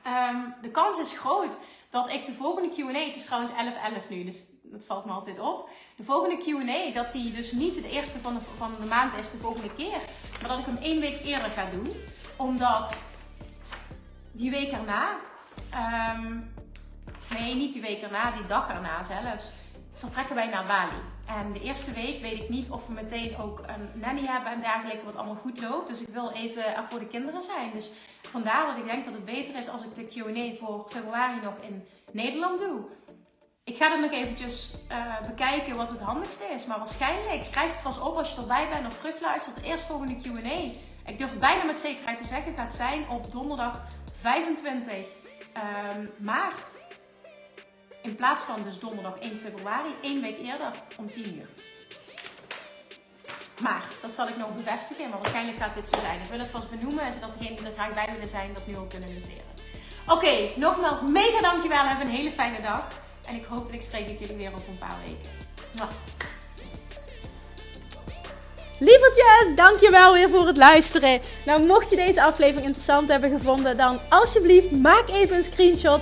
[0.08, 1.58] Um, de kans is groot
[1.90, 5.40] dat ik de volgende Q&A, het is trouwens 11.11 nu, dus dat valt me altijd
[5.40, 5.70] op.
[5.96, 9.32] De volgende Q&A, dat die dus niet de eerste van de, van de maand is
[9.32, 10.00] de volgende keer.
[10.40, 11.92] Maar dat ik hem één week eerder ga doen.
[12.36, 13.02] Omdat
[14.32, 15.16] die week erna,
[16.16, 16.54] um,
[17.30, 19.46] nee niet die week erna, die dag erna zelfs,
[19.94, 21.02] vertrekken wij naar Bali.
[21.38, 24.60] En de eerste week weet ik niet of we meteen ook een nanny hebben en
[24.60, 25.88] dergelijke, wat allemaal goed loopt.
[25.88, 27.72] Dus ik wil even er voor de kinderen zijn.
[27.74, 27.92] Dus
[28.22, 31.54] vandaar dat ik denk dat het beter is als ik de Q&A voor februari nog
[31.62, 32.82] in Nederland doe.
[33.64, 36.66] Ik ga er nog eventjes uh, bekijken wat het handigste is.
[36.66, 39.56] Maar waarschijnlijk, schrijf het vast op als je erbij bent of terugluistert.
[39.56, 40.60] De eerstvolgende Q&A.
[41.10, 43.82] Ik durf bijna met zekerheid te zeggen, gaat zijn op donderdag
[44.22, 45.06] 25
[45.54, 46.78] ehm, maart.
[48.02, 51.48] In plaats van dus donderdag 1 februari, één week eerder om 10 uur.
[53.62, 56.22] Maar dat zal ik nog bevestigen, maar waarschijnlijk gaat dit zo zijn.
[56.22, 58.78] Ik wil het vast benoemen, zodat degenen die er graag bij willen zijn, dat nu
[58.78, 59.54] ook kunnen noteren.
[60.08, 61.84] Oké, nogmaals, mega dankjewel.
[61.84, 62.88] Heb een hele fijne dag.
[63.28, 65.32] En ik hopelijk spreek ik jullie weer over een paar weken.
[65.76, 65.90] Mwah.
[68.80, 71.22] Lievertjes, dankjewel weer voor het luisteren.
[71.46, 76.02] Nou, mocht je deze aflevering interessant hebben gevonden, dan alsjeblieft maak even een screenshot